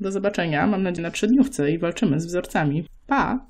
do 0.00 0.12
zobaczenia. 0.12 0.66
Mam 0.66 0.82
nadzieję 0.82 1.02
na 1.02 1.10
trzydniówce 1.10 1.70
i 1.70 1.78
walczymy 1.78 2.20
z 2.20 2.26
wzorcami. 2.26 2.86
Pa! 3.06 3.49